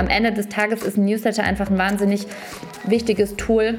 am 0.00 0.08
Ende 0.08 0.32
des 0.32 0.48
Tages 0.48 0.82
ist 0.82 0.96
ein 0.96 1.04
Newsletter 1.04 1.44
einfach 1.44 1.70
ein 1.70 1.78
wahnsinnig 1.78 2.26
wichtiges 2.84 3.36
Tool, 3.36 3.78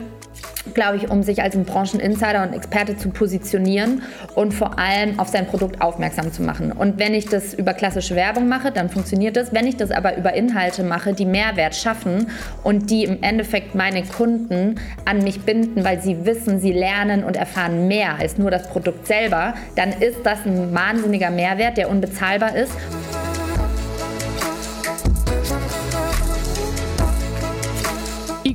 glaube 0.75 0.97
ich, 0.97 1.09
um 1.09 1.23
sich 1.23 1.41
als 1.41 1.55
ein 1.55 1.66
Brancheninsider 1.66 2.44
und 2.44 2.54
Experte 2.54 2.96
zu 2.96 3.09
positionieren 3.09 4.04
und 4.36 4.54
vor 4.54 4.78
allem 4.78 5.20
auf 5.20 5.28
sein 5.28 5.48
Produkt 5.48 5.81
aufmerksam 5.81 6.31
zu 6.31 6.44
machen. 6.44 6.71
Und 6.71 6.99
wenn 6.99 7.16
ich 7.16 7.26
das 7.26 7.55
über 7.55 7.73
klassische 7.73 8.16
Werbung 8.16 8.48
mache, 8.48 8.71
dann 8.71 8.89
funktioniert 8.89 9.36
das. 9.36 9.52
Wenn 9.52 9.66
ich 9.66 9.77
das 9.77 9.89
aber 9.89 10.16
über 10.18 10.34
Inhalte 10.34 10.84
mache, 10.84 11.13
die 11.13 11.26
Mehrwert 11.26 11.76
schaffen 11.76 12.27
und 12.63 12.91
die 12.91 13.05
im 13.05 13.23
Endeffekt 13.23 13.73
meine 13.73 14.03
Kunden 14.03 14.76
an 15.05 15.23
mich 15.23 15.41
binden, 15.41 15.84
weil 15.84 15.99
sie 16.02 16.26
wissen, 16.26 16.59
sie 16.59 16.72
lernen 16.72 17.23
und 17.23 17.35
erfahren 17.35 17.88
mehr 17.88 18.20
als 18.20 18.38
nur 18.38 18.52
das 18.52 18.70
Produkt 18.70 19.08
selber, 19.08 19.55
dann 19.76 19.91
ist 19.91 20.20
das 20.23 20.45
ein 20.45 20.76
wahnsinniger 20.76 21.31
Mehrwert, 21.31 21.77
der 21.77 21.90
unbezahlbar 21.90 22.55
ist. 22.55 22.73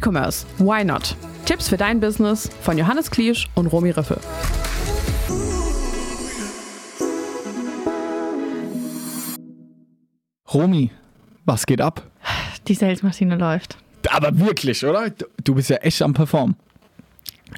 E-Commerce, 0.06 0.46
why 0.58 0.84
not? 0.84 1.16
Tipps 1.46 1.68
für 1.68 1.76
dein 1.76 1.98
Business 1.98 2.48
von 2.60 2.78
Johannes 2.78 3.10
Kliesch 3.10 3.48
und 3.56 3.66
Romy 3.66 3.90
Riffel. 3.90 4.18
Romy, 10.54 10.92
was 11.44 11.66
geht 11.66 11.80
ab? 11.80 12.04
Die 12.68 12.74
Salesmaschine 12.74 13.36
läuft. 13.36 13.78
Aber 14.08 14.38
wirklich, 14.38 14.86
oder? 14.86 15.10
Du 15.42 15.56
bist 15.56 15.70
ja 15.70 15.78
echt 15.78 16.00
am 16.02 16.14
Performen. 16.14 16.54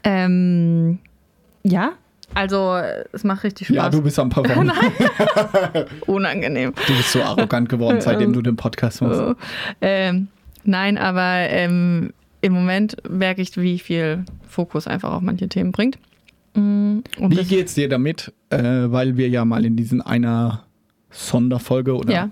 Ähm, 0.02 1.00
ja, 1.64 1.92
also 2.32 2.80
es 3.12 3.24
macht 3.24 3.44
richtig 3.44 3.66
Spaß. 3.66 3.76
Ja, 3.76 3.90
du 3.90 4.00
bist 4.00 4.18
am 4.18 4.30
Performen. 4.30 4.72
Unangenehm. 6.06 6.72
Du 6.86 6.96
bist 6.96 7.12
so 7.12 7.22
arrogant 7.22 7.68
geworden, 7.68 8.00
seitdem 8.00 8.32
du 8.32 8.40
den 8.40 8.56
Podcast 8.56 9.02
machst. 9.02 9.20
Oh. 9.20 9.34
Ähm, 9.82 10.28
nein, 10.64 10.96
aber 10.96 11.50
ähm, 11.50 12.14
im 12.40 12.52
Moment 12.52 12.96
merke 13.08 13.42
ich, 13.42 13.56
wie 13.56 13.78
viel 13.78 14.24
Fokus 14.48 14.86
einfach 14.86 15.12
auf 15.12 15.22
manche 15.22 15.48
Themen 15.48 15.72
bringt. 15.72 15.98
Mm, 16.54 17.00
und 17.18 17.36
wie 17.36 17.44
geht's 17.44 17.74
dir 17.74 17.88
damit? 17.88 18.32
Äh, 18.50 18.58
weil 18.58 19.16
wir 19.16 19.28
ja 19.28 19.44
mal 19.44 19.64
in 19.64 19.76
diesen 19.76 20.00
einer 20.00 20.64
Sonderfolge 21.10 21.96
oder 21.96 22.12
ja. 22.12 22.30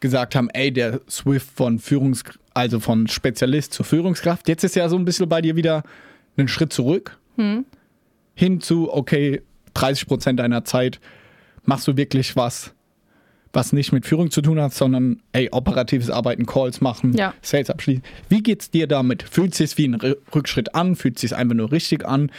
gesagt 0.00 0.34
haben, 0.34 0.48
ey, 0.50 0.72
der 0.72 1.00
Swift 1.08 1.48
von 1.54 1.78
Führungs 1.78 2.24
also 2.58 2.80
von 2.80 3.06
Spezialist 3.06 3.72
zur 3.72 3.84
Führungskraft. 3.84 4.48
Jetzt 4.48 4.64
ist 4.64 4.74
ja 4.74 4.88
so 4.88 4.96
ein 4.96 5.04
bisschen 5.04 5.28
bei 5.28 5.40
dir 5.40 5.54
wieder 5.54 5.84
einen 6.36 6.48
Schritt 6.48 6.72
zurück. 6.72 7.16
Hm. 7.36 7.64
Hin 8.34 8.60
zu, 8.60 8.92
okay, 8.92 9.42
30 9.74 10.08
Prozent 10.08 10.40
deiner 10.40 10.64
Zeit 10.64 11.00
machst 11.64 11.86
du 11.86 11.96
wirklich 11.96 12.34
was, 12.34 12.74
was 13.52 13.72
nicht 13.72 13.92
mit 13.92 14.06
Führung 14.06 14.30
zu 14.30 14.42
tun 14.42 14.60
hat, 14.60 14.74
sondern 14.74 15.20
ey, 15.32 15.48
operatives 15.50 16.10
Arbeiten, 16.10 16.46
Calls 16.46 16.80
machen, 16.80 17.14
ja. 17.14 17.34
Sales 17.42 17.70
abschließen. 17.70 18.02
Wie 18.28 18.42
geht's 18.42 18.70
dir 18.70 18.86
damit? 18.86 19.22
Fühlt 19.22 19.52
es 19.52 19.58
sich 19.58 19.78
wie 19.78 19.88
ein 19.88 19.94
Rückschritt 20.34 20.74
an? 20.74 20.96
Fühlt 20.96 21.16
es 21.16 21.22
sich 21.22 21.36
einfach 21.36 21.54
nur 21.54 21.72
richtig 21.72 22.06
an? 22.06 22.30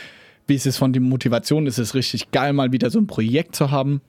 Wie 0.48 0.56
ist 0.56 0.66
es 0.66 0.78
von 0.78 0.94
der 0.94 1.02
Motivation? 1.02 1.68
Ist 1.68 1.78
es 1.78 1.94
richtig 1.94 2.32
geil, 2.32 2.54
mal 2.54 2.72
wieder 2.72 2.90
so 2.90 3.00
ein 3.00 3.08
Projekt 3.08 3.56
zu 3.56 3.72
haben? 3.72 4.02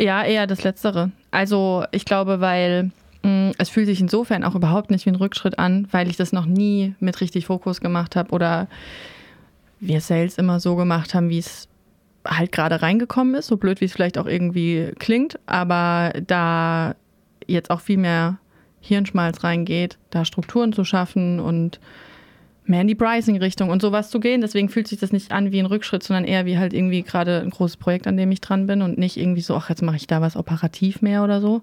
Ja, 0.00 0.24
eher 0.24 0.46
das 0.46 0.62
Letztere. 0.62 1.10
Also 1.30 1.84
ich 1.90 2.04
glaube, 2.04 2.40
weil 2.40 2.90
mh, 3.22 3.30
mm, 3.30 3.52
es 3.58 3.68
fühlt 3.68 3.86
sich 3.86 4.00
insofern 4.00 4.44
auch 4.44 4.54
überhaupt 4.54 4.90
nicht 4.90 5.06
wie 5.06 5.10
ein 5.10 5.16
Rückschritt 5.16 5.58
an, 5.58 5.88
weil 5.90 6.08
ich 6.08 6.16
das 6.16 6.32
noch 6.32 6.46
nie 6.46 6.94
mit 7.00 7.20
richtig 7.20 7.46
Fokus 7.46 7.80
gemacht 7.80 8.16
habe 8.16 8.30
oder 8.32 8.68
wir 9.80 10.00
Sales 10.00 10.38
immer 10.38 10.60
so 10.60 10.76
gemacht 10.76 11.14
haben, 11.14 11.28
wie 11.28 11.38
es 11.38 11.68
halt 12.26 12.52
gerade 12.52 12.82
reingekommen 12.82 13.34
ist, 13.34 13.46
so 13.46 13.56
blöd 13.56 13.80
wie 13.80 13.86
es 13.86 13.92
vielleicht 13.92 14.18
auch 14.18 14.26
irgendwie 14.26 14.92
klingt, 14.98 15.38
aber 15.46 16.12
da 16.26 16.94
jetzt 17.46 17.70
auch 17.70 17.80
viel 17.80 17.98
mehr 17.98 18.38
Hirnschmalz 18.80 19.44
reingeht, 19.44 19.98
da 20.10 20.24
Strukturen 20.24 20.72
zu 20.72 20.84
schaffen 20.84 21.40
und 21.40 21.80
mehr 22.64 22.80
in 22.80 22.88
die 22.88 22.94
Pricing-Richtung 22.94 23.70
und 23.70 23.80
sowas 23.80 24.10
zu 24.10 24.20
gehen. 24.20 24.40
Deswegen 24.40 24.68
fühlt 24.68 24.88
sich 24.88 24.98
das 24.98 25.12
nicht 25.12 25.32
an 25.32 25.52
wie 25.52 25.60
ein 25.60 25.66
Rückschritt, 25.66 26.02
sondern 26.02 26.24
eher 26.24 26.46
wie 26.46 26.58
halt 26.58 26.72
irgendwie 26.72 27.02
gerade 27.02 27.40
ein 27.40 27.50
großes 27.50 27.76
Projekt, 27.76 28.06
an 28.06 28.16
dem 28.16 28.30
ich 28.32 28.40
dran 28.40 28.66
bin 28.66 28.82
und 28.82 28.98
nicht 28.98 29.16
irgendwie 29.16 29.40
so, 29.40 29.54
ach, 29.54 29.68
jetzt 29.68 29.82
mache 29.82 29.96
ich 29.96 30.06
da 30.06 30.20
was 30.20 30.36
operativ 30.36 31.02
mehr 31.02 31.22
oder 31.22 31.40
so. 31.40 31.62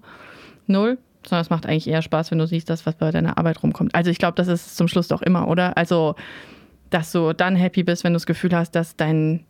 Null. 0.66 0.98
Sondern 1.26 1.42
es 1.42 1.50
macht 1.50 1.64
eigentlich 1.64 1.88
eher 1.88 2.02
Spaß, 2.02 2.30
wenn 2.30 2.38
du 2.38 2.46
siehst, 2.46 2.68
dass 2.68 2.84
was 2.84 2.96
bei 2.96 3.10
deiner 3.10 3.38
Arbeit 3.38 3.62
rumkommt. 3.62 3.94
Also 3.94 4.10
ich 4.10 4.18
glaube, 4.18 4.34
das 4.34 4.48
ist 4.48 4.76
zum 4.76 4.88
Schluss 4.88 5.08
doch 5.08 5.22
immer, 5.22 5.48
oder? 5.48 5.76
Also, 5.76 6.16
dass 6.90 7.12
du 7.12 7.32
dann 7.32 7.56
happy 7.56 7.82
bist, 7.82 8.04
wenn 8.04 8.12
du 8.12 8.16
das 8.16 8.26
Gefühl 8.26 8.54
hast, 8.54 8.72
dass 8.72 8.94
dein 8.96 9.46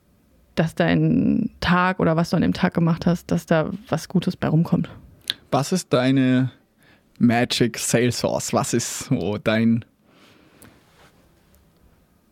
dass 0.55 0.75
dein 0.75 1.51
Tag 1.61 2.01
oder 2.01 2.17
was 2.17 2.31
du 2.31 2.37
an 2.37 2.43
dem 2.43 2.53
Tag 2.53 2.75
gemacht 2.75 3.07
hast, 3.07 3.31
dass 3.31 3.47
da 3.47 3.71
was 3.89 4.09
Gutes 4.09 4.37
bei 4.37 4.49
rumkommt. 4.49 4.89
Was 5.51 5.73
ist 5.73 5.93
deine 5.93 6.51
Magic 7.19 7.79
Sales 7.79 8.19
Source? 8.19 8.53
Was 8.53 8.75
ist 8.75 9.07
so 9.07 9.39
dein. 9.39 9.85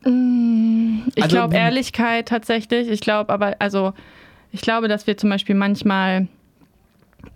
Mm, 0.04 1.02
ich 1.14 1.22
also, 1.22 1.36
glaube 1.36 1.56
Ehrlichkeit 1.56 2.28
tatsächlich. 2.28 2.88
Ich 2.88 3.00
glaube 3.00 3.32
aber, 3.32 3.56
also 3.58 3.94
ich 4.50 4.60
glaube, 4.60 4.88
dass 4.88 5.06
wir 5.06 5.16
zum 5.16 5.30
Beispiel 5.30 5.54
manchmal 5.54 6.28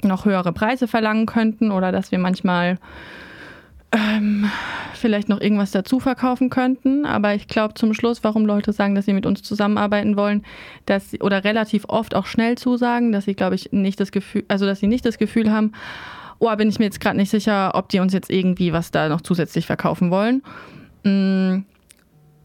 noch 0.02 0.24
höhere 0.24 0.52
Preise 0.52 0.88
verlangen 0.88 1.26
könnten 1.26 1.70
oder 1.70 1.92
dass 1.92 2.10
wir 2.10 2.18
manchmal 2.18 2.78
ähm, 3.92 4.50
vielleicht 4.94 5.28
noch 5.28 5.40
irgendwas 5.40 5.70
dazu 5.70 6.00
verkaufen 6.00 6.50
könnten. 6.50 7.06
Aber 7.06 7.34
ich 7.34 7.48
glaube 7.48 7.74
zum 7.74 7.94
Schluss, 7.94 8.24
warum 8.24 8.46
Leute 8.46 8.72
sagen, 8.72 8.94
dass 8.94 9.06
sie 9.06 9.12
mit 9.12 9.26
uns 9.26 9.42
zusammenarbeiten 9.42 10.16
wollen, 10.16 10.42
dass 10.86 11.10
sie, 11.10 11.20
oder 11.20 11.44
relativ 11.44 11.84
oft 11.88 12.14
auch 12.14 12.26
schnell 12.26 12.58
zusagen, 12.58 13.12
dass 13.12 13.24
sie, 13.24 13.34
glaube 13.34 13.54
ich, 13.54 13.72
nicht 13.72 14.00
das 14.00 14.12
Gefühl, 14.12 14.44
also 14.48 14.66
dass 14.66 14.80
sie 14.80 14.86
nicht 14.86 15.06
das 15.06 15.18
Gefühl 15.18 15.50
haben, 15.50 15.72
oh, 16.38 16.54
bin 16.56 16.68
ich 16.68 16.78
mir 16.78 16.86
jetzt 16.86 17.00
gerade 17.00 17.16
nicht 17.16 17.30
sicher, 17.30 17.74
ob 17.74 17.88
die 17.88 18.00
uns 18.00 18.12
jetzt 18.12 18.30
irgendwie 18.30 18.72
was 18.72 18.90
da 18.90 19.08
noch 19.08 19.20
zusätzlich 19.20 19.66
verkaufen 19.66 20.10
wollen. 20.10 20.42
Mm, 21.04 21.64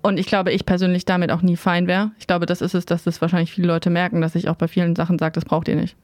und 0.04 0.18
ich 0.18 0.26
glaube, 0.26 0.52
ich 0.52 0.66
persönlich 0.66 1.06
damit 1.06 1.32
auch 1.32 1.42
nie 1.42 1.58
fein 1.58 1.88
wäre. 1.88 2.12
Ich 2.20 2.28
glaube, 2.28 2.46
das 2.46 2.62
ist 2.62 2.74
es, 2.74 2.86
dass 2.86 3.04
das 3.04 3.22
wahrscheinlich 3.22 3.52
viele 3.52 3.68
Leute 3.68 3.90
merken, 3.90 4.22
dass 4.22 4.36
ich 4.36 4.50
auch 4.50 4.56
bei 4.56 4.68
vielen 4.68 4.96
Sachen 4.96 5.20
sage, 5.20 5.34
das 5.34 5.46
braucht 5.46 5.68
ihr 5.68 5.76
nicht. 5.76 5.96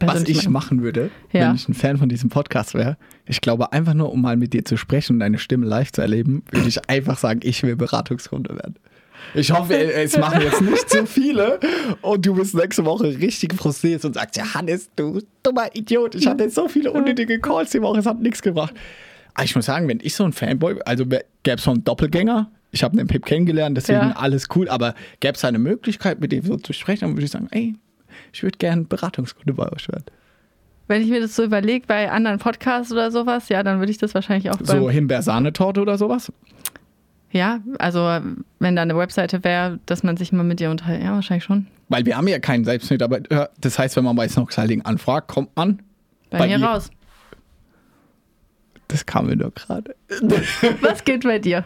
Was 0.00 0.24
ich 0.24 0.48
machen 0.48 0.82
würde, 0.82 1.10
ja. 1.32 1.48
wenn 1.48 1.54
ich 1.54 1.68
ein 1.68 1.74
Fan 1.74 1.98
von 1.98 2.08
diesem 2.08 2.30
Podcast 2.30 2.74
wäre, 2.74 2.96
ich 3.26 3.40
glaube, 3.40 3.72
einfach 3.72 3.94
nur, 3.94 4.12
um 4.12 4.20
mal 4.20 4.36
mit 4.36 4.52
dir 4.52 4.64
zu 4.64 4.76
sprechen 4.76 5.14
und 5.14 5.20
deine 5.20 5.38
Stimme 5.38 5.66
live 5.66 5.92
zu 5.92 6.00
erleben, 6.00 6.42
würde 6.50 6.68
ich 6.68 6.88
einfach 6.88 7.18
sagen, 7.18 7.40
ich 7.42 7.62
will 7.62 7.76
Beratungskunde 7.76 8.54
werden. 8.54 8.76
Ich 9.34 9.52
hoffe, 9.52 9.76
es 9.94 10.16
machen 10.16 10.40
jetzt 10.40 10.60
nicht 10.60 10.88
zu 10.88 11.06
viele 11.06 11.58
und 12.02 12.24
du 12.24 12.34
bist 12.34 12.54
nächste 12.54 12.84
Woche 12.84 13.04
richtig 13.18 13.54
frustriert 13.54 14.04
und 14.04 14.14
sagst, 14.14 14.36
ja, 14.36 14.54
Hannes, 14.54 14.90
du 14.96 15.20
dummer 15.42 15.74
Idiot, 15.74 16.14
ich 16.14 16.26
hatte 16.26 16.48
so 16.50 16.68
viele 16.68 16.92
unnötige 16.92 17.38
Calls 17.40 17.70
die 17.70 17.82
Woche, 17.82 17.98
es 17.98 18.06
hat 18.06 18.20
nichts 18.20 18.42
gebracht. 18.42 18.74
Aber 19.34 19.44
ich 19.44 19.54
muss 19.54 19.66
sagen, 19.66 19.86
wenn 19.88 20.00
ich 20.02 20.14
so 20.14 20.24
ein 20.24 20.32
Fanboy, 20.32 20.80
also 20.84 21.04
gäbe 21.06 21.24
es 21.44 21.62
so 21.62 21.70
einen 21.70 21.84
Doppelgänger, 21.84 22.50
ich 22.70 22.82
habe 22.82 22.96
den 22.96 23.06
Pip 23.06 23.24
kennengelernt, 23.24 23.76
deswegen 23.76 24.00
ja. 24.00 24.16
alles 24.16 24.46
cool, 24.54 24.68
aber 24.68 24.94
gäbe 25.20 25.34
es 25.34 25.44
eine 25.44 25.58
Möglichkeit, 25.58 26.20
mit 26.20 26.32
dem 26.32 26.44
so 26.44 26.56
zu 26.56 26.72
sprechen, 26.72 27.00
dann 27.02 27.12
würde 27.12 27.24
ich 27.24 27.30
sagen, 27.30 27.48
ey, 27.50 27.74
ich 28.32 28.42
würde 28.42 28.58
gerne 28.58 28.84
Beratungskunde 28.84 29.52
bei 29.54 29.70
euch 29.72 29.88
werden. 29.88 30.04
Wenn 30.86 31.02
ich 31.02 31.10
mir 31.10 31.20
das 31.20 31.36
so 31.36 31.44
überlege 31.44 31.86
bei 31.86 32.10
anderen 32.10 32.38
Podcasts 32.38 32.90
oder 32.92 33.10
sowas, 33.10 33.50
ja, 33.50 33.62
dann 33.62 33.78
würde 33.78 33.92
ich 33.92 33.98
das 33.98 34.14
wahrscheinlich 34.14 34.50
auch. 34.50 34.58
So 34.62 34.88
Himbeersahnetorte 34.88 35.82
oder 35.82 35.98
sowas? 35.98 36.32
Ja, 37.30 37.60
also 37.78 38.20
wenn 38.58 38.74
da 38.74 38.82
eine 38.82 38.96
Webseite 38.96 39.44
wäre, 39.44 39.78
dass 39.84 40.02
man 40.02 40.16
sich 40.16 40.32
mal 40.32 40.44
mit 40.44 40.60
dir 40.60 40.70
unterhält, 40.70 41.02
ja, 41.02 41.12
wahrscheinlich 41.12 41.44
schon. 41.44 41.66
Weil 41.90 42.06
wir 42.06 42.16
haben 42.16 42.26
ja 42.26 42.38
keinen 42.38 42.64
Selbstmitarbeiter. 42.64 43.50
Das 43.60 43.78
heißt, 43.78 43.96
wenn 43.96 44.04
man 44.04 44.16
bei 44.16 44.28
Snoxhalding 44.28 44.82
anfragt, 44.82 45.28
kommt 45.28 45.54
man 45.56 45.82
bei, 46.30 46.38
bei 46.38 46.46
mir 46.46 46.62
raus. 46.62 46.90
Das 48.88 49.04
kam 49.04 49.26
mir 49.26 49.36
nur 49.36 49.50
gerade. 49.50 49.94
Was 50.80 51.04
geht 51.04 51.24
bei 51.24 51.38
dir? 51.38 51.64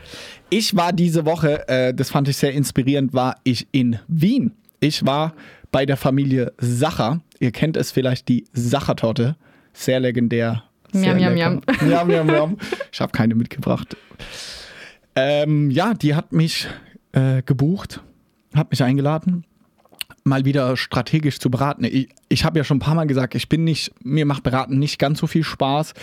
Ich 0.51 0.75
war 0.75 0.93
diese 0.93 1.25
Woche, 1.25 1.69
äh, 1.69 1.95
das 1.95 2.11
fand 2.11 2.27
ich 2.27 2.37
sehr 2.37 2.53
inspirierend, 2.53 3.15
war 3.15 3.37
ich 3.45 3.69
in 3.71 4.01
Wien. 4.09 4.53
Ich 4.81 5.07
war 5.07 5.33
bei 5.73 5.87
der 5.87 5.97
Familie 5.97 6.53
Sacher. 6.59 7.21
Ihr 7.41 7.51
kennt 7.51 7.77
es 7.77 7.91
vielleicht, 7.91 8.29
die 8.29 8.45
Sachertorte. 8.53 9.37
Sehr 9.73 9.99
legendär. 9.99 10.63
Sehr 10.93 11.15
miam, 11.15 11.35
miam, 11.35 11.55
miam. 11.55 11.79
Miam, 11.89 12.07
miam, 12.07 12.27
miam. 12.27 12.59
Ich 12.93 13.01
habe 13.01 13.13
keine 13.13 13.35
mitgebracht. 13.35 13.97
Ähm, 15.17 15.71
ja, 15.71 15.95
die 15.95 16.15
hat 16.15 16.33
mich 16.33 16.69
äh, 17.13 17.43
gebucht, 17.43 18.03
hat 18.55 18.71
mich 18.71 18.83
eingeladen, 18.83 19.45
mal 20.25 20.45
wieder 20.45 20.77
strategisch 20.77 21.39
zu 21.39 21.51
beraten. 21.51 21.85
Ich, 21.85 22.11
ich 22.29 22.45
habe 22.45 22.59
ja 22.59 22.65
schon 22.65 22.77
ein 22.77 22.81
paar 22.81 22.95
Mal 22.95 23.07
gesagt, 23.07 23.35
ich 23.35 23.49
bin 23.49 23.65
nicht, 23.65 23.93
mir 24.05 24.27
macht 24.27 24.43
Beraten 24.43 24.79
nicht 24.79 24.99
ganz 24.99 25.19
so 25.19 25.27
viel 25.27 25.43
Spaß 25.43 25.95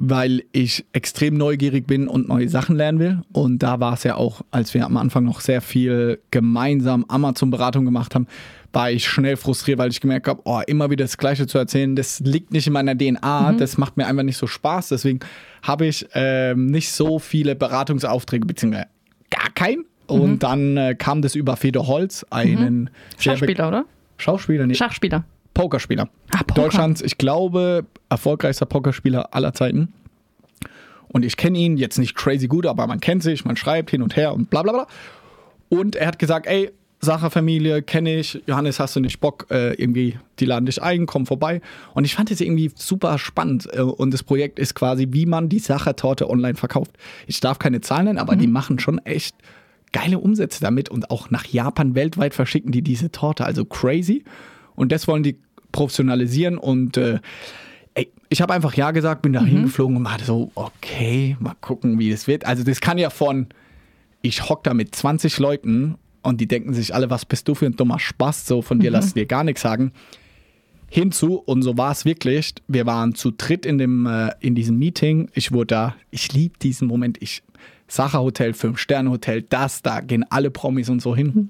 weil 0.00 0.44
ich 0.52 0.86
extrem 0.92 1.36
neugierig 1.36 1.88
bin 1.88 2.06
und 2.06 2.28
neue 2.28 2.48
Sachen 2.48 2.76
lernen 2.76 3.00
will. 3.00 3.18
Und 3.32 3.64
da 3.64 3.80
war 3.80 3.94
es 3.94 4.04
ja 4.04 4.14
auch, 4.14 4.42
als 4.52 4.72
wir 4.72 4.86
am 4.86 4.96
Anfang 4.96 5.24
noch 5.24 5.40
sehr 5.40 5.60
viel 5.60 6.20
gemeinsam 6.30 7.04
Amazon-Beratung 7.08 7.84
gemacht 7.84 8.14
haben, 8.14 8.28
war 8.72 8.92
ich 8.92 9.08
schnell 9.08 9.36
frustriert, 9.36 9.78
weil 9.78 9.90
ich 9.90 10.00
gemerkt 10.00 10.28
habe, 10.28 10.40
oh, 10.44 10.60
immer 10.68 10.90
wieder 10.90 11.04
das 11.04 11.18
Gleiche 11.18 11.48
zu 11.48 11.58
erzählen, 11.58 11.96
das 11.96 12.20
liegt 12.20 12.52
nicht 12.52 12.68
in 12.68 12.74
meiner 12.74 12.96
DNA, 12.96 13.52
mhm. 13.52 13.58
das 13.58 13.76
macht 13.76 13.96
mir 13.96 14.06
einfach 14.06 14.22
nicht 14.22 14.36
so 14.36 14.46
Spaß. 14.46 14.90
Deswegen 14.90 15.18
habe 15.62 15.86
ich 15.86 16.06
ähm, 16.14 16.66
nicht 16.66 16.92
so 16.92 17.18
viele 17.18 17.56
Beratungsaufträge, 17.56 18.46
beziehungsweise 18.46 18.86
gar 19.30 19.50
keinen. 19.54 19.84
Und 20.06 20.30
mhm. 20.30 20.38
dann 20.38 20.76
äh, 20.76 20.94
kam 20.94 21.22
das 21.22 21.34
über 21.34 21.56
Feder 21.56 21.88
Holz, 21.88 22.24
einen 22.30 22.82
mhm. 22.82 22.88
Schauspieler, 23.18 23.68
oder? 23.68 23.84
Schauspieler, 24.16 24.66
nee. 24.66 24.74
Schachspieler. 24.74 25.24
Pokerspieler. 25.58 26.08
Ah, 26.30 26.44
Poker. 26.44 26.62
Deutschlands, 26.62 27.02
ich 27.02 27.18
glaube, 27.18 27.84
erfolgreichster 28.08 28.64
Pokerspieler 28.64 29.34
aller 29.34 29.52
Zeiten. 29.52 29.92
Und 31.08 31.24
ich 31.24 31.36
kenne 31.36 31.58
ihn 31.58 31.76
jetzt 31.76 31.98
nicht 31.98 32.14
crazy 32.14 32.46
gut, 32.46 32.64
aber 32.64 32.86
man 32.86 33.00
kennt 33.00 33.24
sich, 33.24 33.44
man 33.44 33.56
schreibt 33.56 33.90
hin 33.90 34.02
und 34.02 34.14
her 34.14 34.32
und 34.34 34.50
bla 34.50 34.62
bla 34.62 34.72
bla. 34.72 34.86
Und 35.68 35.96
er 35.96 36.06
hat 36.06 36.20
gesagt, 36.20 36.46
ey, 36.46 36.70
Sacherfamilie 37.00 37.82
kenne 37.82 38.18
ich, 38.18 38.40
Johannes, 38.46 38.78
hast 38.78 38.94
du 38.94 39.00
nicht 39.00 39.18
Bock, 39.18 39.46
äh, 39.50 39.74
irgendwie, 39.74 40.16
die 40.38 40.44
laden 40.44 40.66
dich 40.66 40.80
ein, 40.80 41.06
komm 41.06 41.26
vorbei. 41.26 41.60
Und 41.92 42.04
ich 42.04 42.14
fand 42.14 42.30
es 42.30 42.40
irgendwie 42.40 42.70
super 42.76 43.18
spannend. 43.18 43.68
Äh, 43.72 43.80
und 43.80 44.14
das 44.14 44.22
Projekt 44.22 44.60
ist 44.60 44.76
quasi, 44.76 45.08
wie 45.10 45.26
man 45.26 45.48
die 45.48 45.58
Sachertorte 45.58 46.30
online 46.30 46.54
verkauft. 46.54 46.92
Ich 47.26 47.40
darf 47.40 47.58
keine 47.58 47.80
Zahlen 47.80 48.04
nennen, 48.04 48.18
aber 48.18 48.36
mhm. 48.36 48.40
die 48.40 48.46
machen 48.46 48.78
schon 48.78 48.98
echt 48.98 49.34
geile 49.92 50.20
Umsätze 50.20 50.60
damit 50.60 50.88
und 50.88 51.10
auch 51.10 51.30
nach 51.30 51.46
Japan 51.46 51.96
weltweit 51.96 52.34
verschicken 52.34 52.70
die 52.70 52.82
diese 52.82 53.10
Torte. 53.10 53.44
Also 53.44 53.64
crazy. 53.64 54.22
Und 54.76 54.92
das 54.92 55.08
wollen 55.08 55.24
die 55.24 55.36
professionalisieren 55.78 56.58
und 56.58 56.96
äh, 56.96 57.20
ey, 57.94 58.10
ich 58.30 58.42
habe 58.42 58.52
einfach 58.52 58.74
Ja 58.74 58.90
gesagt, 58.90 59.22
bin 59.22 59.32
da 59.32 59.42
mhm. 59.42 59.46
hingeflogen 59.46 59.96
und 59.96 60.04
war 60.04 60.18
so, 60.18 60.50
okay, 60.56 61.36
mal 61.38 61.54
gucken, 61.60 62.00
wie 62.00 62.10
das 62.10 62.26
wird. 62.26 62.44
Also 62.46 62.64
das 62.64 62.80
kann 62.80 62.98
ja 62.98 63.10
von, 63.10 63.46
ich 64.20 64.48
hock 64.48 64.64
da 64.64 64.74
mit 64.74 64.92
20 64.92 65.38
Leuten 65.38 65.94
und 66.22 66.40
die 66.40 66.48
denken 66.48 66.74
sich 66.74 66.96
alle, 66.96 67.10
was 67.10 67.24
bist 67.24 67.46
du 67.46 67.54
für 67.54 67.66
ein 67.66 67.76
dummer 67.76 68.00
Spaß, 68.00 68.46
so 68.46 68.60
von 68.60 68.80
dir 68.80 68.90
mhm. 68.90 68.94
lass 68.94 69.14
dir 69.14 69.26
gar 69.26 69.44
nichts 69.44 69.62
sagen. 69.62 69.92
Hinzu, 70.90 71.36
und 71.36 71.62
so 71.62 71.78
war 71.78 71.92
es 71.92 72.04
wirklich, 72.04 72.54
wir 72.66 72.84
waren 72.84 73.14
zu 73.14 73.30
dritt 73.30 73.64
in, 73.64 73.78
dem, 73.78 74.06
äh, 74.06 74.32
in 74.40 74.56
diesem 74.56 74.78
Meeting. 74.78 75.30
Ich 75.32 75.52
wurde 75.52 75.66
da, 75.66 75.96
ich 76.10 76.32
liebe 76.32 76.58
diesen 76.58 76.88
Moment, 76.88 77.22
ich, 77.22 77.44
Sacher 77.86 78.20
Hotel, 78.20 78.52
Fünf-Sterne-Hotel, 78.52 79.42
das, 79.42 79.82
da 79.82 80.00
gehen 80.00 80.24
alle 80.28 80.50
Promis 80.50 80.88
und 80.88 81.00
so 81.00 81.14
hin. 81.14 81.32
Mhm. 81.34 81.48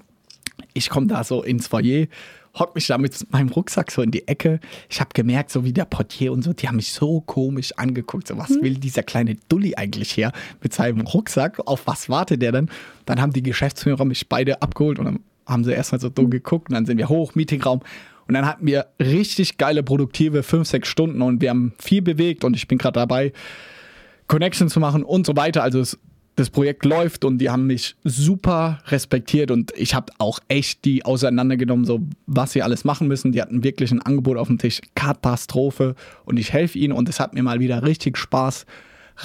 Ich 0.73 0.89
komme 0.89 1.07
da 1.07 1.23
so 1.23 1.41
ins 1.41 1.65
Foyer 1.65 2.05
hock 2.59 2.75
mich 2.75 2.87
da 2.87 2.97
mit 2.97 3.31
meinem 3.31 3.49
Rucksack 3.49 3.91
so 3.91 4.01
in 4.01 4.11
die 4.11 4.27
Ecke. 4.27 4.59
Ich 4.89 4.99
habe 4.99 5.11
gemerkt, 5.13 5.51
so 5.51 5.63
wie 5.63 5.73
der 5.73 5.85
Portier 5.85 6.31
und 6.31 6.43
so, 6.43 6.53
die 6.53 6.67
haben 6.67 6.75
mich 6.75 6.91
so 6.91 7.21
komisch 7.21 7.71
angeguckt. 7.77 8.27
So, 8.27 8.37
was 8.37 8.49
hm. 8.49 8.61
will 8.61 8.75
dieser 8.75 9.03
kleine 9.03 9.35
Dulli 9.47 9.75
eigentlich 9.75 10.15
her 10.17 10.31
mit 10.61 10.73
seinem 10.73 11.01
Rucksack? 11.01 11.59
Auf 11.65 11.87
was 11.87 12.09
wartet 12.09 12.41
der 12.41 12.51
denn? 12.51 12.69
Dann 13.05 13.21
haben 13.21 13.33
die 13.33 13.43
Geschäftsführer 13.43 14.05
mich 14.05 14.27
beide 14.29 14.61
abgeholt 14.61 14.99
und 14.99 15.05
dann 15.05 15.19
haben 15.45 15.63
sie 15.63 15.71
erstmal 15.71 15.99
so 15.99 16.09
dumm 16.09 16.25
hm. 16.25 16.31
geguckt 16.31 16.69
und 16.69 16.75
dann 16.75 16.85
sind 16.85 16.97
wir 16.97 17.09
hoch, 17.09 17.35
Meetingraum. 17.35 17.81
Und 18.27 18.35
dann 18.35 18.45
hatten 18.45 18.67
wir 18.67 18.85
richtig 18.99 19.57
geile, 19.57 19.81
produktive 19.81 20.43
fünf, 20.43 20.67
sechs 20.67 20.87
Stunden 20.87 21.23
und 21.23 21.41
wir 21.41 21.49
haben 21.49 21.73
viel 21.79 22.03
bewegt 22.03 22.43
und 22.43 22.55
ich 22.55 22.67
bin 22.67 22.77
gerade 22.77 22.99
dabei, 22.99 23.33
Connection 24.27 24.69
zu 24.69 24.79
machen 24.79 25.03
und 25.03 25.25
so 25.25 25.35
weiter. 25.35 25.63
Also 25.63 25.79
es 25.79 25.97
das 26.39 26.49
Projekt 26.49 26.85
läuft 26.85 27.25
und 27.25 27.37
die 27.39 27.49
haben 27.49 27.67
mich 27.67 27.95
super 28.03 28.79
respektiert 28.87 29.51
und 29.51 29.73
ich 29.75 29.93
habe 29.93 30.13
auch 30.19 30.39
echt 30.47 30.85
die 30.85 31.03
auseinandergenommen, 31.03 31.85
so 31.85 31.99
was 32.27 32.53
sie 32.53 32.63
alles 32.63 32.85
machen 32.85 33.07
müssen. 33.07 33.31
Die 33.33 33.41
hatten 33.41 33.63
wirklich 33.63 33.91
ein 33.91 34.01
Angebot 34.01 34.37
auf 34.37 34.47
dem 34.47 34.57
Tisch, 34.57 34.79
Katastrophe 34.95 35.95
und 36.25 36.37
ich 36.37 36.53
helfe 36.53 36.79
ihnen 36.79 36.93
und 36.93 37.09
es 37.09 37.19
hat 37.19 37.33
mir 37.33 37.43
mal 37.43 37.59
wieder 37.59 37.83
richtig 37.83 38.17
Spaß 38.17 38.65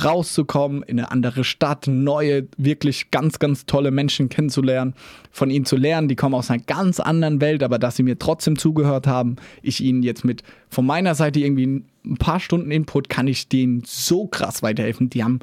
rauszukommen, 0.03 0.83
in 0.83 0.99
eine 0.99 1.13
andere 1.13 1.45
Stadt, 1.45 1.87
neue, 1.87 2.49
wirklich 2.57 3.13
ganz, 3.13 3.39
ganz 3.39 3.65
tolle 3.65 3.93
Menschen 3.93 4.29
kennenzulernen, 4.29 4.95
von 5.31 5.51
ihnen 5.51 5.67
zu 5.67 5.77
lernen. 5.77 6.09
Die 6.09 6.17
kommen 6.17 6.35
aus 6.35 6.51
einer 6.51 6.63
ganz 6.63 6.99
anderen 6.99 7.41
Welt, 7.41 7.63
aber 7.63 7.79
dass 7.79 7.95
sie 7.95 8.03
mir 8.03 8.19
trotzdem 8.19 8.59
zugehört 8.59 9.07
haben, 9.07 9.37
ich 9.63 9.81
ihnen 9.81 10.03
jetzt 10.03 10.25
mit 10.25 10.43
von 10.69 10.85
meiner 10.85 11.15
Seite 11.15 11.39
irgendwie 11.39 11.85
ein 12.05 12.17
paar 12.19 12.41
Stunden 12.41 12.73
Input 12.73 13.09
kann 13.09 13.29
ich 13.29 13.49
denen 13.49 13.83
so 13.87 14.27
krass 14.27 14.63
weiterhelfen. 14.63 15.11
Die 15.11 15.23
haben 15.23 15.39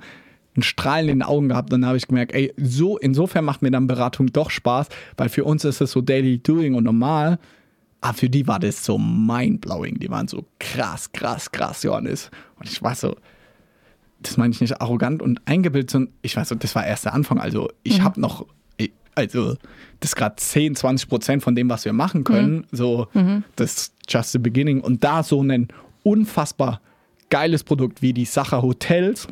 ein 0.56 0.64
Strahlen 0.64 1.10
in 1.10 1.20
den 1.20 1.24
Augen 1.24 1.50
gehabt. 1.50 1.72
Dann 1.72 1.86
habe 1.86 1.98
ich 1.98 2.08
gemerkt, 2.08 2.34
ey, 2.34 2.54
so, 2.58 2.98
insofern 2.98 3.46
macht 3.46 3.62
mir 3.62 3.72
dann 3.72 3.88
Beratung 3.88 4.28
doch 4.28 4.50
Spaß, 4.50 4.88
weil 5.18 5.30
für 5.30 5.44
uns 5.44 5.64
ist 5.64 5.82
es 5.82 5.92
so 5.92 6.02
Daily 6.02 6.40
Doing 6.40 6.76
und 6.76 6.84
normal. 6.84 7.40
Aber 8.02 8.14
für 8.16 8.30
die 8.30 8.48
war 8.48 8.60
das 8.60 8.84
so 8.84 8.98
mindblowing. 8.98 10.00
Die 10.00 10.10
waren 10.10 10.28
so 10.28 10.46
krass, 10.60 11.12
krass, 11.12 11.52
krass, 11.52 11.84
Johannes. 11.84 12.32
Und 12.60 12.68
ich 12.68 12.82
war 12.82 12.96
so, 12.96 13.16
das 14.20 14.38
meine 14.38 14.54
ich 14.54 14.62
nicht 14.62 14.82
arrogant 14.82 15.22
und 15.22 15.40
eingebildet, 15.46 15.92
sondern 15.92 16.14
ich 16.22 16.36
weiß 16.36 16.50
so, 16.50 16.56
das 16.56 16.76
war 16.76 16.86
erst 16.86 17.06
der 17.06 17.14
Anfang. 17.14 17.40
Also 17.40 17.70
ich 17.84 18.00
mhm. 18.00 18.04
habe 18.04 18.20
noch, 18.20 18.48
also 19.16 19.56
das 20.00 20.12
ist 20.12 20.16
gerade 20.16 20.36
10, 20.36 20.76
20 20.76 21.10
Prozent 21.10 21.44
von 21.44 21.56
dem, 21.56 21.70
was 21.70 21.86
wir 21.86 21.94
machen 21.94 22.24
können. 22.24 22.58
Mhm. 22.58 22.66
So, 22.72 23.08
mhm. 23.14 23.44
das 23.56 23.74
ist 23.74 23.94
just 24.10 24.32
the 24.32 24.40
beginning. 24.40 24.82
Und 24.82 25.04
da 25.04 25.24
so 25.24 25.42
ein 25.42 25.68
unfassbar 26.04 26.82
geiles 27.30 27.64
Produkt 27.64 28.02
wie 28.02 28.14
die 28.14 28.26
Sacher 28.26 28.62
Hotels 28.62 29.28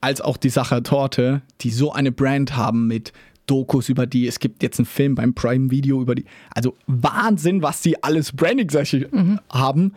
als 0.00 0.20
auch 0.20 0.36
die 0.36 0.50
Sacher 0.50 0.82
Torte, 0.82 1.42
die 1.60 1.70
so 1.70 1.92
eine 1.92 2.12
Brand 2.12 2.56
haben 2.56 2.86
mit 2.86 3.12
Dokus 3.46 3.88
über 3.88 4.06
die. 4.06 4.26
Es 4.26 4.38
gibt 4.38 4.62
jetzt 4.62 4.78
einen 4.78 4.86
Film 4.86 5.14
beim 5.14 5.34
Prime 5.34 5.70
Video 5.70 6.00
über 6.00 6.14
die. 6.14 6.24
Also 6.54 6.76
Wahnsinn, 6.86 7.62
was 7.62 7.82
sie 7.82 8.02
alles 8.02 8.32
branding 8.32 8.68
mhm. 9.10 9.40
haben. 9.50 9.94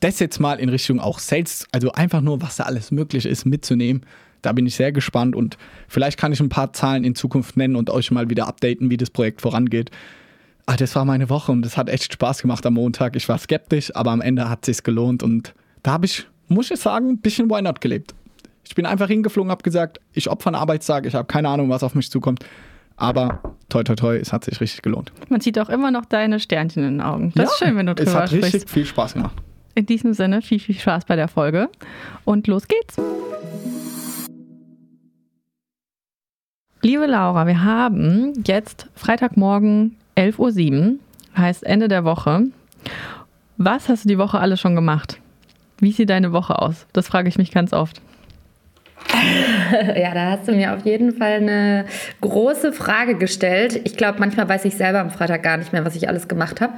Das 0.00 0.18
jetzt 0.20 0.38
mal 0.38 0.60
in 0.60 0.68
Richtung 0.68 1.00
auch 1.00 1.18
Sales, 1.18 1.66
also 1.72 1.90
einfach 1.92 2.20
nur, 2.20 2.40
was 2.42 2.56
da 2.56 2.64
alles 2.64 2.90
möglich 2.90 3.26
ist, 3.26 3.46
mitzunehmen. 3.46 4.02
Da 4.42 4.52
bin 4.52 4.66
ich 4.66 4.76
sehr 4.76 4.92
gespannt 4.92 5.34
und 5.34 5.58
vielleicht 5.88 6.18
kann 6.18 6.32
ich 6.32 6.38
ein 6.38 6.48
paar 6.48 6.72
Zahlen 6.72 7.02
in 7.02 7.16
Zukunft 7.16 7.56
nennen 7.56 7.74
und 7.74 7.90
euch 7.90 8.12
mal 8.12 8.30
wieder 8.30 8.46
updaten, 8.46 8.90
wie 8.90 8.96
das 8.96 9.10
Projekt 9.10 9.40
vorangeht. 9.40 9.90
Ah, 10.66 10.76
das 10.76 10.94
war 10.94 11.04
meine 11.04 11.28
Woche 11.30 11.50
und 11.50 11.62
das 11.62 11.76
hat 11.76 11.88
echt 11.88 12.12
Spaß 12.12 12.42
gemacht 12.42 12.64
am 12.66 12.74
Montag. 12.74 13.16
Ich 13.16 13.28
war 13.28 13.38
skeptisch, 13.38 13.94
aber 13.96 14.12
am 14.12 14.20
Ende 14.20 14.48
hat 14.48 14.60
es 14.68 14.76
sich 14.76 14.84
gelohnt 14.84 15.24
und 15.24 15.54
da 15.82 15.92
habe 15.92 16.06
ich, 16.06 16.26
muss 16.46 16.70
ich 16.70 16.78
sagen, 16.78 17.08
ein 17.08 17.18
bisschen 17.18 17.50
Why 17.50 17.62
Not 17.62 17.80
gelebt. 17.80 18.14
Ich 18.68 18.74
bin 18.74 18.84
einfach 18.84 19.08
hingeflogen, 19.08 19.50
habe 19.50 19.62
gesagt, 19.62 19.98
ich 20.12 20.28
opfer 20.28 20.48
einen 20.48 20.56
Arbeitstag, 20.56 21.06
ich 21.06 21.14
habe 21.14 21.26
keine 21.26 21.48
Ahnung, 21.48 21.70
was 21.70 21.82
auf 21.82 21.94
mich 21.94 22.10
zukommt. 22.10 22.44
Aber 22.96 23.40
toi, 23.70 23.82
toi, 23.82 23.94
toi, 23.94 24.16
es 24.16 24.30
hat 24.30 24.44
sich 24.44 24.60
richtig 24.60 24.82
gelohnt. 24.82 25.10
Man 25.30 25.40
sieht 25.40 25.58
auch 25.58 25.70
immer 25.70 25.90
noch 25.90 26.04
deine 26.04 26.38
Sternchen 26.38 26.84
in 26.84 26.98
den 26.98 27.00
Augen. 27.00 27.32
Das 27.34 27.44
ja, 27.44 27.50
ist 27.50 27.58
schön, 27.58 27.76
wenn 27.78 27.86
du 27.86 27.94
drüber 27.94 28.10
Es 28.10 28.14
hat 28.14 28.28
sprichst. 28.28 28.54
richtig 28.54 28.70
viel 28.70 28.84
Spaß 28.84 29.14
gemacht. 29.14 29.36
In 29.74 29.86
diesem 29.86 30.12
Sinne, 30.12 30.42
viel, 30.42 30.58
viel 30.60 30.74
Spaß 30.74 31.06
bei 31.06 31.16
der 31.16 31.28
Folge. 31.28 31.70
Und 32.26 32.46
los 32.46 32.68
geht's. 32.68 32.96
Liebe 36.82 37.06
Laura, 37.06 37.46
wir 37.46 37.64
haben 37.64 38.34
jetzt 38.46 38.88
Freitagmorgen 38.94 39.96
11.07 40.16 40.72
Uhr, 40.72 40.96
heißt 41.38 41.64
Ende 41.64 41.88
der 41.88 42.04
Woche. 42.04 42.42
Was 43.56 43.88
hast 43.88 44.04
du 44.04 44.08
die 44.08 44.18
Woche 44.18 44.38
alles 44.38 44.60
schon 44.60 44.74
gemacht? 44.74 45.20
Wie 45.78 45.92
sieht 45.92 46.10
deine 46.10 46.32
Woche 46.32 46.60
aus? 46.60 46.86
Das 46.92 47.08
frage 47.08 47.30
ich 47.30 47.38
mich 47.38 47.50
ganz 47.50 47.72
oft. 47.72 48.02
ja, 49.96 50.14
da 50.14 50.32
hast 50.32 50.48
du 50.48 50.52
mir 50.52 50.74
auf 50.74 50.84
jeden 50.84 51.12
Fall 51.12 51.34
eine 51.34 51.84
große 52.20 52.72
Frage 52.72 53.16
gestellt. 53.16 53.80
Ich 53.84 53.96
glaube, 53.96 54.18
manchmal 54.18 54.48
weiß 54.48 54.64
ich 54.64 54.76
selber 54.76 55.00
am 55.00 55.10
Freitag 55.10 55.42
gar 55.42 55.56
nicht 55.56 55.72
mehr, 55.72 55.84
was 55.84 55.96
ich 55.96 56.08
alles 56.08 56.28
gemacht 56.28 56.60
habe. 56.60 56.74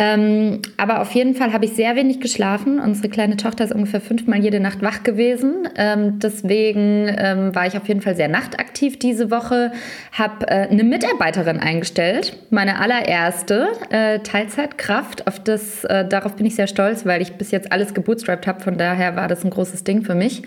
Ähm, 0.00 0.62
aber 0.76 1.00
auf 1.00 1.10
jeden 1.10 1.34
Fall 1.34 1.52
habe 1.52 1.64
ich 1.64 1.72
sehr 1.72 1.96
wenig 1.96 2.20
geschlafen. 2.20 2.78
Unsere 2.78 3.08
kleine 3.08 3.36
Tochter 3.36 3.64
ist 3.64 3.72
ungefähr 3.72 4.00
fünfmal 4.00 4.38
jede 4.38 4.60
Nacht 4.60 4.80
wach 4.80 5.02
gewesen. 5.02 5.68
Ähm, 5.76 6.20
deswegen 6.20 7.12
ähm, 7.18 7.52
war 7.52 7.66
ich 7.66 7.76
auf 7.76 7.88
jeden 7.88 8.00
Fall 8.00 8.14
sehr 8.14 8.28
nachtaktiv 8.28 9.00
diese 9.00 9.32
Woche. 9.32 9.72
Habe 10.12 10.46
äh, 10.46 10.68
eine 10.68 10.84
Mitarbeiterin 10.84 11.58
eingestellt, 11.58 12.38
meine 12.50 12.78
allererste 12.78 13.70
äh, 13.90 14.20
Teilzeitkraft. 14.20 15.26
Auf 15.26 15.40
das, 15.40 15.82
äh, 15.84 16.06
darauf 16.06 16.36
bin 16.36 16.46
ich 16.46 16.54
sehr 16.54 16.68
stolz, 16.68 17.04
weil 17.04 17.20
ich 17.20 17.32
bis 17.32 17.50
jetzt 17.50 17.72
alles 17.72 17.92
gebootstrapped 17.92 18.46
habe. 18.46 18.60
Von 18.60 18.78
daher 18.78 19.16
war 19.16 19.26
das 19.26 19.44
ein 19.44 19.50
großes 19.50 19.82
Ding 19.82 20.02
für 20.02 20.14
mich 20.14 20.44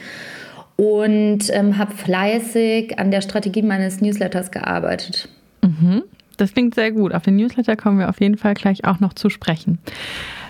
und 0.76 1.50
ähm, 1.52 1.78
habe 1.78 1.94
fleißig 1.94 3.00
an 3.00 3.12
der 3.12 3.22
Strategie 3.22 3.62
meines 3.62 4.02
Newsletters 4.02 4.52
gearbeitet. 4.52 5.30
Mhm. 5.62 6.04
Das 6.38 6.54
klingt 6.54 6.74
sehr 6.74 6.92
gut. 6.92 7.14
Auf 7.14 7.24
den 7.24 7.36
Newsletter 7.36 7.76
kommen 7.76 8.00
wir 8.00 8.10
auf 8.10 8.20
jeden 8.20 8.38
Fall 8.38 8.56
gleich 8.56 8.86
auch 8.86 9.00
noch 9.00 9.14
zu 9.14 9.30
sprechen. 9.30 9.78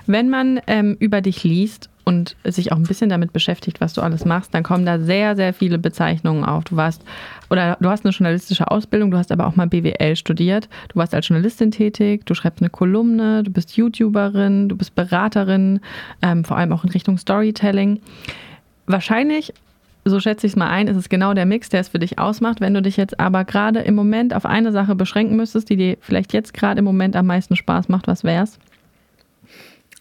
Wenn 0.08 0.30
man 0.30 0.62
ähm, 0.68 0.96
über 1.00 1.22
dich 1.22 1.44
liest 1.44 1.90
und 2.04 2.36
sich 2.44 2.72
auch 2.72 2.78
ein 2.78 2.84
bisschen 2.84 3.10
damit 3.10 3.34
beschäftigt, 3.34 3.82
was 3.82 3.94
du 3.94 4.02
alles 4.02 4.26
machst, 4.26 4.54
dann 4.54 4.64
kommen 4.64 4.86
da 4.86 5.00
sehr, 5.00 5.36
sehr 5.36 5.54
viele 5.54 5.78
Bezeichnungen 5.78 6.44
auf. 6.44 6.64
Du 6.64 6.76
warst 6.76 7.04
oder 7.50 7.78
du 7.80 7.90
hast 7.90 8.06
eine 8.06 8.14
journalistische 8.14 8.72
Ausbildung, 8.72 9.12
du 9.12 9.18
hast 9.18 9.32
aber 9.32 9.46
auch 9.46 9.56
mal 9.56 9.68
BWL 9.68 10.16
studiert. 10.16 10.70
Du 10.90 10.96
warst 10.96 11.14
als 11.14 11.28
Journalistin 11.28 11.72
tätig, 11.72 12.26
du 12.26 12.34
schreibst 12.34 12.62
eine 12.62 12.70
Kolumne, 12.70 13.44
du 13.44 13.52
bist 13.52 13.78
YouTuberin, 13.78 14.70
du 14.70 14.78
bist 14.78 14.96
Beraterin, 14.96 15.82
ähm, 16.22 16.44
vor 16.44 16.58
allem 16.58 16.72
auch 16.72 16.84
in 16.84 16.90
Richtung 16.90 17.18
Storytelling. 17.18 18.00
Wahrscheinlich 18.88 19.54
so 20.06 20.20
schätze 20.20 20.48
ich 20.48 20.54
es 20.54 20.58
mal 20.58 20.70
ein, 20.70 20.88
ist 20.88 20.98
es 20.98 21.10
genau 21.10 21.34
der 21.34 21.46
Mix, 21.46 21.70
der 21.70 21.82
es 21.82 21.90
für 21.90 22.00
dich 22.00 22.18
ausmacht. 22.18 22.60
Wenn 22.60 22.74
du 22.74 22.82
dich 22.82 22.98
jetzt 22.98 23.20
aber 23.20 23.46
gerade 23.46 23.80
im 23.80 23.96
Moment 23.96 24.34
auf 24.34 24.46
eine 24.46 24.72
Sache 24.72 24.96
beschränken 24.96 25.36
müsstest, 25.36 25.70
die 25.70 25.78
dir 25.78 25.98
vielleicht 26.02 26.34
jetzt 26.34 26.54
gerade 26.54 26.80
im 26.80 26.86
Moment 26.86 27.16
am 27.16 27.28
meisten 27.28 27.56
Spaß 27.56 27.90
macht, 27.90 28.08
was 28.08 28.24
wär's? 28.24 28.58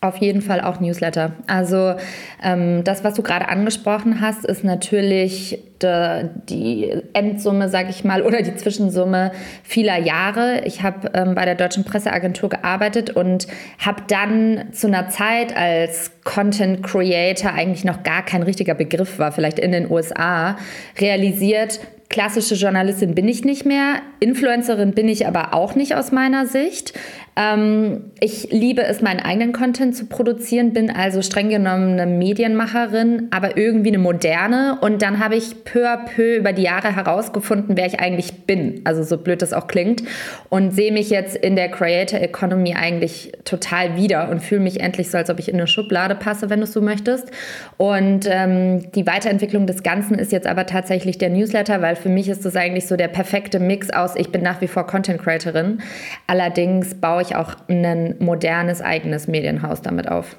Auf 0.03 0.17
jeden 0.17 0.41
Fall 0.41 0.63
auch 0.63 0.81
Newsletter. 0.81 1.33
Also 1.47 1.95
ähm, 2.43 2.85
das, 2.85 3.05
was 3.05 3.13
du 3.17 3.23
gerade 3.23 3.51
angesprochen 3.51 4.23
hast, 4.23 4.47
ist 4.47 4.65
natürlich 4.65 5.59
de, 5.83 6.31
die 6.49 6.91
Endsumme, 7.13 7.69
sage 7.69 7.91
ich 7.91 8.03
mal, 8.03 8.23
oder 8.27 8.41
die 8.41 8.57
Zwischensumme 8.57 9.33
vieler 9.63 9.99
Jahre. 9.99 10.63
Ich 10.65 10.83
habe 10.83 11.11
ähm, 11.13 11.35
bei 11.35 11.45
der 11.45 11.55
Deutschen 11.55 11.85
Presseagentur 11.85 12.49
gearbeitet 12.49 13.11
und 13.11 13.47
habe 13.79 14.03
dann 14.09 14.73
zu 14.73 14.87
einer 14.87 15.11
Zeit, 15.11 15.55
als 15.55 16.13
Content 16.25 16.83
Creator 16.83 17.53
eigentlich 17.53 17.85
noch 17.85 18.03
gar 18.03 18.25
kein 18.25 18.43
richtiger 18.43 18.73
Begriff 18.73 19.19
war, 19.19 19.33
vielleicht 19.33 19.59
in 19.59 19.71
den 19.71 19.91
USA, 19.91 20.57
realisiert, 20.99 21.79
klassische 22.11 22.57
Journalistin 22.57 23.15
bin 23.15 23.29
ich 23.29 23.45
nicht 23.45 23.65
mehr, 23.65 24.03
Influencerin 24.19 24.93
bin 24.93 25.09
ich 25.09 25.27
aber 25.27 25.55
auch 25.55 25.77
nicht 25.77 25.95
aus 25.95 26.11
meiner 26.11 26.47
Sicht. 26.47 26.93
Ähm, 27.37 28.11
ich 28.21 28.49
liebe 28.51 28.83
es, 28.83 29.01
meinen 29.01 29.21
eigenen 29.21 29.53
Content 29.53 29.97
zu 29.97 30.07
produzieren, 30.07 30.73
bin 30.73 30.91
also 30.91 31.23
streng 31.23 31.49
genommen 31.49 31.99
eine 31.99 32.07
Medienmacherin, 32.07 33.29
aber 33.31 33.57
irgendwie 33.57 33.89
eine 33.89 33.99
moderne. 33.99 34.79
Und 34.81 35.03
dann 35.03 35.21
habe 35.21 35.37
ich 35.37 35.65
peu 35.65 35.87
à 35.87 35.97
peu 35.97 36.37
über 36.37 36.53
die 36.53 36.63
Jahre 36.63 36.95
herausgefunden, 36.95 37.77
wer 37.77 37.87
ich 37.87 38.01
eigentlich 38.01 38.47
bin. 38.47 38.83
Also 38.85 39.03
so 39.03 39.17
blöd 39.17 39.43
das 39.43 39.53
auch 39.53 39.67
klingt. 39.69 40.03
Und 40.49 40.73
sehe 40.73 40.93
mich 40.93 41.11
jetzt 41.11 41.37
in 41.37 41.57
der 41.57 41.71
Creator 41.71 42.21
Economy 42.21 42.75
eigentlich 42.75 43.33
total 43.45 43.97
wieder 43.97 44.29
und 44.29 44.41
fühle 44.41 44.61
mich 44.61 44.81
endlich 44.81 45.11
so, 45.11 45.19
als 45.19 45.31
ob 45.31 45.39
ich 45.39 45.49
in 45.49 45.55
eine 45.55 45.67
Schublade 45.67 46.15
passe, 46.15 46.51
wenn 46.51 46.61
du 46.61 46.65
es 46.65 46.73
so 46.73 46.81
möchtest. 46.81 47.31
Und 47.77 48.27
ähm, 48.29 48.91
die 48.93 49.07
Weiterentwicklung 49.07 49.67
des 49.67 49.83
Ganzen 49.83 50.19
ist 50.19 50.33
jetzt 50.33 50.47
aber 50.47 50.67
tatsächlich 50.67 51.19
der 51.19 51.31
Newsletter, 51.31 51.81
weil 51.81 51.97
für 51.97 52.09
mich 52.09 52.29
ist 52.29 52.45
das 52.45 52.57
eigentlich 52.57 52.87
so 52.87 52.97
der 52.97 53.09
perfekte 53.09 53.61
Mix 53.61 53.91
aus, 53.91 54.15
ich 54.17 54.31
bin 54.31 54.43
nach 54.43 54.61
wie 54.61 54.69
vor 54.69 54.87
Content 54.87 55.23
Creatorin. 55.23 55.81
Allerdings 56.27 56.95
baue 56.95 57.23
ich 57.23 57.30
auch 57.37 57.55
ein 57.69 58.17
modernes 58.19 58.81
eigenes 58.81 59.29
Medienhaus 59.29 59.83
damit 59.83 60.09
auf. 60.09 60.37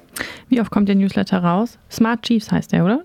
Wie 0.48 0.60
oft 0.60 0.70
kommt 0.70 0.88
der 0.88 0.96
Newsletter 0.96 1.38
raus? 1.38 1.78
Smart 1.90 2.22
Chiefs 2.22 2.50
heißt 2.50 2.72
der, 2.72 2.84
oder? 2.84 3.00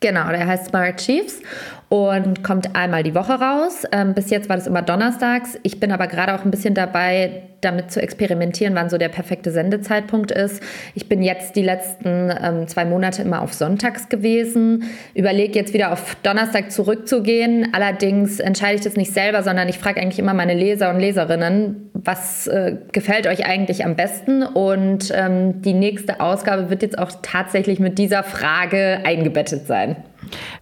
Genau, 0.00 0.28
der 0.28 0.46
heißt 0.46 0.66
Smart 0.66 0.98
Chiefs 0.98 1.42
und 1.88 2.44
kommt 2.44 2.76
einmal 2.76 3.02
die 3.02 3.14
Woche 3.14 3.32
raus. 3.32 3.84
Ähm, 3.92 4.12
bis 4.14 4.30
jetzt 4.30 4.48
war 4.48 4.56
das 4.56 4.66
immer 4.66 4.82
donnerstags. 4.82 5.58
Ich 5.62 5.80
bin 5.80 5.90
aber 5.90 6.06
gerade 6.06 6.34
auch 6.34 6.44
ein 6.44 6.50
bisschen 6.50 6.74
dabei, 6.74 7.44
damit 7.62 7.90
zu 7.90 8.00
experimentieren, 8.00 8.74
wann 8.74 8.90
so 8.90 8.98
der 8.98 9.08
perfekte 9.08 9.50
Sendezeitpunkt 9.50 10.30
ist. 10.30 10.62
Ich 10.94 11.08
bin 11.08 11.22
jetzt 11.22 11.56
die 11.56 11.62
letzten 11.62 12.30
ähm, 12.42 12.68
zwei 12.68 12.84
Monate 12.84 13.22
immer 13.22 13.42
auf 13.42 13.54
Sonntags 13.54 14.08
gewesen, 14.08 14.84
überlege 15.14 15.58
jetzt 15.58 15.72
wieder 15.72 15.92
auf 15.92 16.16
Donnerstag 16.22 16.70
zurückzugehen. 16.70 17.68
Allerdings 17.72 18.38
entscheide 18.38 18.76
ich 18.76 18.82
das 18.82 18.96
nicht 18.96 19.12
selber, 19.12 19.42
sondern 19.42 19.68
ich 19.68 19.78
frage 19.78 20.00
eigentlich 20.00 20.18
immer 20.18 20.34
meine 20.34 20.54
Leser 20.54 20.90
und 20.90 21.00
Leserinnen, 21.00 21.90
was 21.94 22.46
äh, 22.46 22.76
gefällt 22.92 23.26
euch 23.26 23.46
eigentlich 23.46 23.84
am 23.84 23.96
besten? 23.96 24.42
Und 24.42 25.10
ähm, 25.14 25.62
die 25.62 25.74
nächste 25.74 26.20
Ausgabe 26.20 26.70
wird 26.70 26.82
jetzt 26.82 26.98
auch 26.98 27.10
tatsächlich 27.22 27.80
mit 27.80 27.98
dieser 27.98 28.22
Frage 28.22 29.00
eingebettet 29.04 29.66
sein. 29.66 29.96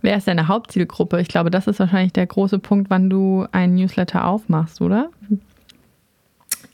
Wer 0.02 0.16
ist 0.16 0.28
deine 0.28 0.48
Hauptzielgruppe? 0.48 1.20
Ich 1.20 1.28
glaube, 1.28 1.50
das 1.50 1.66
ist 1.66 1.80
wahrscheinlich 1.80 2.12
der 2.12 2.26
große 2.26 2.58
Punkt, 2.58 2.90
wann 2.90 3.10
du 3.10 3.46
einen 3.52 3.74
Newsletter 3.74 4.26
aufmachst, 4.26 4.80
oder? 4.80 5.10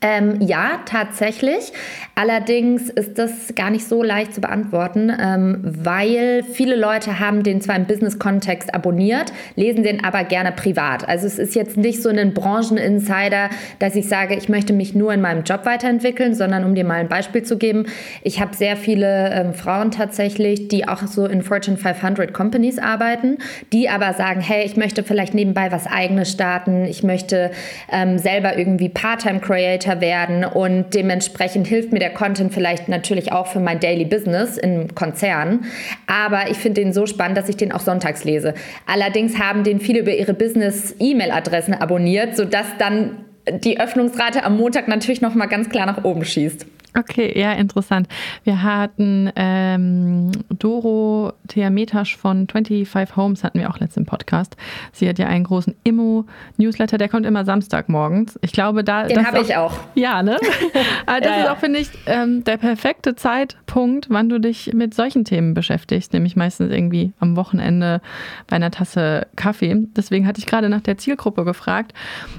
Ähm, 0.05 0.41
ja, 0.41 0.81
tatsächlich. 0.85 1.73
Allerdings 2.17 2.91
ist 2.91 3.19
das 3.19 3.55
gar 3.55 3.71
nicht 3.71 3.87
so 3.87 4.03
leicht 4.03 4.35
zu 4.35 4.41
beantworten, 4.41 5.13
ähm, 5.17 5.61
weil 5.63 6.43
viele 6.43 6.75
Leute 6.75 7.21
haben 7.21 7.45
den 7.45 7.61
zwar 7.61 7.77
im 7.77 7.87
Business-Kontext 7.87 8.75
abonniert, 8.75 9.33
lesen 9.55 9.85
den 9.85 10.05
aber 10.05 10.25
gerne 10.25 10.51
privat. 10.51 11.09
Also 11.09 11.29
es 11.29 11.39
ist 11.39 11.55
jetzt 11.55 11.77
nicht 11.77 12.03
so 12.03 12.09
ein 12.09 12.35
Brancheninsider, 12.35 13.49
dass 13.79 13.95
ich 13.95 14.09
sage, 14.09 14.35
ich 14.35 14.49
möchte 14.49 14.73
mich 14.73 14.93
nur 14.95 15.13
in 15.15 15.21
meinem 15.21 15.45
Job 15.45 15.65
weiterentwickeln, 15.65 16.35
sondern 16.35 16.65
um 16.65 16.75
dir 16.75 16.85
mal 16.85 16.95
ein 16.95 17.09
Beispiel 17.09 17.45
zu 17.45 17.57
geben, 17.57 17.87
ich 18.23 18.41
habe 18.41 18.57
sehr 18.57 18.77
viele 18.77 19.31
ähm, 19.33 19.55
Frauen 19.55 19.93
tatsächlich, 19.93 20.67
die 20.67 20.89
auch 20.89 21.07
so 21.07 21.27
in 21.27 21.43
Fortune 21.43 21.77
500 21.77 22.35
Companies 22.35 22.81
arbeiten, 22.81 23.39
die 23.73 23.89
aber 23.89 24.15
sagen, 24.15 24.41
hey, 24.41 24.65
ich 24.65 24.77
möchte 24.77 25.05
vielleicht 25.05 25.33
nebenbei 25.33 25.71
was 25.71 25.87
eigenes 25.87 26.33
starten, 26.33 26.87
ich 26.87 27.05
möchte 27.05 27.53
ähm, 27.91 28.19
selber 28.19 28.59
irgendwie 28.59 28.89
Part-Time-Creator 28.89 29.92
Creator 29.93 30.01
werden 30.01 30.45
und 30.45 30.95
dementsprechend 30.95 31.67
hilft 31.67 31.93
mir 31.93 31.99
der 31.99 32.11
Content 32.11 32.53
vielleicht 32.53 32.89
natürlich 32.89 33.33
auch 33.33 33.47
für 33.47 33.61
mein 33.61 33.81
Daily 33.81 34.05
Business 34.05 34.57
im 34.57 34.95
Konzern. 34.95 35.65
Aber 36.07 36.51
ich 36.51 36.59
finde 36.59 36.83
den 36.83 36.93
so 36.93 37.07
spannend, 37.07 37.37
dass 37.37 37.49
ich 37.49 37.57
den 37.57 37.73
auch 37.73 37.81
sonntags 37.81 38.25
lese. 38.25 38.55
Allerdings 38.87 39.39
haben 39.39 39.65
den 39.65 39.81
viele 39.81 40.01
über 40.01 40.15
ihre 40.15 40.35
Business-E-Mail-Adressen 40.35 41.75
abonniert, 41.75 42.37
sodass 42.37 42.67
dann 42.79 43.25
die 43.65 43.81
Öffnungsrate 43.81 44.45
am 44.45 44.57
Montag 44.57 44.89
natürlich 44.89 45.21
noch 45.21 45.35
mal 45.35 45.47
ganz 45.47 45.69
klar 45.69 45.87
nach 45.87 46.05
oben 46.05 46.25
schießt. 46.25 46.67
Okay, 46.95 47.39
ja, 47.39 47.53
interessant. 47.53 48.07
Wir 48.45 48.63
hatten 48.63 49.33
ähm, 49.35 50.31
Doro 50.51 51.33
Theametasch 51.49 52.17
von 52.17 52.47
25 52.47 53.17
Homes, 53.17 53.45
hatten 53.45 53.61
wir 53.61 53.71
auch 53.71 53.79
letztens 53.79 53.97
im 53.97 54.07
Podcast. 54.07 54.57
Sie 54.93 55.09
hat 55.09 55.19
ja 55.19 55.27
einen 55.27 55.45
großen 55.45 55.75
Immo-Newsletter, 55.85 56.99
der 56.99 57.09
kommt 57.09 57.25
immer 57.25 57.47
Samstagmorgens. 57.47 58.39
Ich 58.43 58.53
glaube, 58.53 58.85
da. 58.85 59.05
Den 59.05 59.27
habe 59.27 59.41
ich 59.41 59.57
auch. 59.57 59.73
Ja, 59.95 60.23
ne? 60.23 60.37
das 61.07 61.21
ja, 61.25 61.43
ist 61.43 61.49
auch, 61.49 61.59
finde 61.59 61.79
ich, 61.79 61.89
ähm, 62.05 62.45
der 62.45 62.59
perfekte 62.59 63.15
Zeitpunkt, 63.15 64.09
wann 64.11 64.29
du 64.29 64.39
dich 64.39 64.75
mit 64.75 64.93
solchen 64.93 65.25
Themen 65.25 65.55
beschäftigst, 65.55 66.13
nämlich 66.13 66.37
meistens 66.37 66.71
irgendwie 66.71 67.13
am 67.21 67.37
Wochenende 67.37 68.03
bei 68.49 68.57
einer 68.57 68.71
Tasse 68.71 69.27
Kaffee. 69.35 69.87
Deswegen 69.97 70.27
hatte 70.27 70.41
ich 70.41 70.47
gerade 70.47 70.69
nach 70.69 70.83
der 70.83 70.99
Zielgruppe 70.99 71.47
gefragt. 71.47 71.95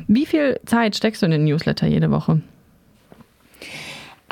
Wie 0.07 0.27
viel 0.27 0.60
Zeit 0.65 0.95
steckst 0.95 1.24
du 1.24 1.25
in 1.25 1.31
den 1.31 1.45
Newsletter 1.45 1.88
jede 1.88 2.12
Woche? 2.12 2.41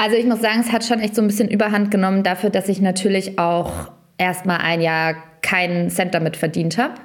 Also 0.02 0.18
ich 0.18 0.26
muss 0.26 0.42
sagen, 0.42 0.62
es 0.62 0.72
hat 0.72 0.84
schon 0.84 1.00
echt 1.00 1.14
so 1.14 1.22
ein 1.22 1.28
bisschen 1.28 1.48
Überhand 1.48 1.92
genommen 1.92 2.24
dafür, 2.24 2.50
dass 2.50 2.68
ich 2.70 2.82
natürlich 2.82 3.38
auch 3.38 3.92
erstmal 4.18 4.58
ein 4.58 4.82
Jahr 4.82 5.14
keinen 5.44 5.92
Cent 5.92 6.16
damit 6.16 6.36
verdient 6.36 6.80
habe. 6.80 6.96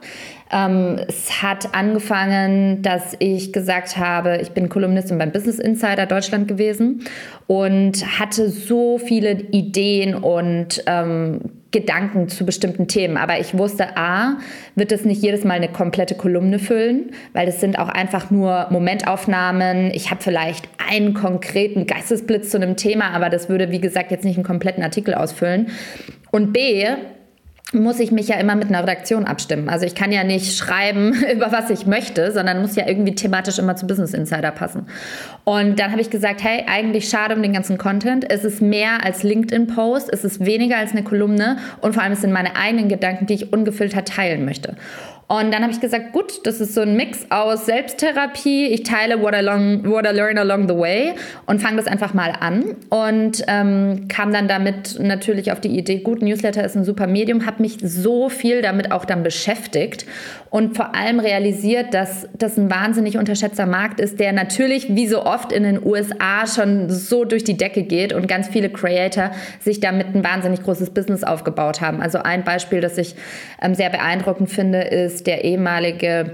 Ähm, 0.51 0.99
es 1.07 1.43
hat 1.43 1.75
angefangen, 1.75 2.81
dass 2.81 3.15
ich 3.19 3.53
gesagt 3.53 3.99
habe, 3.99 4.39
ich 4.41 4.53
bin 4.53 4.71
Kolumnistin 4.71 5.19
beim 5.19 5.31
Business 5.31 5.59
Insider 5.59 6.07
Deutschland 6.07 6.49
gewesen 6.49 7.03
und 7.47 8.19
hatte 8.19 8.49
so 8.49 8.97
viele 8.97 9.43
Ideen 9.51 10.15
und 10.15 10.83
ähm, 10.87 11.41
Gedanken 11.77 12.29
zu 12.29 12.47
bestimmten 12.47 12.89
Themen. 12.89 13.19
Aber 13.19 13.39
ich 13.39 13.57
wusste, 13.57 13.99
a, 13.99 14.39
wird 14.77 14.93
es 14.93 15.05
nicht 15.05 15.23
jedes 15.23 15.45
Mal 15.45 15.55
eine 15.55 15.69
komplette 15.69 16.15
Kolumne 16.15 16.59
füllen, 16.59 17.11
weil 17.35 17.49
es 17.49 17.61
sind 17.61 17.79
auch 17.79 17.89
einfach 17.89 18.31
nur 18.31 18.69
Momentaufnahmen. 18.71 19.91
Ich 19.93 20.11
habe 20.11 20.23
vielleicht 20.23 20.71
einen 20.91 21.13
konkreten 21.13 21.87
Geistesblitz 21.87 22.49
zu 22.49 22.57
einem 22.57 22.77
Thema, 22.77 23.11
aber 23.11 23.29
das 23.29 23.51
würde, 23.51 23.71
wie 23.71 23.81
gesagt, 23.81 24.11
jetzt 24.11 24.25
nicht 24.25 24.37
einen 24.37 24.47
kompletten 24.47 24.83
Artikel 24.83 25.13
ausfüllen. 25.13 25.69
Und 26.31 26.55
b, 26.55 26.87
muss 27.73 27.99
ich 27.99 28.13
mich 28.13 28.29
ja 28.29 28.37
immer 28.37 28.55
mit 28.55 28.69
einer 28.69 28.83
Redaktion 28.83 29.25
abstimmen. 29.25 29.69
Also 29.69 29.87
ich 29.87 29.97
kann 29.97 30.13
ja 30.13 30.23
nicht 30.23 30.57
schreiben, 30.57 31.15
über 31.33 31.51
was 31.51 31.69
ich 31.71 31.87
möchte, 31.87 32.31
sondern 32.31 32.61
muss 32.61 32.77
ja 32.77 32.87
irgendwie 32.87 33.15
thematisch 33.15 33.59
immer 33.59 33.75
zu 33.75 33.87
Business 33.87 34.15
Insider 34.15 34.53
passen. 34.53 34.87
Und 35.45 35.81
dann 35.81 35.91
habe 35.91 36.01
ich 36.01 36.11
gesagt, 36.11 36.45
hey, 36.45 36.65
eigentlich 36.69 37.09
schade 37.09 37.35
um 37.35 37.43
den 37.43 37.53
ganzen 37.53 37.77
Content. 37.77 38.31
Es 38.31 38.45
ist 38.45 38.63
mehr 38.63 39.05
als 39.05 39.25
LinkedIn-Post, 39.25 40.13
es 40.13 40.25
ist 40.25 40.45
weniger 40.45 40.77
als 40.77 40.93
eine 40.93 41.03
Kolumne 41.03 41.59
und 41.81 41.95
vor 41.95 42.03
allem 42.03 42.13
es 42.13 42.21
sind 42.21 42.33
meine 42.33 42.57
eigenen 42.57 42.89
Gedanken, 42.89 43.27
die 43.27 43.35
ich 43.35 43.53
ungefiltert 43.53 44.09
teilen 44.09 44.45
möchte. 44.45 44.77
Und 45.29 45.53
dann 45.53 45.63
habe 45.63 45.73
ich 45.73 45.81
gesagt, 45.81 46.13
gut, 46.13 46.47
das 46.47 46.61
ist 46.61 46.75
so 46.75 46.83
ein 46.83 46.97
Mix 46.97 47.27
aus 47.31 47.67
Selbsttherapie. 47.67 48.67
Ich 48.67 48.85
teile 48.85 49.21
what 49.21 49.35
I, 49.35 49.41
long, 49.41 49.85
what 49.85 50.07
I 50.07 50.15
learn 50.15 50.39
along 50.39 50.69
the 50.69 50.77
way 50.77 51.15
und 51.47 51.61
fange 51.61 51.79
das 51.79 51.89
einfach 51.89 52.15
mal 52.15 52.33
an. 52.39 52.77
Und 52.91 53.45
ähm, 53.49 54.07
kam 54.07 54.33
dann 54.33 54.47
damit 54.47 55.01
natürlich 55.01 55.51
auf 55.51 55.61
die 55.61 55.77
Idee, 55.77 55.99
gut, 55.99 56.23
Newsletter 56.23 56.63
ist 56.63 56.77
ein 56.77 56.85
super 56.85 57.09
Medium, 57.09 57.45
habe 57.45 57.63
mich 57.63 57.79
so 57.83 58.29
viel 58.29 58.63
damit 58.63 58.93
auch 58.93 59.05
dann 59.05 59.25
beschäftigt 59.25 60.07
und 60.51 60.77
vor 60.77 60.95
allem 60.95 61.19
realisiert, 61.19 61.93
dass 61.93 62.29
das 62.39 62.57
ein 62.57 62.71
wahnsinnig 62.71 63.19
unterschätzter 63.19 63.67
Markt 63.67 64.01
ist, 64.01 64.21
der 64.21 64.33
natürlich 64.33 64.95
wie 64.95 65.07
so 65.07 65.25
oft 65.25 65.53
in 65.53 65.65
den 65.65 65.85
USA 65.85 66.47
schon 66.47 66.89
so 66.89 67.25
durch 67.25 67.45
die 67.45 67.57
Decke 67.57 67.83
geht 67.83 68.13
und 68.13 68.29
ganz 68.29 68.49
viele 68.49 68.71
Creator 68.71 69.33
sich 69.61 69.81
damit 69.81 70.15
ein 70.15 70.25
wahnsinnig 70.25 70.63
großes 70.63 70.91
Business 70.91 71.25
aufgebaut 71.25 71.81
haben. 71.81 72.01
Also 72.01 72.19
ein 72.19 72.45
Beispiel, 72.45 72.81
das 72.81 72.97
ich 72.97 73.17
ähm, 73.61 73.75
sehr 73.75 73.91
beeindruckend 73.91 74.49
finde, 74.49 74.83
ist 74.83 75.16
der 75.23 75.45
ehemalige 75.45 76.31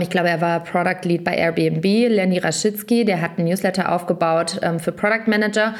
ich 0.00 0.08
glaube, 0.08 0.30
er 0.30 0.40
war 0.40 0.60
Product 0.64 1.00
Lead 1.02 1.24
bei 1.24 1.36
Airbnb, 1.36 1.84
Lenny 1.84 2.38
Raschitzky, 2.38 3.04
der 3.04 3.20
hat 3.20 3.32
einen 3.36 3.48
Newsletter 3.48 3.92
aufgebaut 3.92 4.58
ähm, 4.62 4.80
für 4.80 4.92
Product 4.92 5.26
Manager, 5.26 5.74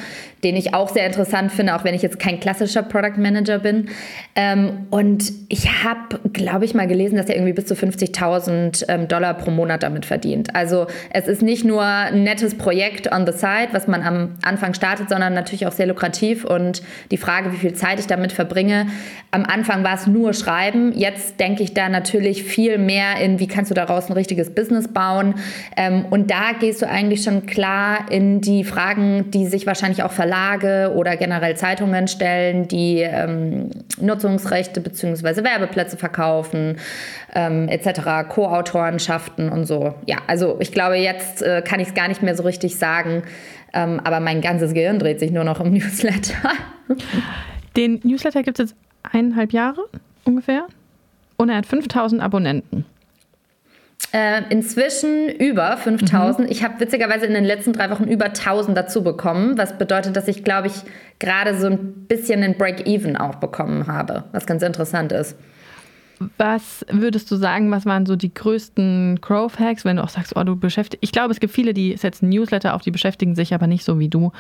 den 0.45 0.57
ich 0.57 0.75
auch 0.75 0.90
sehr 0.90 1.07
interessant 1.07 1.50
finde, 1.50 1.75
auch 1.75 1.85
wenn 1.85 1.95
ich 1.95 2.02
jetzt 2.02 2.18
kein 2.18 2.38
klassischer 2.38 2.83
Product 2.83 3.16
Manager 3.16 3.59
bin. 3.59 3.88
Ähm, 4.37 4.87
und 4.90 5.33
ich 5.49 5.85
habe, 5.85 6.21
glaube 6.35 6.66
ich, 6.66 6.75
mal 6.75 6.87
gelesen, 6.87 7.16
dass 7.16 7.30
er 7.30 7.37
irgendwie 7.37 7.54
bis 7.54 7.64
zu 7.64 7.75
50.000 7.75 8.85
ähm, 8.88 9.09
Dollar 9.09 9.33
pro 9.35 9.50
Monat 9.50 9.83
damit 9.83 10.04
verdient. 10.04 10.54
Also 10.54 10.87
es 11.11 11.26
ist 11.26 11.40
nicht 11.40 11.64
nur 11.64 11.83
ein 11.83 12.25
nettes 12.25 12.59
Projekt 12.59 13.11
on 13.11 13.26
the 13.26 13.33
side, 13.33 13.68
was 13.73 13.88
man 13.88 14.02
am 14.02 14.35
Anfang 14.42 14.75
startet, 14.75 15.09
sondern 15.09 15.33
natürlich 15.33 15.66
auch 15.66 15.73
sehr 15.73 15.87
lukrativ. 15.87 16.45
Und 16.45 16.83
die 17.11 17.16
Frage, 17.16 17.52
wie 17.52 17.57
viel 17.57 17.73
Zeit 17.73 17.99
ich 18.00 18.07
damit 18.07 18.33
verbringe, 18.33 18.88
am 19.30 19.45
Anfang 19.45 19.83
war 19.83 19.95
es 19.95 20.07
nur 20.07 20.35
Schreiben. 20.35 20.92
Jetzt 20.92 21.40
denke 21.40 21.62
ich 21.62 21.73
da 21.73 21.88
natürlich 21.88 22.45
viel 22.45 22.76
mehr 22.76 23.16
in, 23.21 23.40
wie 23.40 23.49
kannst 23.49 23.71
du 23.71 23.77
daraus 23.78 24.11
ein 24.11 24.12
richtiges 24.12 24.54
Business 24.54 24.88
bauen. 24.88 25.37
Ähm, 25.76 26.04
und 26.11 26.30
da 26.30 26.52
gehst 26.58 26.82
du 26.82 26.88
eigentlich 26.88 27.23
schon 27.23 27.47
klar 27.47 28.11
in 28.11 28.40
die 28.40 28.64
Fragen, 28.64 29.30
die 29.30 29.47
sich 29.47 29.66
wahrscheinlich 29.66 30.02
auch 30.02 30.12
Verlage 30.12 30.92
oder 30.94 31.16
generell 31.16 31.56
Zeitungen 31.56 32.08
stellen, 32.08 32.68
die 32.68 33.00
ähm, 33.00 33.70
Nutzungsrechte 34.00 34.80
bzw. 34.80 35.44
Werbeplätze 35.44 35.97
verkaufen, 35.97 36.76
ähm, 37.35 37.68
etc., 37.68 38.28
Co-Autorenschaften 38.28 39.49
und 39.49 39.64
so. 39.64 39.94
Ja, 40.06 40.18
also 40.26 40.56
ich 40.61 40.73
glaube, 40.73 40.97
jetzt 40.97 41.42
äh, 41.42 41.62
kann 41.62 41.80
ich 41.80 41.88
es 41.88 41.94
gar 41.94 42.08
nicht 42.08 42.23
mehr 42.23 42.35
so 42.35 42.42
richtig 42.42 42.76
sagen, 42.76 43.23
ähm, 43.73 44.00
aber 44.02 44.20
mein 44.20 44.40
ganzes 44.40 44.75
Gehirn 44.75 44.99
dreht 44.99 45.20
sich 45.20 45.30
nur 45.30 45.44
noch 45.44 45.61
um 45.61 45.70
Newsletter. 45.73 46.52
Den 47.76 48.00
Newsletter 48.02 48.42
gibt 48.42 48.58
es 48.58 48.70
jetzt 48.70 48.80
eineinhalb 49.12 49.52
Jahre 49.52 49.82
ungefähr 50.25 50.66
und 51.37 51.49
er 51.49 51.56
hat 51.56 51.66
5000 51.66 52.20
Abonnenten. 52.20 52.85
Äh, 54.12 54.43
inzwischen 54.49 55.29
über 55.29 55.77
5000. 55.77 56.47
Mhm. 56.47 56.53
Ich 56.53 56.65
habe 56.65 56.81
witzigerweise 56.81 57.27
in 57.27 57.35
den 57.35 57.45
letzten 57.45 57.75
drei 57.75 57.91
Wochen 57.91 58.05
über 58.05 58.27
1000 58.27 58.77
dazu 58.77 59.03
bekommen, 59.03 59.59
was 59.59 59.77
bedeutet, 59.77 60.17
dass 60.17 60.29
ich, 60.29 60.45
glaube 60.45 60.69
ich, 60.69 60.75
gerade 61.19 61.59
so 61.59 61.67
ein 61.67 62.07
bisschen 62.07 62.41
den 62.41 62.57
Break-Even 62.57 63.17
auch 63.17 63.35
bekommen 63.35 63.87
habe, 63.87 64.25
was 64.33 64.47
ganz 64.47 64.62
interessant 64.62 65.12
ist. 65.12 65.37
Was 66.37 66.85
würdest 66.91 67.31
du 67.31 67.37
sagen, 67.37 67.71
was 67.71 67.87
waren 67.87 68.05
so 68.05 68.17
die 68.17 68.33
größten 68.33 69.21
Growth 69.21 69.59
Hacks, 69.59 69.85
wenn 69.85 69.97
du 69.97 70.03
auch 70.03 70.09
sagst, 70.09 70.35
oh, 70.37 70.43
du 70.43 70.57
beschäftigst. 70.57 71.03
Ich 71.03 71.13
glaube, 71.13 71.33
es 71.33 71.39
gibt 71.39 71.53
viele, 71.53 71.75
die 71.75 71.97
setzen 71.97 72.29
Newsletter 72.29 72.75
auf, 72.75 72.83
die 72.83 72.91
beschäftigen 72.91 73.35
sich 73.35 73.55
aber 73.55 73.67
nicht 73.67 73.85
so 73.85 73.99
wie 73.99 74.09
du 74.09 74.33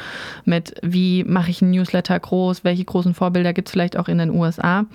mit, 0.44 0.74
wie 0.82 1.24
mache 1.24 1.50
ich 1.50 1.62
einen 1.62 1.70
Newsletter 1.70 2.18
groß, 2.18 2.64
welche 2.64 2.84
großen 2.84 3.14
Vorbilder 3.14 3.52
gibt 3.52 3.68
es 3.68 3.72
vielleicht 3.72 3.96
auch 3.96 4.08
in 4.08 4.18
den 4.18 4.30
USA. 4.30 4.86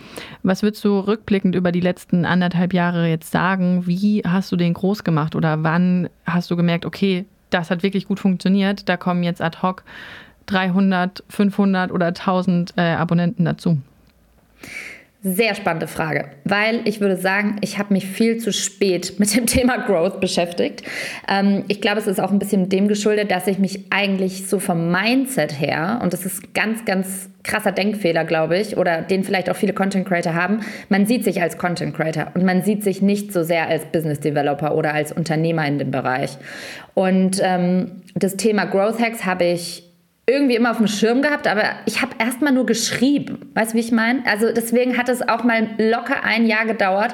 Was 0.43 0.61
würdest 0.61 0.83
du 0.83 0.99
rückblickend 0.99 1.55
über 1.55 1.71
die 1.71 1.79
letzten 1.79 2.25
anderthalb 2.25 2.73
Jahre 2.73 3.07
jetzt 3.07 3.31
sagen? 3.31 3.87
Wie 3.87 4.23
hast 4.25 4.51
du 4.51 4.57
den 4.57 4.73
groß 4.73 5.03
gemacht 5.03 5.35
oder 5.35 5.63
wann 5.63 6.09
hast 6.25 6.51
du 6.51 6.57
gemerkt, 6.57 6.85
okay, 6.85 7.25
das 7.49 7.71
hat 7.71 7.83
wirklich 7.83 8.07
gut 8.07 8.19
funktioniert, 8.19 8.89
da 8.89 8.97
kommen 8.97 9.23
jetzt 9.23 9.41
ad 9.41 9.59
hoc 9.61 9.83
300, 10.47 11.23
500 11.29 11.91
oder 11.91 12.07
1000 12.07 12.73
äh, 12.75 12.81
Abonnenten 12.81 13.45
dazu? 13.45 13.77
Sehr 15.25 15.55
spannende 15.55 15.87
Frage, 15.87 16.25
weil 16.43 16.81
ich 16.83 16.99
würde 16.99 17.15
sagen, 17.15 17.55
ich 17.61 17.79
habe 17.79 17.93
mich 17.93 18.05
viel 18.05 18.39
zu 18.39 18.51
spät 18.51 19.19
mit 19.19 19.33
dem 19.33 19.45
Thema 19.47 19.77
Growth 19.77 20.19
beschäftigt. 20.19 20.83
Ähm, 21.29 21.63
ich 21.69 21.79
glaube, 21.79 21.99
es 21.99 22.07
ist 22.07 22.19
auch 22.19 22.31
ein 22.31 22.39
bisschen 22.39 22.67
dem 22.67 22.89
geschuldet, 22.89 23.31
dass 23.31 23.47
ich 23.47 23.57
mich 23.57 23.85
eigentlich 23.89 24.47
so 24.47 24.59
vom 24.59 24.91
Mindset 24.91 25.57
her, 25.61 26.01
und 26.03 26.11
das 26.11 26.25
ist 26.25 26.53
ganz, 26.53 26.83
ganz 26.83 27.29
krasser 27.41 27.71
Denkfehler, 27.71 28.25
glaube 28.25 28.57
ich, 28.57 28.75
oder 28.75 29.01
den 29.01 29.23
vielleicht 29.23 29.49
auch 29.49 29.55
viele 29.55 29.71
Content 29.71 30.05
Creator 30.05 30.33
haben, 30.33 30.59
man 30.89 31.05
sieht 31.05 31.23
sich 31.23 31.41
als 31.41 31.57
Content 31.57 31.95
Creator 31.95 32.27
und 32.33 32.43
man 32.43 32.61
sieht 32.61 32.83
sich 32.83 33.01
nicht 33.01 33.31
so 33.31 33.43
sehr 33.43 33.69
als 33.69 33.85
Business 33.85 34.19
Developer 34.19 34.75
oder 34.75 34.93
als 34.93 35.13
Unternehmer 35.13 35.65
in 35.65 35.79
dem 35.79 35.91
Bereich. 35.91 36.37
Und 36.95 37.39
ähm, 37.41 38.01
das 38.13 38.35
Thema 38.35 38.65
Growth 38.65 38.99
Hacks 38.99 39.23
habe 39.23 39.45
ich 39.45 39.92
irgendwie 40.25 40.55
immer 40.55 40.71
auf 40.71 40.77
dem 40.77 40.87
Schirm 40.87 41.21
gehabt, 41.21 41.47
aber 41.47 41.63
ich 41.85 42.01
habe 42.01 42.13
erstmal 42.17 42.53
nur 42.53 42.65
geschrieben. 42.65 43.51
Weißt 43.53 43.73
du, 43.73 43.77
wie 43.77 43.81
ich 43.81 43.91
meine? 43.91 44.25
Also 44.25 44.53
deswegen 44.53 44.97
hat 44.97 45.09
es 45.09 45.27
auch 45.27 45.43
mal 45.43 45.67
locker 45.77 46.23
ein 46.23 46.45
Jahr 46.45 46.65
gedauert, 46.65 47.13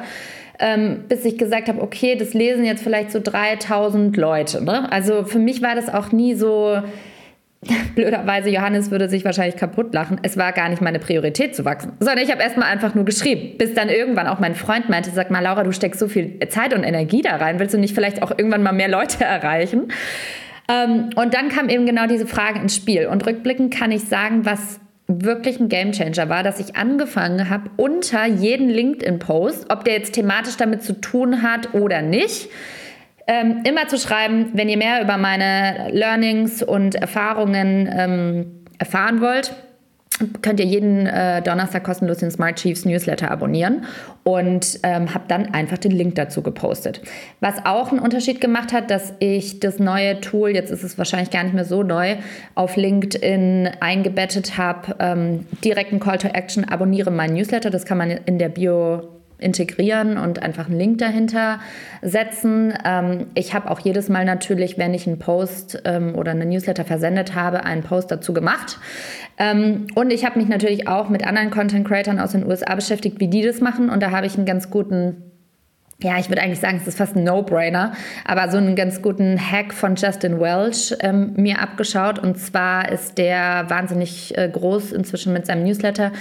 ähm, 0.59 1.05
bis 1.07 1.25
ich 1.25 1.37
gesagt 1.37 1.69
habe, 1.69 1.81
okay, 1.81 2.15
das 2.15 2.33
lesen 2.33 2.65
jetzt 2.65 2.83
vielleicht 2.83 3.11
so 3.11 3.19
3000 3.19 4.15
Leute. 4.15 4.63
Ne? 4.63 4.91
Also 4.91 5.23
für 5.23 5.39
mich 5.39 5.61
war 5.63 5.73
das 5.73 5.91
auch 5.91 6.11
nie 6.11 6.35
so, 6.35 6.83
blöderweise, 7.95 8.49
Johannes 8.49 8.91
würde 8.91 9.09
sich 9.09 9.25
wahrscheinlich 9.25 9.57
kaputt 9.57 9.93
lachen, 9.93 10.19
es 10.21 10.37
war 10.37 10.51
gar 10.51 10.69
nicht 10.69 10.81
meine 10.81 10.99
Priorität 10.99 11.55
zu 11.55 11.65
wachsen, 11.65 11.93
sondern 11.99 12.23
ich 12.23 12.31
habe 12.31 12.41
erstmal 12.41 12.69
einfach 12.69 12.95
nur 12.95 13.05
geschrieben, 13.05 13.57
bis 13.57 13.73
dann 13.73 13.89
irgendwann 13.89 14.27
auch 14.27 14.39
mein 14.39 14.55
Freund 14.55 14.87
meinte, 14.87 15.09
sag 15.11 15.31
mal, 15.31 15.41
Laura, 15.41 15.63
du 15.63 15.71
steckst 15.71 15.99
so 15.99 16.07
viel 16.07 16.39
Zeit 16.49 16.73
und 16.73 16.83
Energie 16.83 17.21
da 17.21 17.37
rein, 17.37 17.59
willst 17.59 17.73
du 17.73 17.79
nicht 17.79 17.95
vielleicht 17.95 18.21
auch 18.21 18.31
irgendwann 18.31 18.63
mal 18.63 18.71
mehr 18.71 18.87
Leute 18.87 19.23
erreichen? 19.25 19.87
Ähm, 20.69 21.09
und 21.15 21.33
dann 21.33 21.49
kam 21.49 21.67
eben 21.67 21.85
genau 21.85 22.05
diese 22.05 22.27
Frage 22.27 22.59
ins 22.59 22.75
Spiel. 22.75 23.07
Und 23.07 23.25
rückblickend 23.25 23.73
kann 23.73 23.91
ich 23.91 24.05
sagen, 24.05 24.45
was 24.45 24.79
wirklich 25.07 25.59
ein 25.59 25.69
Gamechanger 25.69 26.29
war, 26.29 26.43
dass 26.43 26.59
ich 26.59 26.75
angefangen 26.75 27.49
habe, 27.49 27.71
unter 27.77 28.27
jeden 28.27 28.69
LinkedIn-Post, 28.69 29.71
ob 29.71 29.83
der 29.83 29.95
jetzt 29.95 30.13
thematisch 30.13 30.55
damit 30.55 30.83
zu 30.83 31.01
tun 31.01 31.41
hat 31.41 31.73
oder 31.73 32.03
nicht, 32.03 32.49
ähm, 33.25 33.63
immer 33.63 33.87
zu 33.87 33.97
schreiben, 33.97 34.51
wenn 34.53 34.69
ihr 34.69 34.77
mehr 34.77 35.01
über 35.01 35.17
meine 35.17 35.89
Learnings 35.91 36.61
und 36.61 36.93
Erfahrungen 36.93 37.89
ähm, 37.91 38.65
erfahren 38.77 39.19
wollt, 39.21 39.55
könnt 40.41 40.59
ihr 40.59 40.65
jeden 40.65 41.05
äh, 41.07 41.41
Donnerstag 41.41 41.83
kostenlos 41.83 42.17
den 42.17 42.31
Smart 42.31 42.57
Chiefs 42.57 42.85
Newsletter 42.85 43.31
abonnieren 43.31 43.85
und 44.23 44.79
ähm, 44.83 45.13
habe 45.13 45.25
dann 45.27 45.53
einfach 45.53 45.77
den 45.77 45.91
Link 45.91 46.15
dazu 46.15 46.41
gepostet. 46.41 47.01
Was 47.39 47.65
auch 47.65 47.91
einen 47.91 47.99
Unterschied 47.99 48.41
gemacht 48.41 48.73
hat, 48.73 48.91
dass 48.91 49.13
ich 49.19 49.59
das 49.59 49.79
neue 49.79 50.19
Tool, 50.21 50.49
jetzt 50.51 50.71
ist 50.71 50.83
es 50.83 50.97
wahrscheinlich 50.97 51.31
gar 51.31 51.43
nicht 51.43 51.53
mehr 51.53 51.65
so 51.65 51.83
neu, 51.83 52.15
auf 52.55 52.75
LinkedIn 52.75 53.69
eingebettet 53.79 54.57
habe, 54.57 54.95
ähm, 54.99 55.45
direkten 55.63 55.99
Call 55.99 56.17
to 56.17 56.27
Action, 56.27 56.65
abonniere 56.65 57.11
meinen 57.11 57.35
Newsletter. 57.35 57.69
Das 57.69 57.85
kann 57.85 57.97
man 57.97 58.11
in 58.11 58.39
der 58.39 58.49
Bio 58.49 59.18
integrieren 59.39 60.17
und 60.17 60.41
einfach 60.41 60.67
einen 60.67 60.77
Link 60.77 60.97
dahinter 60.99 61.59
setzen. 62.01 62.73
Ähm, 62.85 63.27
ich 63.35 63.53
habe 63.53 63.69
auch 63.71 63.79
jedes 63.79 64.09
Mal 64.09 64.25
natürlich, 64.25 64.77
wenn 64.77 64.93
ich 64.93 65.07
einen 65.07 65.19
Post 65.19 65.81
ähm, 65.85 66.15
oder 66.15 66.31
eine 66.31 66.45
Newsletter 66.45 66.85
versendet 66.85 67.35
habe, 67.35 67.63
einen 67.63 67.83
Post 67.83 68.11
dazu 68.11 68.33
gemacht. 68.33 68.79
Ähm, 69.37 69.87
und 69.95 70.11
ich 70.11 70.25
habe 70.25 70.39
mich 70.39 70.47
natürlich 70.47 70.87
auch 70.87 71.09
mit 71.09 71.25
anderen 71.25 71.49
Content 71.49 71.87
Creators 71.87 72.19
aus 72.19 72.31
den 72.33 72.45
USA 72.45 72.75
beschäftigt, 72.75 73.19
wie 73.19 73.27
die 73.27 73.41
das 73.41 73.61
machen. 73.61 73.89
Und 73.89 74.01
da 74.01 74.11
habe 74.11 74.25
ich 74.27 74.35
einen 74.35 74.45
ganz 74.45 74.69
guten 74.69 75.28
ja, 76.01 76.17
ich 76.17 76.29
würde 76.29 76.41
eigentlich 76.41 76.61
sagen, 76.61 76.77
es 76.81 76.87
ist 76.87 76.97
fast 76.97 77.17
ein 77.17 77.25
No-Brainer, 77.25 77.91
aber 78.23 78.49
so 78.49 78.57
einen 78.57 78.77
ganz 78.77 79.01
guten 79.01 79.37
Hack 79.37 79.73
von 79.73 79.95
Justin 79.95 80.39
Welch 80.39 80.95
ähm, 81.01 81.33
mir 81.35 81.59
abgeschaut. 81.59 82.19
Und 82.19 82.37
zwar 82.37 82.89
ist 82.89 83.17
der 83.17 83.65
wahnsinnig 83.69 84.37
äh, 84.37 84.47
groß 84.47 84.93
inzwischen 84.93 85.33
mit 85.33 85.45
seinem 85.45 85.65
Newsletter. 85.65 86.13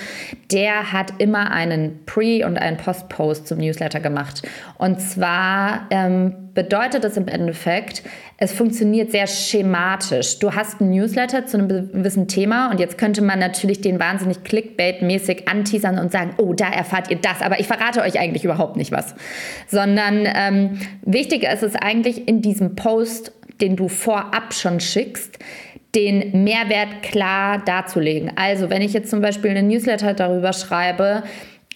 Der 0.50 0.92
hat 0.92 1.12
immer 1.18 1.52
einen 1.52 2.04
Pre- 2.06 2.44
und 2.44 2.58
einen 2.58 2.76
Post-Post 2.76 3.46
zum 3.46 3.58
Newsletter 3.58 4.00
gemacht. 4.00 4.42
Und 4.78 5.00
zwar 5.00 5.86
ähm, 5.90 6.47
bedeutet 6.58 7.04
das 7.04 7.16
im 7.16 7.28
Endeffekt, 7.28 8.02
es 8.36 8.52
funktioniert 8.52 9.12
sehr 9.12 9.28
schematisch. 9.28 10.40
Du 10.40 10.56
hast 10.56 10.80
einen 10.80 10.90
Newsletter 10.90 11.46
zu 11.46 11.56
einem 11.56 11.68
gewissen 11.68 12.26
Thema 12.26 12.72
und 12.72 12.80
jetzt 12.80 12.98
könnte 12.98 13.22
man 13.22 13.38
natürlich 13.38 13.80
den 13.80 14.00
wahnsinnig 14.00 14.38
Clickbait-mäßig 14.38 15.46
anteasern 15.46 16.00
und 16.00 16.10
sagen, 16.10 16.34
oh, 16.38 16.54
da 16.54 16.68
erfahrt 16.68 17.12
ihr 17.12 17.18
das, 17.18 17.42
aber 17.42 17.60
ich 17.60 17.68
verrate 17.68 18.00
euch 18.02 18.18
eigentlich 18.18 18.44
überhaupt 18.44 18.76
nicht 18.76 18.90
was. 18.90 19.14
Sondern 19.68 20.26
ähm, 20.26 20.80
wichtiger 21.02 21.52
ist 21.52 21.62
es 21.62 21.76
eigentlich 21.76 22.26
in 22.26 22.42
diesem 22.42 22.74
Post, 22.74 23.30
den 23.60 23.76
du 23.76 23.86
vorab 23.86 24.52
schon 24.52 24.80
schickst, 24.80 25.38
den 25.94 26.42
Mehrwert 26.42 27.04
klar 27.04 27.62
darzulegen. 27.64 28.32
Also 28.34 28.68
wenn 28.68 28.82
ich 28.82 28.92
jetzt 28.94 29.10
zum 29.10 29.20
Beispiel 29.20 29.52
einen 29.52 29.68
Newsletter 29.68 30.12
darüber 30.12 30.52
schreibe, 30.52 31.22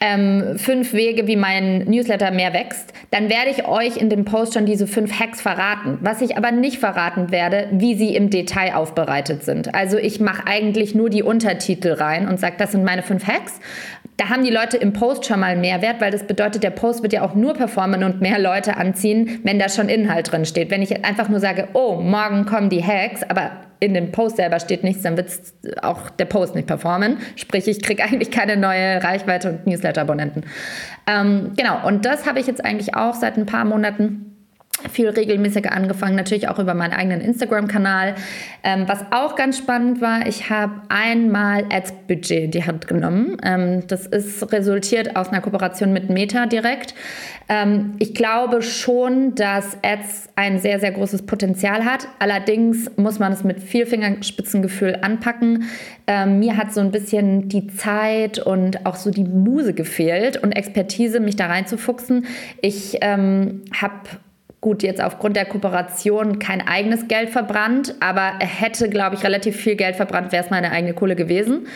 ähm, 0.04 0.58
fünf 0.58 0.94
Wege, 0.94 1.28
wie 1.28 1.36
mein 1.36 1.84
Newsletter 1.84 2.32
mehr 2.32 2.52
wächst, 2.52 2.92
dann 3.12 3.30
werde 3.30 3.50
ich 3.50 3.68
euch 3.68 3.96
in 3.96 4.10
dem 4.10 4.24
Post 4.24 4.54
schon 4.54 4.66
diese 4.66 4.88
fünf 4.88 5.16
Hacks 5.18 5.40
verraten. 5.40 5.98
Was 6.00 6.20
ich 6.20 6.36
aber 6.36 6.50
nicht 6.50 6.78
verraten 6.78 7.30
werde, 7.30 7.68
wie 7.70 7.94
sie 7.94 8.16
im 8.16 8.28
Detail 8.28 8.74
aufbereitet 8.74 9.44
sind. 9.44 9.76
Also 9.76 9.98
ich 9.98 10.18
mache 10.18 10.44
eigentlich 10.48 10.96
nur 10.96 11.08
die 11.08 11.22
Untertitel 11.22 11.92
rein 11.92 12.26
und 12.26 12.40
sage, 12.40 12.56
das 12.58 12.72
sind 12.72 12.82
meine 12.82 13.04
fünf 13.04 13.28
Hacks. 13.28 13.60
Da 14.16 14.28
haben 14.28 14.42
die 14.42 14.50
Leute 14.50 14.76
im 14.76 14.92
Post 14.92 15.24
schon 15.24 15.38
mal 15.38 15.56
Mehrwert, 15.56 16.00
weil 16.00 16.10
das 16.10 16.26
bedeutet, 16.26 16.64
der 16.64 16.70
Post 16.70 17.04
wird 17.04 17.12
ja 17.12 17.22
auch 17.22 17.36
nur 17.36 17.54
performen 17.54 18.02
und 18.02 18.20
mehr 18.20 18.40
Leute 18.40 18.76
anziehen, 18.76 19.38
wenn 19.44 19.60
da 19.60 19.68
schon 19.68 19.88
Inhalt 19.88 20.32
drin 20.32 20.44
steht. 20.44 20.72
Wenn 20.72 20.82
ich 20.82 21.04
einfach 21.04 21.28
nur 21.28 21.38
sage, 21.38 21.68
oh, 21.74 22.00
morgen 22.00 22.44
kommen 22.44 22.70
die 22.70 22.84
Hacks, 22.84 23.22
aber 23.22 23.52
in 23.82 23.94
dem 23.94 24.12
Post 24.12 24.36
selber 24.36 24.60
steht 24.60 24.84
nichts, 24.84 25.02
dann 25.02 25.16
wird 25.16 25.28
auch 25.82 26.08
der 26.08 26.26
Post 26.26 26.54
nicht 26.54 26.68
performen. 26.68 27.18
Sprich, 27.34 27.66
ich 27.66 27.82
kriege 27.82 28.04
eigentlich 28.04 28.30
keine 28.30 28.56
neue 28.56 29.02
Reichweite 29.02 29.50
und 29.50 29.66
Newsletter-Abonnenten. 29.66 30.44
Ähm, 31.08 31.50
genau, 31.56 31.84
und 31.84 32.04
das 32.06 32.24
habe 32.24 32.38
ich 32.38 32.46
jetzt 32.46 32.64
eigentlich 32.64 32.94
auch 32.94 33.14
seit 33.14 33.36
ein 33.36 33.44
paar 33.44 33.64
Monaten 33.64 34.31
viel 34.90 35.08
regelmäßiger 35.08 35.72
angefangen, 35.72 36.16
natürlich 36.16 36.48
auch 36.48 36.58
über 36.58 36.74
meinen 36.74 36.92
eigenen 36.92 37.20
Instagram-Kanal. 37.20 38.14
Ähm, 38.64 38.84
was 38.86 39.00
auch 39.10 39.36
ganz 39.36 39.58
spannend 39.58 40.00
war, 40.00 40.26
ich 40.26 40.50
habe 40.50 40.82
einmal 40.88 41.64
Ads-Budget 41.70 42.44
in 42.44 42.50
die 42.50 42.64
Hand 42.64 42.88
genommen. 42.88 43.36
Ähm, 43.42 43.86
das 43.86 44.06
ist 44.06 44.52
resultiert 44.52 45.16
aus 45.16 45.28
einer 45.28 45.40
Kooperation 45.40 45.92
mit 45.92 46.10
Meta 46.10 46.46
direkt. 46.46 46.94
Ähm, 47.48 47.94
ich 47.98 48.14
glaube 48.14 48.62
schon, 48.62 49.34
dass 49.34 49.76
Ads 49.82 50.30
ein 50.36 50.58
sehr, 50.58 50.80
sehr 50.80 50.92
großes 50.92 51.26
Potenzial 51.26 51.84
hat. 51.84 52.08
Allerdings 52.18 52.90
muss 52.96 53.18
man 53.18 53.32
es 53.32 53.44
mit 53.44 53.60
viel 53.60 53.86
Fingerspitzengefühl 53.86 54.98
anpacken. 55.02 55.64
Ähm, 56.06 56.38
mir 56.38 56.56
hat 56.56 56.72
so 56.72 56.80
ein 56.80 56.90
bisschen 56.90 57.48
die 57.48 57.66
Zeit 57.68 58.38
und 58.38 58.86
auch 58.86 58.96
so 58.96 59.10
die 59.10 59.24
Muse 59.24 59.74
gefehlt 59.74 60.36
und 60.36 60.52
Expertise, 60.52 61.20
mich 61.20 61.36
da 61.36 61.46
reinzufuchsen. 61.46 62.26
Ich 62.60 62.98
ähm, 63.00 63.62
habe 63.74 64.00
gut, 64.62 64.84
jetzt 64.84 65.02
aufgrund 65.02 65.34
der 65.34 65.44
Kooperation 65.44 66.38
kein 66.38 66.66
eigenes 66.66 67.08
Geld 67.08 67.30
verbrannt, 67.30 67.96
aber 67.98 68.34
er 68.38 68.46
hätte, 68.46 68.88
glaube 68.88 69.16
ich, 69.16 69.24
relativ 69.24 69.56
viel 69.56 69.74
Geld 69.74 69.96
verbrannt, 69.96 70.30
wäre 70.30 70.44
es 70.44 70.50
meine 70.50 70.70
eigene 70.70 70.94
Kohle 70.94 71.16
gewesen. 71.16 71.66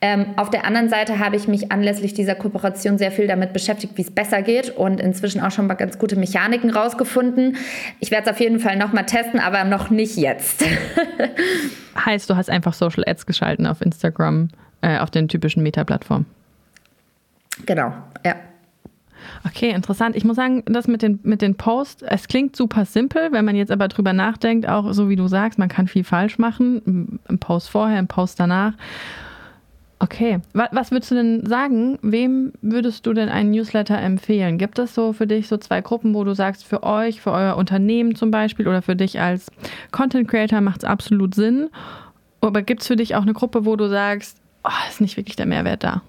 Ähm, 0.00 0.26
auf 0.36 0.50
der 0.50 0.66
anderen 0.66 0.88
Seite 0.88 1.20
habe 1.20 1.36
ich 1.36 1.46
mich 1.46 1.70
anlässlich 1.70 2.14
dieser 2.14 2.34
Kooperation 2.34 2.98
sehr 2.98 3.12
viel 3.12 3.28
damit 3.28 3.52
beschäftigt, 3.52 3.96
wie 3.96 4.02
es 4.02 4.10
besser 4.10 4.42
geht 4.42 4.70
und 4.70 5.00
inzwischen 5.00 5.40
auch 5.40 5.52
schon 5.52 5.68
mal 5.68 5.74
ganz 5.74 6.00
gute 6.00 6.16
Mechaniken 6.16 6.70
rausgefunden. 6.70 7.56
Ich 8.00 8.10
werde 8.10 8.28
es 8.28 8.32
auf 8.32 8.40
jeden 8.40 8.58
Fall 8.58 8.76
nochmal 8.76 9.06
testen, 9.06 9.38
aber 9.38 9.62
noch 9.62 9.90
nicht 9.90 10.16
jetzt. 10.16 10.64
heißt, 12.04 12.28
du 12.28 12.34
hast 12.34 12.50
einfach 12.50 12.74
Social 12.74 13.04
Ads 13.06 13.26
geschalten 13.26 13.68
auf 13.68 13.80
Instagram, 13.80 14.48
äh, 14.80 14.98
auf 14.98 15.12
den 15.12 15.28
typischen 15.28 15.62
Meta-Plattformen. 15.62 16.26
Genau, 17.66 17.92
ja. 18.26 18.34
Okay, 19.46 19.70
interessant. 19.70 20.16
Ich 20.16 20.24
muss 20.24 20.36
sagen, 20.36 20.62
das 20.66 20.86
mit 20.86 21.02
den, 21.02 21.20
mit 21.22 21.42
den 21.42 21.56
Posts, 21.56 22.02
es 22.02 22.28
klingt 22.28 22.56
super 22.56 22.84
simpel, 22.84 23.32
wenn 23.32 23.44
man 23.44 23.56
jetzt 23.56 23.70
aber 23.70 23.88
drüber 23.88 24.12
nachdenkt, 24.12 24.68
auch 24.68 24.92
so 24.92 25.08
wie 25.08 25.16
du 25.16 25.28
sagst, 25.28 25.58
man 25.58 25.68
kann 25.68 25.88
viel 25.88 26.04
falsch 26.04 26.38
machen. 26.38 27.20
Ein 27.28 27.38
Post 27.38 27.70
vorher, 27.70 27.98
ein 27.98 28.08
Post 28.08 28.40
danach. 28.40 28.74
Okay. 30.02 30.40
Was 30.52 30.90
würdest 30.90 31.12
du 31.12 31.14
denn 31.14 31.46
sagen? 31.46 31.96
Wem 32.02 32.52
würdest 32.60 33.06
du 33.06 33.12
denn 33.12 33.28
einen 33.28 33.52
Newsletter 33.52 33.96
empfehlen? 33.96 34.58
Gibt 34.58 34.80
es 34.80 34.96
so 34.96 35.12
für 35.12 35.28
dich 35.28 35.46
so 35.46 35.58
zwei 35.58 35.80
Gruppen, 35.80 36.12
wo 36.14 36.24
du 36.24 36.34
sagst, 36.34 36.64
für 36.64 36.82
euch, 36.82 37.20
für 37.20 37.30
euer 37.30 37.56
Unternehmen 37.56 38.16
zum 38.16 38.32
Beispiel 38.32 38.66
oder 38.66 38.82
für 38.82 38.96
dich 38.96 39.20
als 39.20 39.46
Content 39.92 40.26
Creator 40.26 40.60
macht 40.60 40.78
es 40.78 40.84
absolut 40.84 41.36
Sinn? 41.36 41.70
Aber 42.40 42.62
gibt 42.62 42.80
es 42.80 42.88
für 42.88 42.96
dich 42.96 43.14
auch 43.14 43.22
eine 43.22 43.32
Gruppe, 43.32 43.64
wo 43.64 43.76
du 43.76 43.88
sagst, 43.88 44.38
oh, 44.64 44.88
ist 44.88 45.00
nicht 45.00 45.16
wirklich 45.16 45.36
der 45.36 45.46
Mehrwert 45.46 45.84
da? 45.84 46.02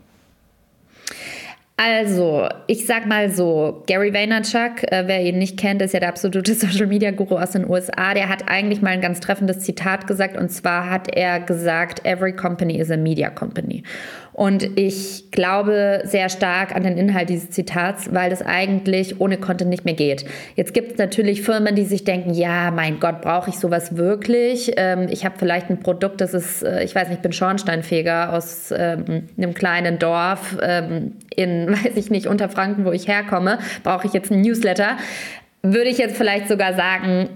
Also, 1.76 2.48
ich 2.68 2.86
sag 2.86 3.08
mal 3.08 3.32
so, 3.32 3.84
Gary 3.88 4.14
Vaynerchuk, 4.14 4.84
äh, 4.92 5.08
wer 5.08 5.22
ihn 5.24 5.40
nicht 5.40 5.58
kennt, 5.58 5.82
ist 5.82 5.94
ja 5.94 6.00
der 6.00 6.10
absolute 6.10 6.54
Social 6.56 6.86
Media 6.86 7.10
Guru 7.10 7.38
aus 7.38 7.52
den 7.52 7.68
USA. 7.68 8.14
Der 8.14 8.30
hat 8.30 8.48
eigentlich 8.48 8.84
mal 8.84 8.92
ein 8.92 9.02
ganz 9.02 9.20
treffendes 9.20 9.60
Zitat 9.60 10.06
gesagt 10.06 10.38
und 10.38 10.50
zwar 10.50 10.90
hat 10.90 11.08
er 11.16 11.40
gesagt, 11.40 12.06
every 12.06 12.32
company 12.32 12.78
is 12.78 12.92
a 12.92 12.98
media 12.98 13.32
company. 13.32 13.84
Und 14.34 14.78
ich 14.80 15.30
glaube 15.32 16.02
sehr 16.06 16.30
stark 16.30 16.76
an 16.76 16.84
den 16.84 16.98
Inhalt 16.98 17.30
dieses 17.30 17.52
Zitats, 17.52 18.14
weil 18.14 18.30
das 18.32 18.42
eigentlich 18.42 19.22
ohne 19.22 19.38
Content 19.38 19.70
nicht 19.70 19.86
mehr 19.86 19.94
geht. 19.94 20.26
Jetzt 20.56 20.74
gibt 20.74 20.94
es 20.94 20.98
natürlich 20.98 21.44
Firmen, 21.44 21.76
die 21.76 21.86
sich 21.86 22.04
denken, 22.04 22.34
ja, 22.34 22.72
mein 22.72 23.00
Gott, 23.00 23.22
brauche 23.22 23.52
ich 23.52 23.60
sowas 23.60 23.96
wirklich? 23.96 24.74
Ähm, 24.76 25.08
ich 25.10 25.24
habe 25.24 25.36
vielleicht 25.38 25.70
ein 25.70 25.80
Produkt, 25.80 26.20
das 26.20 26.34
ist, 26.34 26.64
äh, 26.64 26.84
ich 26.84 26.96
weiß 26.96 27.10
nicht, 27.10 27.18
ich 27.18 27.22
bin 27.22 27.32
Schornsteinfeger 27.32 28.34
aus 28.34 28.74
ähm, 28.76 29.28
einem 29.38 29.54
kleinen 29.54 30.00
Dorf 30.00 30.58
ähm, 30.62 31.14
in, 31.36 31.72
weiß 31.72 31.96
ich 31.96 32.10
nicht, 32.10 32.26
Unterfranken, 32.26 32.86
wo 32.86 32.92
ich 32.92 33.08
herkomme. 33.08 33.60
Brauche 33.84 34.08
ich 34.08 34.14
jetzt 34.14 34.32
einen 34.32 34.42
Newsletter? 34.42 34.98
Würde 35.62 35.90
ich 35.90 36.00
jetzt 36.00 36.18
vielleicht 36.18 36.48
sogar 36.48 36.74
sagen, 36.74 37.30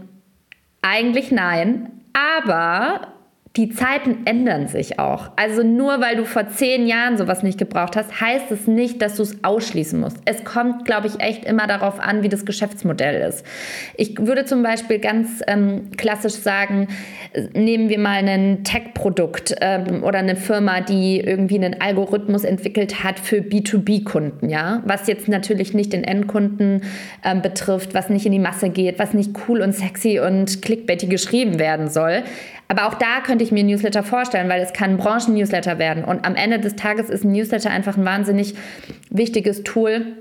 eigentlich 0.82 1.32
nein. 1.32 1.90
Aber 2.14 3.14
die 3.58 3.70
Zeiten 3.70 4.20
ändern 4.26 4.68
sich 4.68 5.00
auch. 5.00 5.32
Also 5.36 5.64
nur 5.64 6.00
weil 6.00 6.16
du 6.16 6.26
vor 6.26 6.48
zehn 6.50 6.86
Jahren 6.86 7.18
sowas 7.18 7.42
nicht 7.42 7.58
gebraucht 7.58 7.96
hast, 7.96 8.22
heißt 8.22 8.52
es 8.52 8.68
nicht, 8.68 9.02
dass 9.02 9.16
du 9.16 9.24
es 9.24 9.44
ausschließen 9.44 10.00
musst. 10.00 10.18
Es 10.26 10.44
kommt, 10.44 10.86
glaube 10.86 11.08
ich, 11.08 11.20
echt 11.20 11.44
immer 11.44 11.66
darauf 11.66 12.00
an, 12.00 12.22
wie 12.22 12.30
das 12.30 12.46
Geschäftsmodell 12.46 13.28
ist. 13.28 13.44
Ich 13.96 14.16
würde 14.20 14.46
zum 14.46 14.62
Beispiel 14.62 15.00
ganz 15.00 15.42
ähm, 15.48 15.90
klassisch 15.98 16.36
sagen, 16.36 16.88
nehmen 17.54 17.90
wir 17.90 17.98
mal 17.98 18.28
ein 18.28 18.64
Tech-Produkt 18.64 19.56
ähm, 19.60 20.04
oder 20.04 20.20
eine 20.20 20.36
Firma, 20.36 20.82
die 20.82 21.20
irgendwie 21.20 21.56
einen 21.56 21.82
Algorithmus 21.82 22.44
entwickelt 22.44 23.04
hat 23.04 23.20
für 23.20 23.38
B2B-Kunden, 23.38 24.50
ja, 24.50 24.84
was 24.86 25.08
jetzt 25.08 25.28
natürlich 25.28 25.74
nicht 25.74 25.94
den 25.94 26.04
Endkunden 26.04 26.84
ähm, 27.24 27.42
betrifft, 27.42 27.96
was 27.96 28.10
nicht 28.10 28.28
in 28.28 28.32
die 28.32 28.40
Masse 28.40 28.70
geht, 28.70 29.00
was 29.00 29.16
nicht 29.16 29.32
cool 29.48 29.62
und 29.62 29.74
sexy 29.74 30.20
und 30.20 30.62
clickbaity 30.62 31.08
geschrieben 31.08 31.58
werden 31.58 31.88
soll. 31.90 32.24
Aber 32.68 32.88
auch 32.88 32.96
da 32.96 33.22
könnte 33.22 33.44
ich 33.44 33.52
mir 33.52 33.62
ein 33.62 33.68
Newsletter 33.68 34.04
vorstellen, 34.04 34.50
weil 34.50 34.62
es 34.62 34.74
kann 34.74 34.92
ein 34.92 34.98
Branchen-Newsletter 34.98 35.80
werden. 35.80 36.04
Und 36.04 36.26
am 36.26 36.36
Ende 36.36 36.60
des 36.60 36.76
Tages 36.76 37.10
ist 37.10 37.24
ein 37.24 37.32
Newsletter 37.32 37.70
einfach 37.70 37.98
ein 37.98 38.06
wahnsinnig 38.06 38.56
wichtiges 39.10 39.64
Tool, 39.64 40.18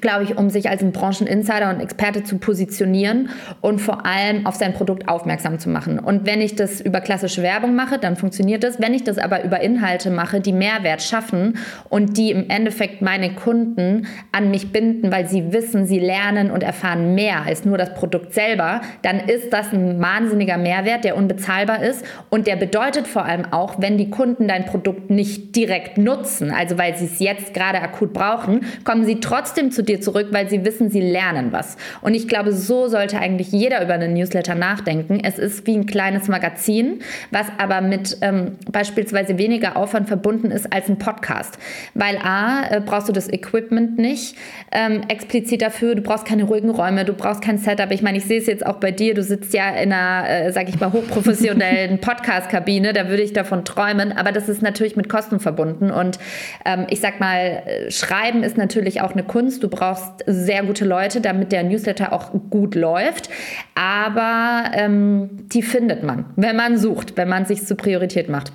glaube 0.00 0.24
ich, 0.24 0.36
um 0.36 0.50
sich 0.50 0.68
als 0.68 0.82
ein 0.82 0.92
Brancheninsider 0.92 1.70
und 1.70 1.80
Experte 1.80 2.22
zu 2.22 2.38
positionieren 2.38 3.30
und 3.60 3.80
vor 3.80 4.04
allem 4.04 4.46
auf 4.46 4.54
sein 4.54 4.74
Produkt 4.74 5.08
aufmerksam 5.08 5.58
zu 5.58 5.70
machen. 5.70 5.98
Und 5.98 6.26
wenn 6.26 6.40
ich 6.40 6.56
das 6.56 6.80
über 6.80 7.00
klassische 7.00 7.42
Werbung 7.42 7.74
mache, 7.74 7.98
dann 7.98 8.16
funktioniert 8.16 8.64
das. 8.64 8.80
Wenn 8.80 8.94
ich 8.94 9.04
das 9.04 9.18
aber 9.18 9.44
über 9.44 9.60
Inhalte 9.60 10.10
mache, 10.10 10.40
die 10.40 10.52
Mehrwert 10.52 11.02
schaffen 11.02 11.58
und 11.88 12.16
die 12.16 12.30
im 12.30 12.50
Endeffekt 12.50 13.00
meine 13.02 13.34
Kunden 13.34 14.06
an 14.30 14.50
mich 14.50 14.72
binden, 14.72 15.10
weil 15.10 15.26
sie 15.26 15.52
wissen, 15.52 15.86
sie 15.86 15.98
lernen 15.98 16.50
und 16.50 16.62
erfahren 16.62 17.14
mehr 17.14 17.42
als 17.46 17.64
nur 17.64 17.78
das 17.78 17.94
Produkt 17.94 18.34
selber, 18.34 18.82
dann 19.02 19.20
ist 19.20 19.52
das 19.52 19.72
ein 19.72 20.00
wahnsinniger 20.00 20.58
Mehrwert, 20.58 21.04
der 21.04 21.16
unbezahlbar 21.16 21.82
ist 21.82 22.04
und 22.28 22.46
der 22.46 22.56
bedeutet 22.56 23.06
vor 23.06 23.24
allem 23.24 23.46
auch, 23.52 23.80
wenn 23.80 23.96
die 23.96 24.10
Kunden 24.10 24.48
dein 24.48 24.66
Produkt 24.66 25.10
nicht 25.10 25.56
direkt 25.56 25.96
nutzen, 25.98 26.50
also 26.50 26.76
weil 26.76 26.96
sie 26.96 27.06
es 27.06 27.18
jetzt 27.18 27.54
gerade 27.54 27.80
akut 27.80 28.12
brauchen, 28.12 28.66
kommen 28.84 29.04
sie 29.04 29.20
trotzdem 29.20 29.70
zu 29.70 29.77
zu 29.78 29.84
dir 29.84 30.00
zurück, 30.00 30.26
weil 30.32 30.50
sie 30.50 30.64
wissen, 30.64 30.90
sie 30.90 31.00
lernen 31.00 31.52
was. 31.52 31.76
Und 32.00 32.14
ich 32.14 32.26
glaube, 32.26 32.52
so 32.52 32.88
sollte 32.88 33.20
eigentlich 33.20 33.52
jeder 33.52 33.80
über 33.80 33.94
einen 33.94 34.12
Newsletter 34.12 34.56
nachdenken. 34.56 35.20
Es 35.22 35.38
ist 35.38 35.68
wie 35.68 35.76
ein 35.76 35.86
kleines 35.86 36.26
Magazin, 36.26 36.98
was 37.30 37.46
aber 37.58 37.80
mit 37.80 38.18
ähm, 38.22 38.56
beispielsweise 38.72 39.38
weniger 39.38 39.76
Aufwand 39.76 40.08
verbunden 40.08 40.50
ist 40.50 40.72
als 40.72 40.88
ein 40.88 40.98
Podcast. 40.98 41.58
Weil 41.94 42.18
A, 42.18 42.66
äh, 42.68 42.80
brauchst 42.80 43.08
du 43.08 43.12
das 43.12 43.32
Equipment 43.32 43.98
nicht 43.98 44.34
ähm, 44.72 45.02
explizit 45.06 45.62
dafür, 45.62 45.94
du 45.94 46.02
brauchst 46.02 46.24
keine 46.24 46.42
ruhigen 46.42 46.70
Räume, 46.70 47.04
du 47.04 47.12
brauchst 47.12 47.42
kein 47.42 47.58
Setup. 47.58 47.92
Ich 47.92 48.02
meine, 48.02 48.18
ich 48.18 48.24
sehe 48.24 48.40
es 48.40 48.48
jetzt 48.48 48.66
auch 48.66 48.78
bei 48.78 48.90
dir, 48.90 49.14
du 49.14 49.22
sitzt 49.22 49.54
ja 49.54 49.70
in 49.70 49.92
einer, 49.92 50.28
äh, 50.28 50.52
sag 50.52 50.68
ich 50.68 50.80
mal, 50.80 50.92
hochprofessionellen 50.92 51.98
Podcast-Kabine, 52.00 52.92
da 52.92 53.08
würde 53.08 53.22
ich 53.22 53.32
davon 53.32 53.64
träumen, 53.64 54.10
aber 54.10 54.32
das 54.32 54.48
ist 54.48 54.60
natürlich 54.60 54.96
mit 54.96 55.08
Kosten 55.08 55.38
verbunden. 55.38 55.92
Und 55.92 56.18
ähm, 56.64 56.86
ich 56.90 56.98
sag 56.98 57.20
mal, 57.20 57.62
äh, 57.64 57.90
Schreiben 57.92 58.42
ist 58.42 58.58
natürlich 58.58 59.02
auch 59.02 59.12
eine 59.12 59.22
Kunst. 59.28 59.62
Du 59.62 59.67
Du 59.68 59.76
brauchst 59.76 60.24
sehr 60.26 60.62
gute 60.62 60.86
Leute, 60.86 61.20
damit 61.20 61.52
der 61.52 61.62
Newsletter 61.62 62.14
auch 62.14 62.30
gut 62.48 62.74
läuft. 62.74 63.28
Aber 63.74 64.70
ähm, 64.72 65.28
die 65.52 65.60
findet 65.60 66.02
man, 66.02 66.24
wenn 66.36 66.56
man 66.56 66.78
sucht, 66.78 67.18
wenn 67.18 67.28
man 67.28 67.44
sich 67.44 67.66
zur 67.66 67.76
Priorität 67.76 68.30
macht. 68.30 68.50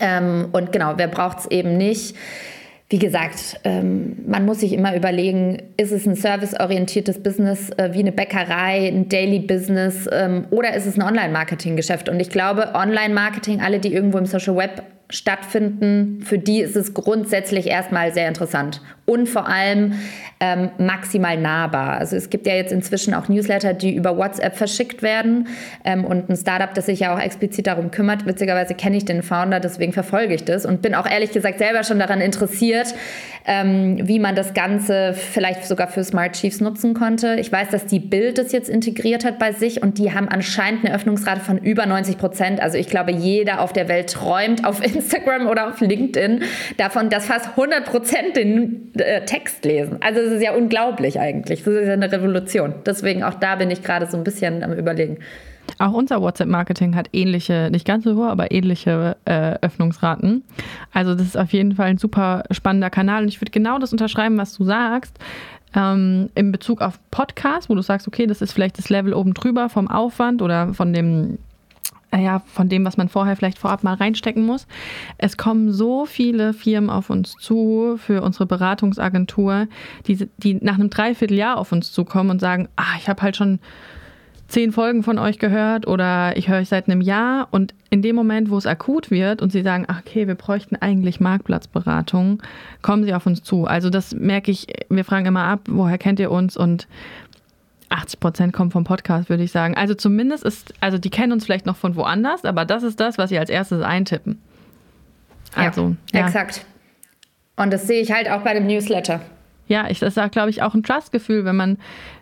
Ähm, 0.00 0.48
und 0.50 0.72
genau, 0.72 0.94
wer 0.96 1.06
braucht 1.06 1.40
es 1.40 1.46
eben 1.52 1.76
nicht? 1.76 2.16
Wie 2.88 2.98
gesagt, 2.98 3.60
ähm, 3.62 4.16
man 4.26 4.44
muss 4.44 4.58
sich 4.58 4.72
immer 4.72 4.96
überlegen, 4.96 5.62
ist 5.76 5.92
es 5.92 6.06
ein 6.06 6.16
serviceorientiertes 6.16 7.22
Business 7.22 7.70
äh, 7.76 7.90
wie 7.92 8.00
eine 8.00 8.10
Bäckerei, 8.10 8.88
ein 8.88 9.08
Daily 9.08 9.38
Business 9.38 10.08
ähm, 10.10 10.46
oder 10.50 10.74
ist 10.74 10.86
es 10.86 10.98
ein 10.98 11.02
Online-Marketing-Geschäft? 11.02 12.08
Und 12.08 12.18
ich 12.18 12.30
glaube, 12.30 12.74
Online-Marketing, 12.74 13.60
alle, 13.60 13.78
die 13.78 13.94
irgendwo 13.94 14.18
im 14.18 14.26
Social 14.26 14.56
Web 14.56 14.82
stattfinden, 15.10 16.22
für 16.24 16.38
die 16.38 16.60
ist 16.60 16.76
es 16.76 16.94
grundsätzlich 16.94 17.66
erstmal 17.66 18.12
sehr 18.14 18.28
interessant 18.28 18.80
und 19.10 19.28
vor 19.28 19.48
allem 19.48 19.94
ähm, 20.38 20.70
maximal 20.78 21.36
nahbar. 21.36 21.98
Also 21.98 22.16
es 22.16 22.30
gibt 22.30 22.46
ja 22.46 22.54
jetzt 22.54 22.72
inzwischen 22.72 23.12
auch 23.12 23.28
Newsletter, 23.28 23.74
die 23.74 23.94
über 23.94 24.16
WhatsApp 24.16 24.56
verschickt 24.56 25.02
werden 25.02 25.48
ähm, 25.84 26.04
und 26.04 26.30
ein 26.30 26.36
Startup, 26.36 26.72
das 26.72 26.86
sich 26.86 27.00
ja 27.00 27.14
auch 27.14 27.18
explizit 27.18 27.66
darum 27.66 27.90
kümmert. 27.90 28.24
Witzigerweise 28.24 28.74
kenne 28.74 28.96
ich 28.96 29.04
den 29.04 29.22
Founder, 29.22 29.58
deswegen 29.58 29.92
verfolge 29.92 30.34
ich 30.34 30.44
das 30.44 30.64
und 30.64 30.80
bin 30.80 30.94
auch 30.94 31.06
ehrlich 31.10 31.32
gesagt 31.32 31.58
selber 31.58 31.82
schon 31.82 31.98
daran 31.98 32.20
interessiert, 32.20 32.94
ähm, 33.46 33.98
wie 34.06 34.20
man 34.20 34.36
das 34.36 34.54
Ganze 34.54 35.12
vielleicht 35.12 35.64
sogar 35.64 35.88
für 35.88 36.04
Smart 36.04 36.34
Chiefs 36.34 36.60
nutzen 36.60 36.94
konnte. 36.94 37.34
Ich 37.40 37.50
weiß, 37.50 37.68
dass 37.70 37.86
die 37.86 38.00
Bild 38.00 38.38
das 38.38 38.52
jetzt 38.52 38.68
integriert 38.68 39.24
hat 39.24 39.40
bei 39.40 39.52
sich 39.52 39.82
und 39.82 39.98
die 39.98 40.12
haben 40.14 40.28
anscheinend 40.28 40.84
eine 40.84 40.94
Öffnungsrate 40.94 41.40
von 41.40 41.58
über 41.58 41.84
90 41.84 42.16
Prozent. 42.16 42.62
Also 42.62 42.78
ich 42.78 42.86
glaube, 42.86 43.10
jeder 43.10 43.60
auf 43.60 43.72
der 43.72 43.88
Welt 43.88 44.12
träumt 44.12 44.64
auf 44.64 44.80
oder 45.48 45.68
auf 45.68 45.80
LinkedIn 45.80 46.42
davon, 46.76 47.10
dass 47.10 47.26
fast 47.26 47.50
100 47.50 47.84
Prozent 47.84 48.36
den 48.36 48.92
äh, 48.94 49.24
Text 49.24 49.64
lesen. 49.64 49.98
Also 50.00 50.20
es 50.20 50.32
ist 50.32 50.42
ja 50.42 50.54
unglaublich 50.54 51.18
eigentlich. 51.18 51.64
Das 51.64 51.74
ist 51.74 51.86
ja 51.86 51.92
eine 51.92 52.10
Revolution. 52.10 52.74
Deswegen 52.86 53.22
auch 53.22 53.34
da 53.34 53.56
bin 53.56 53.70
ich 53.70 53.82
gerade 53.82 54.06
so 54.06 54.16
ein 54.16 54.24
bisschen 54.24 54.62
am 54.62 54.72
Überlegen. 54.72 55.18
Auch 55.78 55.92
unser 55.92 56.20
WhatsApp-Marketing 56.20 56.94
hat 56.94 57.08
ähnliche, 57.12 57.68
nicht 57.70 57.86
ganz 57.86 58.04
so 58.04 58.16
hohe, 58.16 58.28
aber 58.28 58.50
ähnliche 58.50 59.16
äh, 59.24 59.54
Öffnungsraten. 59.62 60.42
Also 60.92 61.14
das 61.14 61.26
ist 61.26 61.38
auf 61.38 61.52
jeden 61.52 61.76
Fall 61.76 61.86
ein 61.86 61.98
super 61.98 62.44
spannender 62.50 62.90
Kanal 62.90 63.22
und 63.22 63.28
ich 63.28 63.40
würde 63.40 63.52
genau 63.52 63.78
das 63.78 63.92
unterschreiben, 63.92 64.36
was 64.36 64.54
du 64.56 64.64
sagst. 64.64 65.16
Ähm, 65.74 66.30
in 66.34 66.50
Bezug 66.50 66.82
auf 66.82 66.98
Podcast, 67.10 67.70
wo 67.70 67.74
du 67.74 67.82
sagst, 67.82 68.08
okay, 68.08 68.26
das 68.26 68.42
ist 68.42 68.52
vielleicht 68.52 68.78
das 68.78 68.90
Level 68.90 69.14
oben 69.14 69.34
drüber 69.34 69.68
vom 69.68 69.88
Aufwand 69.88 70.42
oder 70.42 70.74
von 70.74 70.92
dem 70.92 71.38
ja, 72.18 72.40
von 72.46 72.68
dem, 72.68 72.84
was 72.84 72.96
man 72.96 73.08
vorher 73.08 73.36
vielleicht 73.36 73.58
vorab 73.58 73.84
mal 73.84 73.94
reinstecken 73.94 74.44
muss. 74.44 74.66
Es 75.18 75.36
kommen 75.36 75.72
so 75.72 76.06
viele 76.06 76.52
Firmen 76.52 76.90
auf 76.90 77.10
uns 77.10 77.34
zu 77.38 77.98
für 77.98 78.22
unsere 78.22 78.46
Beratungsagentur, 78.46 79.68
die, 80.06 80.28
die 80.38 80.54
nach 80.54 80.74
einem 80.74 80.90
Dreivierteljahr 80.90 81.56
auf 81.56 81.72
uns 81.72 81.92
zukommen 81.92 82.30
und 82.30 82.40
sagen, 82.40 82.68
ah, 82.76 82.96
ich 82.98 83.08
habe 83.08 83.22
halt 83.22 83.36
schon 83.36 83.60
zehn 84.50 84.72
Folgen 84.72 85.02
von 85.04 85.18
euch 85.18 85.38
gehört 85.38 85.86
oder 85.86 86.36
ich 86.36 86.48
höre 86.48 86.58
euch 86.58 86.68
seit 86.68 86.88
einem 86.88 87.00
Jahr 87.00 87.48
und 87.52 87.72
in 87.88 88.02
dem 88.02 88.16
Moment, 88.16 88.50
wo 88.50 88.58
es 88.58 88.66
akut 88.66 89.10
wird 89.10 89.42
und 89.42 89.52
sie 89.52 89.62
sagen, 89.62 89.84
ach, 89.86 90.00
okay, 90.00 90.26
wir 90.26 90.34
bräuchten 90.34 90.76
eigentlich 90.76 91.20
Marktplatzberatung, 91.20 92.42
kommen 92.82 93.04
sie 93.04 93.14
auf 93.14 93.26
uns 93.26 93.42
zu. 93.42 93.66
Also 93.66 93.90
das 93.90 94.14
merke 94.14 94.50
ich, 94.50 94.66
wir 94.88 95.04
fragen 95.04 95.26
immer 95.26 95.44
ab, 95.44 95.60
woher 95.68 95.98
kennt 95.98 96.18
ihr 96.18 96.30
uns 96.32 96.56
und 96.56 96.88
80 97.90 98.20
Prozent 98.20 98.52
kommen 98.52 98.70
vom 98.70 98.84
Podcast, 98.84 99.28
würde 99.28 99.42
ich 99.42 99.52
sagen. 99.52 99.76
Also 99.76 99.94
zumindest 99.94 100.44
ist, 100.44 100.72
also 100.80 100.98
die 100.98 101.10
kennen 101.10 101.32
uns 101.32 101.44
vielleicht 101.44 101.66
noch 101.66 101.76
von 101.76 101.96
woanders, 101.96 102.44
aber 102.44 102.64
das 102.64 102.82
ist 102.82 103.00
das, 103.00 103.18
was 103.18 103.30
sie 103.30 103.38
als 103.38 103.50
erstes 103.50 103.82
eintippen. 103.82 104.40
Also, 105.54 105.96
ja, 106.12 106.20
ja. 106.20 106.26
exakt. 106.26 106.64
Und 107.56 107.72
das 107.72 107.86
sehe 107.86 108.00
ich 108.00 108.12
halt 108.12 108.30
auch 108.30 108.42
bei 108.42 108.54
dem 108.54 108.66
Newsletter. 108.66 109.20
Ja, 109.66 109.88
ich, 109.88 109.98
das 109.98 110.16
ist, 110.16 110.32
glaube 110.32 110.50
ich, 110.50 110.62
auch 110.62 110.74
ein 110.74 110.82
Trust-Gefühl, 110.82 111.44
wenn 111.44 111.56
man 111.56 111.78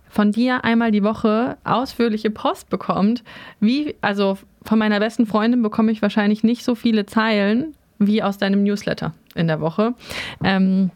von 0.09 0.33
dir 0.33 0.65
einmal 0.65 0.91
die 0.91 1.03
Woche 1.03 1.59
ausführliche 1.65 2.31
Post 2.31 2.71
bekommt. 2.71 3.23
Wie, 3.61 3.95
also 4.01 4.39
von 4.63 4.79
meiner 4.79 5.01
besten 5.01 5.27
Freundin 5.27 5.63
bekomme 5.63 5.93
ich 5.93 6.03
wahrscheinlich 6.03 6.43
nicht 6.43 6.65
so 6.65 6.75
viele 6.75 7.07
Zeilen 7.07 7.75
wie 7.99 8.23
aus 8.23 8.39
deinem 8.39 8.63
Newsletter 8.63 9.13
in 9.35 9.49
der 9.49 9.61
Woche. 9.61 9.95
Ähm, 10.43 10.91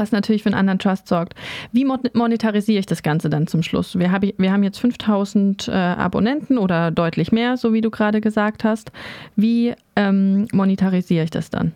was 0.00 0.12
natürlich 0.12 0.42
für 0.42 0.48
einen 0.48 0.58
anderen 0.58 0.78
Trust 0.78 1.08
sorgt. 1.08 1.34
Wie 1.72 1.84
monetarisiere 1.84 2.78
ich 2.78 2.86
das 2.86 3.02
Ganze 3.02 3.30
dann 3.30 3.46
zum 3.46 3.62
Schluss? 3.62 3.98
Wir, 3.98 4.12
hab, 4.12 4.22
wir 4.22 4.52
haben 4.52 4.62
jetzt 4.62 4.78
5000 4.78 5.68
äh, 5.68 5.72
Abonnenten 5.72 6.58
oder 6.58 6.90
deutlich 6.90 7.32
mehr, 7.32 7.56
so 7.56 7.72
wie 7.72 7.80
du 7.80 7.90
gerade 7.90 8.20
gesagt 8.20 8.64
hast. 8.64 8.92
Wie 9.36 9.74
ähm, 9.96 10.46
monetarisiere 10.52 11.24
ich 11.24 11.30
das 11.30 11.50
dann? 11.50 11.72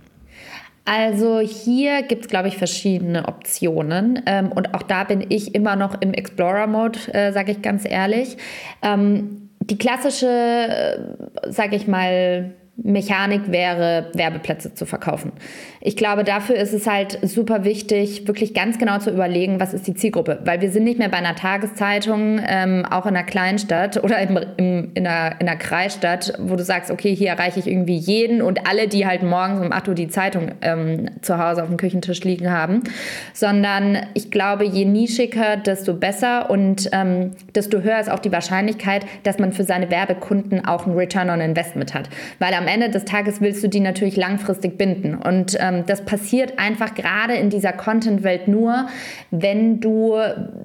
Also 0.87 1.41
hier 1.41 2.03
gibt 2.03 2.23
es, 2.23 2.29
glaube 2.29 2.47
ich, 2.47 2.57
verschiedene 2.57 3.27
Optionen. 3.27 4.23
Ähm, 4.25 4.53
und 4.53 4.73
auch 4.73 4.83
da 4.83 5.03
bin 5.03 5.27
ich 5.29 5.55
immer 5.55 5.75
noch 5.75 6.01
im 6.01 6.13
Explorer-Mode, 6.15 7.13
äh, 7.13 7.33
sage 7.33 7.53
ich 7.53 7.61
ganz 7.61 7.85
ehrlich. 7.85 8.37
Ähm, 8.83 9.51
die 9.61 9.79
klassische, 9.79 10.29
äh, 10.29 11.51
sage 11.51 11.75
ich 11.75 11.89
mal, 11.89 12.55
Mechanik 12.77 13.51
wäre, 13.51 14.11
Werbeplätze 14.15 14.75
zu 14.75 14.87
verkaufen. 14.87 15.33
Ich 15.87 15.97
glaube, 15.97 16.25
dafür 16.25 16.57
ist 16.57 16.73
es 16.73 16.89
halt 16.89 17.21
super 17.23 17.63
wichtig, 17.63 18.27
wirklich 18.27 18.55
ganz 18.55 18.77
genau 18.77 18.99
zu 18.99 19.13
überlegen, 19.13 19.61
was 19.61 19.73
ist 19.73 19.87
die 19.87 19.95
Zielgruppe. 19.95 20.41
Weil 20.45 20.61
wir 20.61 20.73
sind 20.73 20.83
nicht 20.83 20.99
mehr 20.99 21.09
bei 21.09 21.19
einer 21.19 21.37
Tageszeitung, 21.37 22.41
ähm, 22.45 22.85
auch 22.85 23.07
in 23.07 23.15
einer 23.15 23.23
Kleinstadt 23.23 24.03
oder 24.03 24.19
im, 24.19 24.37
im, 24.57 24.91
in, 24.95 25.07
einer, 25.07 25.41
in 25.41 25.49
einer 25.49 25.57
Kreisstadt, 25.57 26.33
wo 26.41 26.57
du 26.57 26.65
sagst, 26.65 26.91
okay, 26.91 27.15
hier 27.15 27.29
erreiche 27.29 27.61
ich 27.61 27.69
irgendwie 27.69 27.97
jeden 27.97 28.43
und 28.43 28.69
alle, 28.69 28.89
die 28.89 29.07
halt 29.07 29.23
morgens 29.23 29.61
um 29.65 29.71
8 29.71 29.87
Uhr 29.87 29.95
die 29.95 30.09
Zeitung 30.09 30.51
ähm, 30.61 31.09
zu 31.23 31.39
Hause 31.39 31.63
auf 31.63 31.69
dem 31.69 31.77
Küchentisch 31.77 32.25
liegen 32.25 32.51
haben. 32.51 32.83
Sondern 33.33 34.09
ich 34.15 34.33
glaube, 34.33 34.65
je 34.65 34.87
nischiger, 34.87 35.57
desto 35.57 35.95
besser 35.95 36.51
und 36.51 36.91
ähm, 36.91 37.31
desto 37.55 37.83
höher 37.83 38.01
ist 38.01 38.11
auch 38.11 38.19
die 38.19 38.33
Wahrscheinlichkeit, 38.33 39.07
dass 39.23 39.39
man 39.39 39.53
für 39.53 39.63
seine 39.63 39.89
Werbekunden 39.89 40.65
auch 40.65 40.85
einen 40.85 40.97
Return 40.97 41.31
on 41.31 41.41
Investment 41.41 41.95
hat. 41.95 42.09
Weil 42.41 42.55
am 42.55 42.67
Ende 42.67 42.91
des 42.91 43.05
Tages 43.05 43.41
willst 43.41 43.63
du 43.63 43.69
die 43.69 43.79
natürlich 43.79 44.17
langfristig 44.17 44.77
binden. 44.77 45.15
Und 45.15 45.57
ähm, 45.61 45.76
das 45.87 46.05
passiert 46.05 46.59
einfach 46.59 46.95
gerade 46.95 47.35
in 47.35 47.51
dieser 47.51 47.73
Content-Welt 47.73 48.49
nur, 48.49 48.87
wenn 49.31 49.81
du 49.81 50.17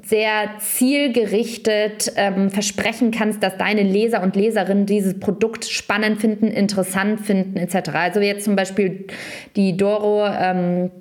sehr 0.03 0.51
zielgerichtet 0.59 2.13
ähm, 2.15 2.49
versprechen 2.49 3.11
kannst, 3.11 3.43
dass 3.43 3.57
deine 3.57 3.83
Leser 3.83 4.23
und 4.23 4.35
Leserinnen 4.35 4.85
dieses 4.85 5.19
Produkt 5.19 5.65
spannend 5.65 6.21
finden, 6.21 6.47
interessant 6.47 7.21
finden, 7.21 7.57
etc. 7.57 7.89
Also 7.93 8.19
jetzt 8.19 8.45
zum 8.45 8.55
Beispiel 8.55 9.07
die 9.55 9.77
Doro. 9.77 10.25
Ähm, 10.25 10.91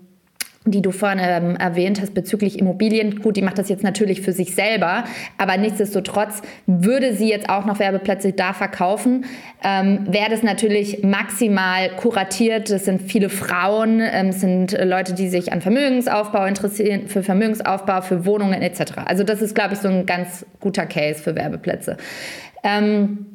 die 0.71 0.83
du 0.83 0.91
vorhin 0.91 1.21
ähm, 1.23 1.57
erwähnt 1.57 2.01
hast 2.01 2.15
bezüglich 2.15 2.59
Immobilien. 2.59 3.21
Gut, 3.21 3.37
die 3.37 3.43
macht 3.43 3.59
das 3.59 3.69
jetzt 3.69 3.83
natürlich 3.83 4.21
für 4.21 4.33
sich 4.33 4.55
selber, 4.55 5.05
aber 5.39 5.57
nichtsdestotrotz 5.57 6.43
würde 6.67 7.15
sie 7.15 7.29
jetzt 7.29 7.49
auch 7.49 7.65
noch 7.65 7.79
Werbeplätze 7.79 8.33
da 8.33 8.53
verkaufen, 8.53 9.25
ähm, 9.63 10.07
wäre 10.09 10.31
das 10.31 10.43
natürlich 10.43 11.03
maximal 11.03 11.91
kuratiert. 11.97 12.71
Es 12.71 12.85
sind 12.85 13.03
viele 13.03 13.29
Frauen, 13.29 14.01
ähm, 14.01 14.29
es 14.29 14.41
sind 14.41 14.77
Leute, 14.83 15.15
die 15.15 15.29
sich 15.29 15.53
an 15.53 15.61
Vermögensaufbau 15.61 16.45
interessieren, 16.47 17.09
für 17.09 17.23
Vermögensaufbau, 17.23 18.01
für 18.01 18.25
Wohnungen 18.25 18.63
etc. 18.63 18.93
Also 19.05 19.25
das 19.25 19.43
ist, 19.43 19.55
glaube 19.55 19.75
ich, 19.75 19.81
so 19.81 19.89
ein 19.89 20.07
ganz 20.07 20.47
guter 20.61 20.87
Case 20.87 21.23
für 21.23 21.35
Werbeplätze. 21.35 21.97
Ähm, 22.63 23.30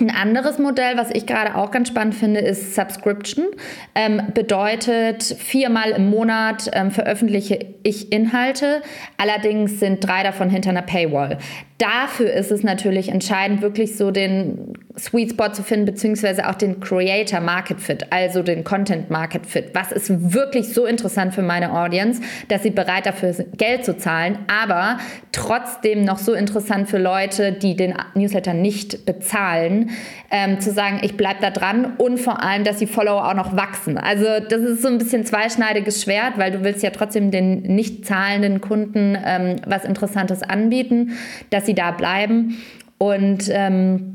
ein 0.00 0.10
anderes 0.10 0.58
Modell, 0.58 0.96
was 0.96 1.10
ich 1.10 1.26
gerade 1.26 1.54
auch 1.54 1.70
ganz 1.70 1.88
spannend 1.88 2.14
finde, 2.14 2.40
ist 2.40 2.74
Subscription. 2.74 3.46
Ähm, 3.94 4.22
bedeutet, 4.34 5.22
viermal 5.22 5.90
im 5.90 6.10
Monat 6.10 6.70
ähm, 6.72 6.90
veröffentliche 6.90 7.66
ich 7.82 8.12
Inhalte. 8.12 8.82
Allerdings 9.16 9.80
sind 9.80 10.06
drei 10.06 10.22
davon 10.22 10.50
hinter 10.50 10.70
einer 10.70 10.82
Paywall 10.82 11.38
dafür 11.78 12.32
ist 12.32 12.52
es 12.52 12.62
natürlich 12.62 13.08
entscheidend, 13.08 13.60
wirklich 13.60 13.96
so 13.96 14.10
den 14.10 14.74
Sweet 14.96 15.30
Spot 15.30 15.48
zu 15.52 15.64
finden, 15.64 15.86
beziehungsweise 15.86 16.48
auch 16.48 16.54
den 16.54 16.78
Creator 16.78 17.40
Market 17.40 17.80
Fit, 17.80 18.06
also 18.10 18.42
den 18.42 18.62
Content 18.62 19.10
Market 19.10 19.44
Fit. 19.44 19.70
Was 19.74 19.90
ist 19.90 20.32
wirklich 20.32 20.72
so 20.72 20.86
interessant 20.86 21.34
für 21.34 21.42
meine 21.42 21.72
Audience, 21.72 22.22
dass 22.48 22.62
sie 22.62 22.70
bereit 22.70 23.06
dafür 23.06 23.32
sind, 23.32 23.58
Geld 23.58 23.84
zu 23.84 23.96
zahlen, 23.96 24.38
aber 24.46 24.98
trotzdem 25.32 26.04
noch 26.04 26.18
so 26.18 26.32
interessant 26.32 26.88
für 26.88 26.98
Leute, 26.98 27.52
die 27.52 27.74
den 27.74 27.94
Newsletter 28.14 28.54
nicht 28.54 29.04
bezahlen, 29.04 29.90
ähm, 30.30 30.60
zu 30.60 30.70
sagen, 30.70 31.00
ich 31.02 31.16
bleibe 31.16 31.40
da 31.40 31.50
dran 31.50 31.94
und 31.98 32.18
vor 32.18 32.42
allem, 32.42 32.62
dass 32.62 32.76
die 32.76 32.86
Follower 32.86 33.28
auch 33.28 33.34
noch 33.34 33.56
wachsen. 33.56 33.98
Also 33.98 34.26
das 34.48 34.60
ist 34.60 34.82
so 34.82 34.88
ein 34.88 34.98
bisschen 34.98 35.26
zweischneidiges 35.26 36.02
Schwert, 36.02 36.38
weil 36.38 36.52
du 36.52 36.62
willst 36.62 36.84
ja 36.84 36.90
trotzdem 36.90 37.32
den 37.32 37.62
nicht 37.62 38.06
zahlenden 38.06 38.60
Kunden 38.60 39.18
ähm, 39.24 39.56
was 39.66 39.84
Interessantes 39.84 40.42
anbieten, 40.42 41.16
dass 41.50 41.63
dass 41.64 41.66
sie 41.66 41.74
da 41.74 41.92
bleiben 41.92 42.58
und 42.98 43.48
ähm, 43.50 44.10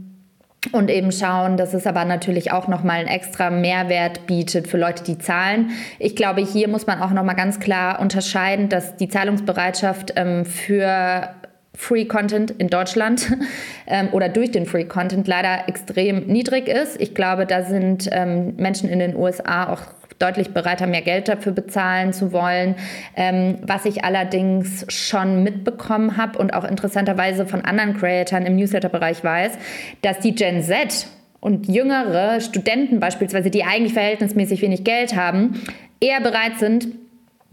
und 0.73 0.91
eben 0.91 1.13
schauen, 1.13 1.55
dass 1.55 1.73
es 1.73 1.87
aber 1.87 2.03
natürlich 2.03 2.51
auch 2.51 2.67
noch 2.67 2.83
mal 2.83 2.99
einen 2.99 3.07
extra 3.07 3.49
Mehrwert 3.49 4.27
bietet 4.27 4.67
für 4.67 4.77
Leute, 4.77 5.05
die 5.05 5.17
zahlen. 5.17 5.71
Ich 5.99 6.17
glaube, 6.17 6.41
hier 6.41 6.67
muss 6.67 6.85
man 6.85 7.01
auch 7.01 7.11
noch 7.11 7.23
mal 7.23 7.33
ganz 7.33 7.61
klar 7.61 8.01
unterscheiden, 8.01 8.67
dass 8.67 8.97
die 8.97 9.07
Zahlungsbereitschaft 9.07 10.13
ähm, 10.17 10.43
für 10.43 11.29
Free 11.73 12.03
Content 12.03 12.51
in 12.51 12.67
Deutschland 12.67 13.31
ähm, 13.87 14.09
oder 14.11 14.27
durch 14.27 14.51
den 14.51 14.65
Free 14.65 14.83
Content 14.83 15.29
leider 15.29 15.69
extrem 15.69 16.27
niedrig 16.27 16.67
ist. 16.67 16.99
Ich 16.99 17.15
glaube, 17.15 17.45
da 17.45 17.63
sind 17.63 18.09
ähm, 18.11 18.57
Menschen 18.57 18.89
in 18.89 18.99
den 18.99 19.15
USA 19.15 19.71
auch 19.71 19.83
deutlich 20.19 20.53
bereiter, 20.53 20.85
mehr 20.85 21.01
Geld 21.01 21.27
dafür 21.27 21.53
bezahlen 21.53 22.13
zu 22.13 22.31
wollen. 22.31 22.75
Ähm, 23.15 23.57
was 23.61 23.85
ich 23.85 24.03
allerdings 24.03 24.85
schon 24.89 25.43
mitbekommen 25.43 26.17
habe 26.17 26.37
und 26.37 26.53
auch 26.53 26.65
interessanterweise 26.65 27.45
von 27.45 27.61
anderen 27.65 27.97
Creatoren 27.97 28.45
im 28.45 28.55
Newsletter-Bereich 28.55 29.23
weiß, 29.23 29.53
dass 30.01 30.19
die 30.19 30.35
Gen 30.35 30.61
Z 30.61 31.07
und 31.39 31.67
jüngere 31.67 32.41
Studenten 32.41 32.99
beispielsweise, 32.99 33.49
die 33.49 33.63
eigentlich 33.63 33.93
verhältnismäßig 33.93 34.61
wenig 34.61 34.83
Geld 34.83 35.15
haben, 35.15 35.61
eher 36.01 36.21
bereit 36.21 36.59
sind, 36.59 36.89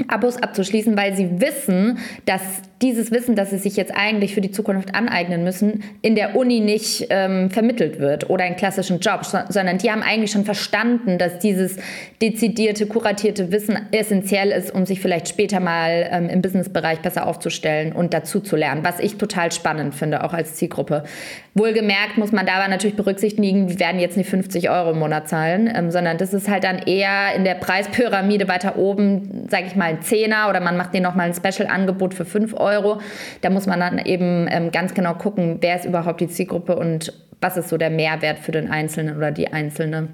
Abos 0.09 0.37
abzuschließen, 0.37 0.97
weil 0.97 1.17
sie 1.17 1.41
wissen, 1.41 1.99
dass 2.27 2.43
dieses 2.83 3.11
Wissen, 3.11 3.37
das 3.37 3.51
sie 3.51 3.59
sich 3.59 3.77
jetzt 3.77 3.93
eigentlich 3.95 4.35
für 4.35 4.43
die 4.43 4.51
Zukunft 4.51 4.95
aneignen 4.95 5.45
müssen, 5.45 5.83
in 6.03 6.15
der 6.15 6.37
Uni 6.37 6.61
nicht 6.61 7.07
ähm, 7.09 7.51
vermittelt 7.51 7.99
wird 8.01 8.29
oder 8.29 8.47
in 8.47 8.57
klassischen 8.57 9.01
Jobs, 9.01 9.35
sondern 9.49 9.79
die 9.79 9.91
haben 9.91 10.03
eigentlich 10.03 10.31
schon 10.31 10.45
verstanden, 10.45 11.17
dass 11.17 11.39
dieses 11.39 11.77
dezidierte, 12.21 12.87
kuratierte 12.87 13.51
Wissen 13.51 13.79
essentiell 13.93 14.51
ist, 14.51 14.75
um 14.75 14.85
sich 14.85 15.01
vielleicht 15.01 15.29
später 15.29 15.59
mal 15.59 16.07
ähm, 16.11 16.29
im 16.29 16.43
Businessbereich 16.43 17.01
besser 17.01 17.27
aufzustellen 17.27 17.93
und 17.93 18.13
dazu 18.13 18.41
zu 18.41 18.57
lernen, 18.57 18.85
was 18.85 19.01
ich 19.01 19.17
total 19.17 19.53
spannend 19.53 19.95
finde, 19.95 20.23
auch 20.23 20.35
als 20.35 20.57
Zielgruppe. 20.57 21.05
Wohlgemerkt 21.55 22.19
muss 22.19 22.33
man 22.33 22.45
dabei 22.45 22.69
natürlich 22.69 22.97
berücksichtigen, 22.97 23.71
wir 23.71 23.81
werden 23.81 23.99
jetzt 23.99 24.19
nicht 24.19 24.29
50 24.29 24.69
Euro 24.69 24.91
im 24.91 24.99
Monat 24.99 25.31
zahlen, 25.31 25.73
ähm, 25.75 25.91
sondern 25.91 26.19
das 26.19 26.35
ist 26.35 26.51
halt 26.51 26.65
dann 26.65 26.79
eher 26.81 27.35
in 27.35 27.45
der 27.45 27.55
Preispyramide 27.55 28.49
weiter 28.49 28.77
oben, 28.77 29.47
sage 29.49 29.65
ich 29.67 29.77
mal, 29.77 29.87
ein 29.87 30.03
Zehner 30.03 30.51
oder 30.51 30.61
man 30.61 30.77
macht 30.77 30.93
denen 30.93 31.05
nochmal 31.05 31.33
ein 31.33 31.35
Special-Angebot 31.35 32.13
für 32.13 32.27
5 32.27 32.53
Euro 32.53 32.66
Euro. 32.67 33.01
Da 33.41 33.51
muss 33.51 33.67
man 33.67 33.81
dann 33.81 33.99
eben 33.99 34.47
ähm, 34.51 34.71
ganz 34.73 34.95
genau 34.95 35.15
gucken, 35.15 35.59
wer 35.61 35.77
ist 35.77 35.85
überhaupt 35.85 36.21
die 36.21 36.29
Zielgruppe 36.29 36.77
und 36.77 37.13
was 37.41 37.57
ist 37.57 37.69
so 37.69 37.77
der 37.77 37.91
Mehrwert 37.91 38.39
für 38.39 38.53
den 38.53 38.71
Einzelnen 38.71 39.17
oder 39.17 39.31
die 39.31 39.53
Einzelne. 39.53 40.09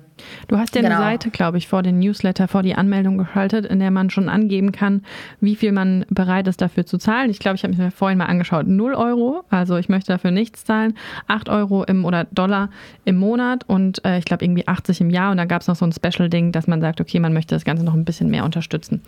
Du 0.49 0.59
hast 0.59 0.75
ja 0.75 0.83
genau. 0.83 0.97
eine 0.97 1.05
Seite, 1.05 1.31
glaube 1.31 1.57
ich, 1.57 1.69
vor 1.69 1.83
den 1.83 1.99
Newsletter, 1.99 2.49
vor 2.49 2.63
die 2.63 2.75
Anmeldung 2.75 3.17
geschaltet, 3.17 3.65
in 3.67 3.79
der 3.79 3.91
man 3.91 4.11
schon 4.11 4.29
angeben 4.29 4.73
kann, 4.73 5.03
wie 5.41 5.55
viel 5.55 5.73
man 5.73 6.05
bereit 6.11 6.49
ist 6.49 6.61
dafür 6.61 6.85
zu 6.85 6.99
zahlen. 6.99 7.31
Ich 7.31 7.39
glaube, 7.39 7.57
ich 7.57 7.65
habe 7.65 7.75
mir 7.75 7.91
vorhin 7.91 8.19
mal 8.19 8.27
angeschaut, 8.27 8.67
0 8.67 8.95
Euro, 8.95 9.45
also 9.51 9.77
ich 9.77 9.89
möchte 9.89 10.13
dafür 10.13 10.33
nichts 10.33 10.65
zahlen, 10.65 10.95
8 11.29 11.49
Euro 11.49 11.85
im 11.85 12.05
oder 12.05 12.25
Dollar 12.25 12.71
im 13.05 13.17
Monat 13.17 13.65
und 13.69 14.05
äh, 14.05 14.19
ich 14.19 14.25
glaube 14.25 14.45
irgendwie 14.45 14.67
80 14.67 15.01
im 15.01 15.11
Jahr 15.11 15.31
und 15.31 15.37
da 15.37 15.45
gab 15.45 15.63
es 15.63 15.69
noch 15.69 15.77
so 15.77 15.87
ein 15.87 15.93
Special-Ding, 15.93 16.53
dass 16.53 16.67
man 16.67 16.81
sagt, 16.81 17.01
okay, 17.01 17.21
man 17.21 17.33
möchte 17.33 17.55
das 17.55 17.65
Ganze 17.65 17.85
noch 17.85 17.95
ein 17.95 18.05
bisschen 18.05 18.31
mehr 18.31 18.45
unterstützen. 18.45 19.01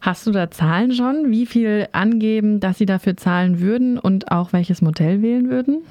Hast 0.00 0.26
du 0.26 0.30
da 0.30 0.50
Zahlen 0.50 0.92
schon? 0.92 1.30
Wie 1.30 1.46
viel 1.46 1.88
angeben, 1.92 2.60
dass 2.60 2.78
sie 2.78 2.86
dafür 2.86 3.16
zahlen 3.16 3.60
würden 3.60 3.98
und 3.98 4.30
auch 4.30 4.52
welches 4.52 4.82
Modell 4.82 5.22
wählen 5.22 5.50
würden? 5.50 5.82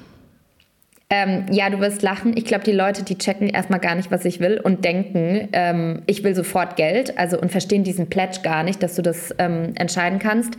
Ähm, 1.08 1.46
ja, 1.52 1.70
du 1.70 1.78
wirst 1.78 2.02
lachen. 2.02 2.36
Ich 2.36 2.44
glaube, 2.44 2.64
die 2.64 2.72
Leute, 2.72 3.04
die 3.04 3.16
checken 3.16 3.48
erstmal 3.48 3.78
gar 3.78 3.94
nicht, 3.94 4.10
was 4.10 4.24
ich 4.24 4.40
will 4.40 4.60
und 4.62 4.84
denken, 4.84 5.48
ähm, 5.52 6.02
ich 6.06 6.24
will 6.24 6.34
sofort 6.34 6.76
Geld, 6.76 7.16
also 7.16 7.40
und 7.40 7.52
verstehen 7.52 7.84
diesen 7.84 8.08
Pledge 8.08 8.40
gar 8.42 8.64
nicht, 8.64 8.82
dass 8.82 8.96
du 8.96 9.02
das 9.02 9.32
ähm, 9.38 9.72
entscheiden 9.76 10.18
kannst. 10.18 10.56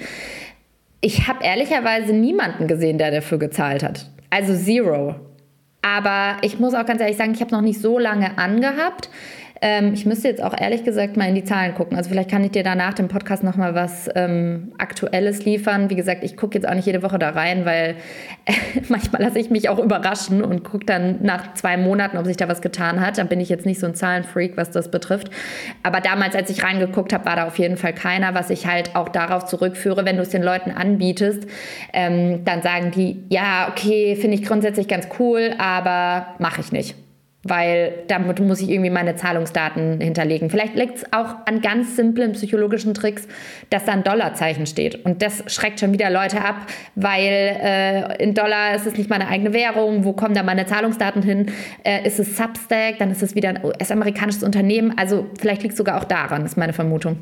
Ich 1.01 1.27
habe 1.27 1.43
ehrlicherweise 1.43 2.13
niemanden 2.13 2.67
gesehen, 2.67 2.97
der 2.97 3.11
dafür 3.11 3.39
gezahlt 3.39 3.83
hat. 3.83 4.09
Also 4.29 4.55
zero. 4.55 5.15
Aber 5.81 6.37
ich 6.41 6.59
muss 6.59 6.73
auch 6.73 6.85
ganz 6.85 7.01
ehrlich 7.01 7.17
sagen, 7.17 7.33
ich 7.33 7.41
habe 7.41 7.51
noch 7.51 7.61
nicht 7.61 7.81
so 7.81 7.99
lange 7.99 8.37
angehabt. 8.37 9.09
Ähm, 9.61 9.93
ich 9.93 10.05
müsste 10.05 10.27
jetzt 10.27 10.43
auch 10.43 10.53
ehrlich 10.57 10.83
gesagt 10.83 11.17
mal 11.17 11.27
in 11.27 11.35
die 11.35 11.43
Zahlen 11.43 11.73
gucken. 11.73 11.97
Also 11.97 12.09
vielleicht 12.09 12.29
kann 12.29 12.43
ich 12.43 12.51
dir 12.51 12.63
danach 12.63 12.93
dem 12.93 13.07
Podcast 13.07 13.43
nochmal 13.43 13.75
was 13.75 14.09
ähm, 14.15 14.73
Aktuelles 14.77 15.45
liefern. 15.45 15.89
Wie 15.89 15.95
gesagt, 15.95 16.23
ich 16.23 16.37
gucke 16.37 16.57
jetzt 16.57 16.67
auch 16.67 16.73
nicht 16.73 16.85
jede 16.85 17.01
Woche 17.03 17.17
da 17.19 17.29
rein, 17.29 17.65
weil 17.65 17.95
äh, 18.45 18.53
manchmal 18.89 19.21
lasse 19.21 19.39
ich 19.39 19.49
mich 19.49 19.69
auch 19.69 19.79
überraschen 19.79 20.43
und 20.43 20.63
gucke 20.63 20.85
dann 20.85 21.19
nach 21.21 21.53
zwei 21.53 21.77
Monaten, 21.77 22.17
ob 22.17 22.25
sich 22.25 22.37
da 22.37 22.47
was 22.47 22.61
getan 22.61 23.01
hat. 23.01 23.17
Dann 23.17 23.27
bin 23.27 23.39
ich 23.39 23.49
jetzt 23.49 23.65
nicht 23.65 23.79
so 23.79 23.87
ein 23.87 23.95
Zahlenfreak, 23.95 24.57
was 24.57 24.71
das 24.71 24.91
betrifft. 24.91 25.29
Aber 25.83 26.01
damals, 26.01 26.35
als 26.35 26.49
ich 26.49 26.63
reingeguckt 26.63 27.13
habe, 27.13 27.25
war 27.25 27.35
da 27.35 27.47
auf 27.47 27.57
jeden 27.57 27.77
Fall 27.77 27.93
keiner, 27.93 28.33
was 28.33 28.49
ich 28.49 28.67
halt 28.67 28.95
auch 28.95 29.09
darauf 29.09 29.45
zurückführe, 29.45 30.05
wenn 30.05 30.17
du 30.17 30.21
es 30.21 30.29
den 30.29 30.43
Leuten 30.43 30.71
anbietest, 30.71 31.47
ähm, 31.93 32.43
dann 32.45 32.61
sagen 32.61 32.91
die, 32.91 33.23
ja, 33.29 33.69
okay, 33.71 34.15
finde 34.15 34.37
ich 34.37 34.43
grundsätzlich 34.43 34.87
ganz 34.87 35.07
cool, 35.19 35.53
aber 35.57 36.27
mache 36.39 36.61
ich 36.61 36.71
nicht 36.71 36.95
weil 37.49 38.03
damit 38.07 38.39
muss 38.39 38.61
ich 38.61 38.69
irgendwie 38.69 38.89
meine 38.89 39.15
Zahlungsdaten 39.15 40.01
hinterlegen. 40.01 40.49
Vielleicht 40.49 40.75
liegt 40.75 40.97
es 40.97 41.13
auch 41.13 41.35
an 41.45 41.61
ganz 41.61 41.95
simplen 41.95 42.33
psychologischen 42.33 42.93
Tricks, 42.93 43.27
dass 43.69 43.85
da 43.85 43.93
ein 43.93 44.03
Dollarzeichen 44.03 44.65
steht. 44.65 45.05
Und 45.05 45.21
das 45.21 45.43
schreckt 45.47 45.79
schon 45.79 45.93
wieder 45.93 46.09
Leute 46.09 46.43
ab, 46.43 46.67
weil 46.95 47.57
äh, 47.61 48.23
in 48.23 48.33
Dollar 48.33 48.75
ist 48.75 48.85
es 48.85 48.97
nicht 48.97 49.09
meine 49.09 49.27
eigene 49.27 49.53
Währung. 49.53 50.03
Wo 50.03 50.13
kommen 50.13 50.35
da 50.35 50.43
meine 50.43 50.65
Zahlungsdaten 50.65 51.21
hin? 51.21 51.51
Äh, 51.83 52.07
ist 52.07 52.19
es 52.19 52.37
Substack? 52.37 52.97
Dann 52.99 53.11
ist 53.11 53.23
es 53.23 53.35
wieder 53.35 53.49
ein 53.49 53.63
US-amerikanisches 53.63 54.43
Unternehmen. 54.43 54.93
Also 54.97 55.27
vielleicht 55.39 55.63
liegt 55.63 55.73
es 55.73 55.77
sogar 55.77 55.99
auch 55.99 56.05
daran, 56.05 56.45
ist 56.45 56.57
meine 56.57 56.73
Vermutung. 56.73 57.19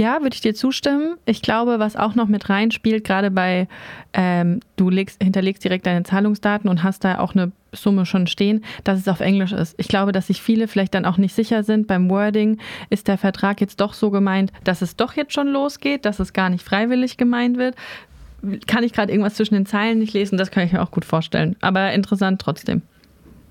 Ja, 0.00 0.22
würde 0.22 0.32
ich 0.32 0.40
dir 0.40 0.54
zustimmen. 0.54 1.18
Ich 1.26 1.42
glaube, 1.42 1.78
was 1.78 1.94
auch 1.94 2.14
noch 2.14 2.26
mit 2.26 2.48
reinspielt, 2.48 3.04
gerade 3.04 3.30
bei, 3.30 3.68
ähm, 4.14 4.60
du 4.76 4.88
legst, 4.88 5.22
hinterlegst 5.22 5.62
direkt 5.62 5.84
deine 5.84 6.04
Zahlungsdaten 6.04 6.70
und 6.70 6.82
hast 6.82 7.04
da 7.04 7.18
auch 7.18 7.34
eine 7.34 7.52
Summe 7.72 8.06
schon 8.06 8.26
stehen, 8.26 8.64
dass 8.82 8.98
es 8.98 9.08
auf 9.08 9.20
Englisch 9.20 9.52
ist. 9.52 9.74
Ich 9.76 9.88
glaube, 9.88 10.12
dass 10.12 10.28
sich 10.28 10.40
viele 10.40 10.68
vielleicht 10.68 10.94
dann 10.94 11.04
auch 11.04 11.18
nicht 11.18 11.34
sicher 11.34 11.64
sind 11.64 11.86
beim 11.86 12.08
Wording. 12.08 12.56
Ist 12.88 13.08
der 13.08 13.18
Vertrag 13.18 13.60
jetzt 13.60 13.78
doch 13.82 13.92
so 13.92 14.10
gemeint, 14.10 14.54
dass 14.64 14.80
es 14.80 14.96
doch 14.96 15.16
jetzt 15.16 15.34
schon 15.34 15.48
losgeht, 15.48 16.06
dass 16.06 16.18
es 16.18 16.32
gar 16.32 16.48
nicht 16.48 16.64
freiwillig 16.64 17.18
gemeint 17.18 17.58
wird? 17.58 17.74
Kann 18.66 18.84
ich 18.84 18.94
gerade 18.94 19.12
irgendwas 19.12 19.34
zwischen 19.34 19.52
den 19.52 19.66
Zeilen 19.66 19.98
nicht 19.98 20.14
lesen? 20.14 20.38
Das 20.38 20.50
kann 20.50 20.64
ich 20.64 20.72
mir 20.72 20.80
auch 20.80 20.92
gut 20.92 21.04
vorstellen. 21.04 21.56
Aber 21.60 21.92
interessant 21.92 22.40
trotzdem. 22.40 22.80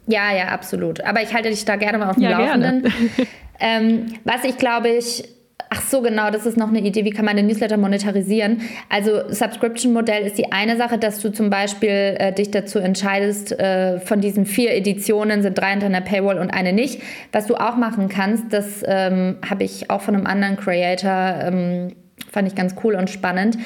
Ja, 0.07 0.35
ja, 0.35 0.47
absolut. 0.47 1.01
Aber 1.01 1.21
ich 1.21 1.31
halte 1.31 1.51
dich 1.51 1.63
da 1.63 1.75
gerne 1.75 1.99
mal 1.99 2.09
auf 2.09 2.15
dem 2.15 2.23
ja, 2.23 2.39
Laufenden. 2.39 2.91
ähm, 3.59 4.15
was 4.23 4.43
ich 4.45 4.57
glaube 4.57 4.89
ich 4.89 5.25
Ach 5.69 5.81
so, 5.81 6.01
genau, 6.01 6.31
das 6.31 6.45
ist 6.45 6.57
noch 6.57 6.69
eine 6.69 6.79
Idee, 6.79 7.05
wie 7.05 7.11
kann 7.11 7.25
man 7.25 7.35
den 7.35 7.47
Newsletter 7.47 7.77
monetarisieren. 7.77 8.61
Also 8.87 9.29
Subscription-Modell 9.29 10.25
ist 10.25 10.37
die 10.37 10.51
eine 10.51 10.77
Sache, 10.77 10.97
dass 10.97 11.19
du 11.19 11.31
zum 11.31 11.49
Beispiel 11.49 11.89
äh, 12.17 12.33
dich 12.33 12.49
dazu 12.49 12.79
entscheidest, 12.79 13.51
äh, 13.59 13.99
von 13.99 14.21
diesen 14.21 14.45
vier 14.45 14.73
Editionen 14.73 15.43
sind 15.43 15.57
drei 15.57 15.71
hinter 15.71 15.87
einer 15.87 16.01
Paywall 16.01 16.39
und 16.39 16.49
eine 16.49 16.73
nicht. 16.73 17.01
Was 17.31 17.45
du 17.45 17.55
auch 17.55 17.75
machen 17.75 18.09
kannst, 18.09 18.51
das 18.51 18.83
ähm, 18.85 19.37
habe 19.47 19.63
ich 19.63 19.91
auch 19.91 20.01
von 20.01 20.15
einem 20.15 20.25
anderen 20.25 20.57
Creator, 20.57 21.35
ähm, 21.43 21.95
fand 22.31 22.47
ich 22.47 22.55
ganz 22.55 22.75
cool 22.83 22.95
und 22.95 23.09
spannend, 23.09 23.57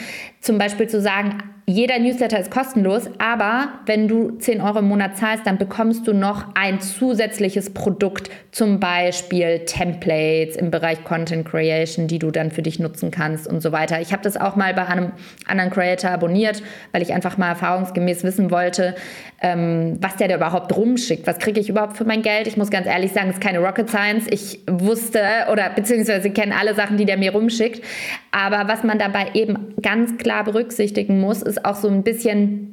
zum 0.42 0.58
Beispiel 0.58 0.88
zu 0.88 1.00
sagen, 1.00 1.38
jeder 1.66 1.98
Newsletter 1.98 2.40
ist 2.40 2.52
kostenlos, 2.52 3.10
aber 3.20 3.70
wenn 3.86 4.10
du 4.10 4.32
10 4.32 4.60
Euro 4.60 4.80
im 4.80 4.88
Monat 4.90 5.16
zahlst, 5.18 5.48
dann 5.48 5.58
bekommst 5.58 6.06
du 6.06 6.14
noch 6.14 6.46
ein 6.56 6.82
zusätzliches 6.82 7.74
Produkt, 7.74 8.30
zum 8.52 8.82
Beispiel 8.82 9.60
Templates 9.60 10.58
im 10.58 10.72
Bereich 10.72 11.06
Content 11.06 11.48
Creation, 11.48 12.08
die 12.08 12.20
du 12.20 12.32
dann 12.32 12.52
für 12.52 12.64
dich 12.64 12.80
nutzen 12.80 13.12
kannst 13.12 13.48
und 13.48 13.62
so 13.62 13.72
weiter. 13.72 14.02
Ich 14.02 14.12
habe 14.12 14.22
das 14.22 14.36
auch 14.36 14.58
mal 14.58 14.74
bei 14.74 14.86
einem 14.86 15.14
anderen 15.48 15.70
Creator 15.70 16.12
abonniert, 16.12 16.62
weil 16.92 17.02
ich 17.02 17.14
einfach 17.14 17.38
mal 17.38 17.50
erfahrungsgemäß 17.50 18.26
wissen 18.26 18.52
wollte, 18.52 18.96
ähm, 19.44 19.98
was 20.02 20.18
der 20.18 20.28
da 20.28 20.36
überhaupt 20.36 20.76
rumschickt. 20.76 21.28
Was 21.28 21.40
kriege 21.40 21.60
ich 21.60 21.70
überhaupt 21.70 21.96
für 21.96 22.06
mein 22.06 22.22
Geld? 22.22 22.48
Ich 22.48 22.58
muss 22.58 22.70
ganz 22.70 22.88
ehrlich 22.88 23.14
sagen, 23.14 23.30
es 23.30 23.36
ist 23.36 23.42
keine 23.42 23.60
Rocket 23.60 23.90
Science. 23.90 24.26
Ich 24.30 24.60
wusste 24.70 25.22
oder 25.52 25.70
beziehungsweise 25.70 26.30
kenne 26.32 26.56
alle 26.60 26.74
Sachen, 26.76 26.98
die 26.98 27.06
der 27.06 27.18
mir 27.18 27.32
rumschickt. 27.32 27.84
Aber 28.32 28.68
was 28.68 28.84
man 28.84 29.00
dabei 29.00 29.28
eben 29.34 29.76
ganz 29.82 30.18
klar 30.18 30.44
berücksichtigen 30.44 31.20
muss, 31.20 31.42
ist, 31.42 31.54
ist 31.54 31.66
auch 31.66 31.76
so 31.76 31.88
ein 31.88 32.04
bisschen 32.04 32.73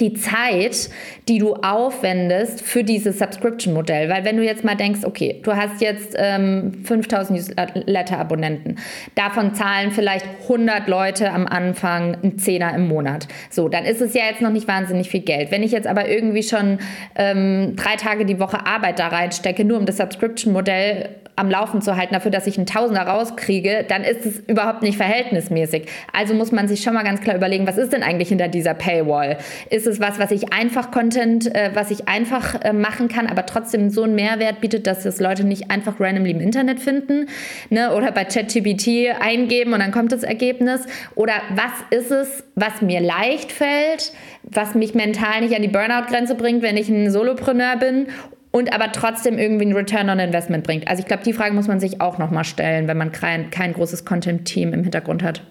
die 0.00 0.14
Zeit, 0.14 0.90
die 1.28 1.38
du 1.38 1.54
aufwendest 1.54 2.60
für 2.60 2.82
dieses 2.82 3.18
Subscription-Modell. 3.18 4.08
Weil 4.08 4.24
wenn 4.24 4.36
du 4.36 4.44
jetzt 4.44 4.64
mal 4.64 4.74
denkst, 4.74 5.00
okay, 5.04 5.40
du 5.42 5.54
hast 5.54 5.80
jetzt 5.80 6.14
ähm, 6.18 6.84
5000 6.84 7.38
Newsletter-Abonnenten, 7.38 8.76
davon 9.14 9.54
zahlen 9.54 9.92
vielleicht 9.92 10.26
100 10.42 10.88
Leute 10.88 11.30
am 11.30 11.46
Anfang 11.46 12.16
einen 12.16 12.38
Zehner 12.38 12.74
im 12.74 12.88
Monat. 12.88 13.28
So, 13.48 13.68
dann 13.68 13.84
ist 13.84 14.00
es 14.00 14.12
ja 14.14 14.24
jetzt 14.28 14.42
noch 14.42 14.50
nicht 14.50 14.68
wahnsinnig 14.68 15.08
viel 15.08 15.20
Geld. 15.20 15.50
Wenn 15.50 15.62
ich 15.62 15.72
jetzt 15.72 15.86
aber 15.86 16.08
irgendwie 16.08 16.42
schon 16.42 16.78
ähm, 17.14 17.74
drei 17.76 17.96
Tage 17.96 18.26
die 18.26 18.40
Woche 18.40 18.66
Arbeit 18.66 18.98
da 18.98 19.08
reinstecke, 19.08 19.64
nur 19.64 19.78
um 19.78 19.86
das 19.86 19.98
Subscription-Modell 19.98 21.08
am 21.36 21.50
Laufen 21.50 21.82
zu 21.82 21.96
halten, 21.96 22.14
dafür, 22.14 22.30
dass 22.30 22.46
ich 22.46 22.56
einen 22.56 22.66
Tausender 22.66 23.02
rauskriege, 23.02 23.84
dann 23.86 24.02
ist 24.02 24.24
es 24.24 24.40
überhaupt 24.46 24.82
nicht 24.82 24.96
verhältnismäßig. 24.96 25.86
Also 26.12 26.34
muss 26.34 26.50
man 26.50 26.66
sich 26.66 26.82
schon 26.82 26.94
mal 26.94 27.04
ganz 27.04 27.20
klar 27.20 27.36
überlegen, 27.36 27.66
was 27.66 27.76
ist 27.76 27.92
denn 27.92 28.02
eigentlich 28.02 28.30
hinter 28.30 28.48
dieser 28.48 28.72
Paywall? 28.72 29.36
Ist 29.68 29.86
es 29.86 30.00
was, 30.00 30.18
was 30.18 30.30
ich 30.30 30.52
einfach 30.52 30.90
Content, 30.90 31.54
äh, 31.54 31.70
was 31.74 31.90
ich 31.90 32.08
einfach 32.08 32.62
äh, 32.64 32.72
machen 32.72 33.08
kann, 33.08 33.26
aber 33.26 33.44
trotzdem 33.44 33.90
so 33.90 34.02
einen 34.02 34.14
Mehrwert 34.14 34.62
bietet, 34.62 34.86
dass 34.86 35.04
es 35.04 35.20
Leute 35.20 35.44
nicht 35.44 35.70
einfach 35.70 36.00
randomly 36.00 36.30
im 36.30 36.40
Internet 36.40 36.80
finden 36.80 37.26
ne? 37.68 37.94
oder 37.94 38.12
bei 38.12 38.24
ChatGPT 38.24 39.14
eingeben 39.20 39.74
und 39.74 39.80
dann 39.80 39.92
kommt 39.92 40.12
das 40.12 40.22
Ergebnis? 40.22 40.86
Oder 41.14 41.34
was 41.54 41.98
ist 41.98 42.10
es, 42.10 42.44
was 42.54 42.80
mir 42.80 43.00
leicht 43.00 43.52
fällt, 43.52 44.12
was 44.42 44.74
mich 44.74 44.94
mental 44.94 45.42
nicht 45.42 45.54
an 45.54 45.62
die 45.62 45.68
Burnout-Grenze 45.68 46.34
bringt, 46.34 46.62
wenn 46.62 46.78
ich 46.78 46.88
ein 46.88 47.10
Solopreneur 47.10 47.76
bin 47.76 48.06
und 48.50 48.72
aber 48.72 48.92
trotzdem 48.92 49.38
irgendwie 49.38 49.66
ein 49.66 49.72
Return 49.72 50.08
on 50.08 50.18
Investment 50.18 50.64
bringt. 50.64 50.88
Also 50.88 51.00
ich 51.00 51.06
glaube, 51.06 51.22
die 51.24 51.32
Frage 51.32 51.54
muss 51.54 51.68
man 51.68 51.80
sich 51.80 52.00
auch 52.00 52.18
nochmal 52.18 52.44
stellen, 52.44 52.88
wenn 52.88 52.96
man 52.96 53.12
kein, 53.12 53.50
kein 53.50 53.72
großes 53.72 54.04
Content-Team 54.04 54.72
im 54.72 54.82
Hintergrund 54.82 55.22
hat. 55.22 55.42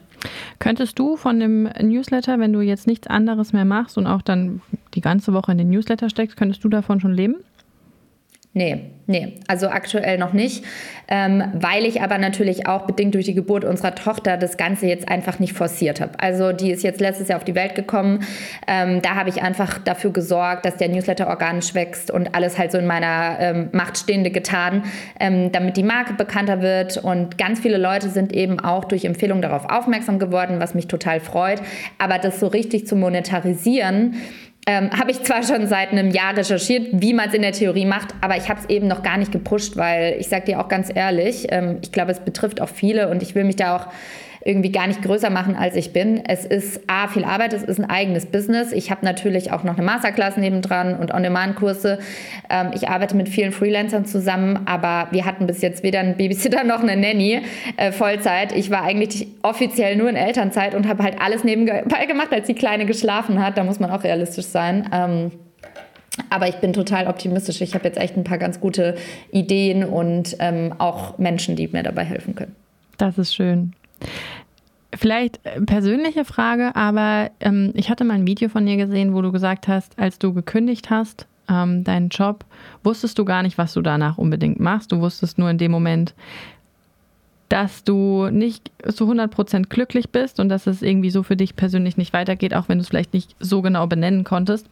Könntest 0.59 0.97
du 0.97 1.17
von 1.17 1.39
dem 1.39 1.69
Newsletter, 1.81 2.39
wenn 2.39 2.53
du 2.53 2.61
jetzt 2.61 2.87
nichts 2.87 3.07
anderes 3.07 3.53
mehr 3.53 3.65
machst 3.65 3.97
und 3.97 4.07
auch 4.07 4.21
dann 4.21 4.61
die 4.95 5.01
ganze 5.01 5.33
Woche 5.33 5.51
in 5.51 5.57
den 5.57 5.69
Newsletter 5.69 6.09
steckst, 6.09 6.37
könntest 6.37 6.63
du 6.63 6.69
davon 6.69 6.99
schon 6.99 7.13
leben? 7.13 7.35
Nee, 8.57 8.91
nee, 9.05 9.33
also 9.49 9.67
aktuell 9.67 10.17
noch 10.17 10.31
nicht, 10.31 10.63
ähm, 11.09 11.43
weil 11.55 11.83
ich 11.83 12.01
aber 12.01 12.17
natürlich 12.17 12.67
auch 12.67 12.83
bedingt 12.83 13.13
durch 13.13 13.25
die 13.25 13.33
Geburt 13.33 13.65
unserer 13.65 13.95
Tochter 13.95 14.37
das 14.37 14.55
Ganze 14.55 14.87
jetzt 14.87 15.09
einfach 15.09 15.39
nicht 15.39 15.51
forciert 15.51 15.99
habe. 15.99 16.17
Also 16.21 16.53
die 16.53 16.71
ist 16.71 16.81
jetzt 16.81 17.01
letztes 17.01 17.27
Jahr 17.27 17.37
auf 17.37 17.43
die 17.43 17.53
Welt 17.53 17.75
gekommen. 17.75 18.23
Ähm, 18.65 19.01
da 19.01 19.15
habe 19.15 19.27
ich 19.27 19.41
einfach 19.41 19.77
dafür 19.79 20.13
gesorgt, 20.13 20.63
dass 20.65 20.77
der 20.77 20.87
Newsletter 20.87 21.27
organisch 21.27 21.73
wächst 21.75 22.11
und 22.11 22.33
alles 22.33 22.57
halt 22.57 22.71
so 22.71 22.77
in 22.77 22.87
meiner 22.87 23.35
ähm, 23.41 23.69
Macht 23.73 23.97
Stehende 23.97 24.31
getan, 24.31 24.83
ähm, 25.19 25.51
damit 25.51 25.75
die 25.75 25.83
Marke 25.83 26.13
bekannter 26.13 26.61
wird. 26.61 26.95
Und 26.95 27.37
ganz 27.37 27.59
viele 27.59 27.75
Leute 27.75 28.07
sind 28.07 28.31
eben 28.31 28.61
auch 28.61 28.85
durch 28.85 29.03
Empfehlungen 29.03 29.41
darauf 29.41 29.69
aufmerksam 29.69 30.17
geworden, 30.17 30.61
was 30.61 30.75
mich 30.75 30.87
total 30.87 31.19
freut. 31.19 31.61
Aber 31.97 32.19
das 32.19 32.39
so 32.39 32.47
richtig 32.47 32.87
zu 32.87 32.95
monetarisieren, 32.95 34.15
ähm, 34.67 34.91
habe 34.91 35.11
ich 35.11 35.21
zwar 35.23 35.43
schon 35.43 35.67
seit 35.67 35.91
einem 35.91 36.09
Jahr 36.09 36.35
recherchiert, 36.35 36.87
wie 36.91 37.13
man 37.13 37.29
es 37.29 37.35
in 37.35 37.43
der 37.43 37.51
Theorie 37.51 37.85
macht, 37.85 38.15
aber 38.21 38.35
ich 38.35 38.49
habe 38.49 38.59
es 38.59 38.69
eben 38.69 38.87
noch 38.87 39.03
gar 39.03 39.17
nicht 39.17 39.31
gepusht, 39.31 39.77
weil 39.77 40.15
ich 40.19 40.27
sage 40.27 40.45
dir 40.45 40.59
auch 40.59 40.67
ganz 40.67 40.91
ehrlich, 40.93 41.47
ähm, 41.49 41.77
ich 41.81 41.91
glaube, 41.91 42.11
es 42.11 42.19
betrifft 42.19 42.61
auch 42.61 42.69
viele 42.69 43.09
und 43.09 43.21
ich 43.21 43.35
will 43.35 43.43
mich 43.43 43.57
da 43.57 43.75
auch 43.75 43.87
irgendwie 44.45 44.71
gar 44.71 44.85
nicht 44.85 45.01
größer 45.01 45.31
machen, 45.31 45.55
als 45.55 45.75
ich 45.75 45.91
bin. 45.91 46.23
Es 46.23 46.45
ist 46.45 46.81
A, 46.85 47.07
viel 47.07 47.25
Arbeit, 47.25 47.51
es 47.53 47.63
ist 47.63 47.79
ein 47.79 47.89
eigenes 47.89 48.27
Business. 48.27 48.71
Ich 48.71 48.91
habe 48.91 49.03
natürlich 49.03 49.51
auch 49.51 49.63
noch 49.63 49.75
eine 49.75 49.83
Masterclass 49.83 50.37
nebendran 50.37 50.95
und 50.95 51.11
On-Demand-Kurse. 51.11 51.97
Ähm, 52.51 52.69
ich 52.75 52.87
arbeite 52.87 53.17
mit 53.17 53.27
vielen 53.27 53.51
Freelancern 53.51 54.05
zusammen, 54.05 54.59
aber 54.67 55.07
wir 55.11 55.25
hatten 55.25 55.47
bis 55.47 55.63
jetzt 55.63 55.81
weder 55.81 55.99
einen 55.99 56.15
Babysitter 56.15 56.63
noch 56.63 56.81
eine 56.81 56.95
Nanny 56.95 57.41
äh, 57.77 57.91
Vollzeit. 57.91 58.55
Ich 58.55 58.69
war 58.69 58.83
eigentlich 58.83 59.27
offiziell 59.41 59.95
nur 59.95 60.09
in 60.09 60.15
Elternzeit 60.15 60.75
und 60.75 60.87
habe 60.87 61.01
halt 61.01 61.19
alles 61.19 61.43
nebenbei 61.43 62.05
gemacht, 62.05 62.31
als 62.31 62.45
die 62.45 62.53
Kleine 62.53 62.85
geschlafen 62.85 63.43
hat. 63.43 63.57
Da 63.57 63.63
muss 63.63 63.79
man 63.79 63.89
auch 63.89 64.03
realistisch 64.03 64.45
sein. 64.45 64.87
Ähm, 64.93 65.31
aber 66.29 66.47
ich 66.47 66.57
bin 66.57 66.71
total 66.71 67.07
optimistisch. 67.07 67.61
Ich 67.61 67.73
habe 67.73 67.85
jetzt 67.85 67.97
echt 67.97 68.15
ein 68.15 68.23
paar 68.23 68.37
ganz 68.37 68.59
gute 68.59 68.95
Ideen 69.31 69.83
und 69.83 70.37
ähm, 70.37 70.71
auch 70.77 71.17
Menschen, 71.17 71.55
die 71.55 71.67
mir 71.67 71.81
dabei 71.81 72.03
helfen 72.03 72.35
können. 72.35 72.55
Das 72.97 73.17
ist 73.17 73.33
schön. 73.33 73.73
Vielleicht 74.93 75.45
äh, 75.45 75.61
persönliche 75.61 76.25
Frage, 76.25 76.75
aber 76.75 77.31
ähm, 77.39 77.71
ich 77.73 77.89
hatte 77.89 78.05
mal 78.05 78.13
ein 78.13 78.27
Video 78.27 78.49
von 78.49 78.65
dir 78.65 78.77
gesehen, 78.77 79.13
wo 79.13 79.21
du 79.21 79.31
gesagt 79.31 79.67
hast, 79.67 79.97
als 79.99 80.19
du 80.19 80.33
gekündigt 80.33 80.89
hast, 80.89 81.27
ähm, 81.49 81.83
deinen 81.83 82.09
Job, 82.09 82.45
wusstest 82.83 83.19
du 83.19 83.25
gar 83.25 83.43
nicht, 83.43 83.57
was 83.57 83.73
du 83.73 83.81
danach 83.81 84.17
unbedingt 84.17 84.59
machst. 84.59 84.91
Du 84.91 84.99
wusstest 84.99 85.37
nur 85.37 85.49
in 85.49 85.57
dem 85.57 85.71
Moment, 85.71 86.13
dass 87.49 87.83
du 87.83 88.29
nicht 88.31 88.71
zu 88.87 89.09
100% 89.09 89.67
glücklich 89.67 90.09
bist 90.09 90.39
und 90.39 90.49
dass 90.49 90.65
es 90.67 90.81
irgendwie 90.81 91.11
so 91.11 91.23
für 91.23 91.35
dich 91.35 91.55
persönlich 91.55 91.97
nicht 91.97 92.13
weitergeht, 92.13 92.53
auch 92.53 92.69
wenn 92.69 92.79
du 92.79 92.81
es 92.81 92.87
vielleicht 92.87 93.13
nicht 93.13 93.35
so 93.39 93.61
genau 93.61 93.87
benennen 93.87 94.23
konntest. 94.23 94.67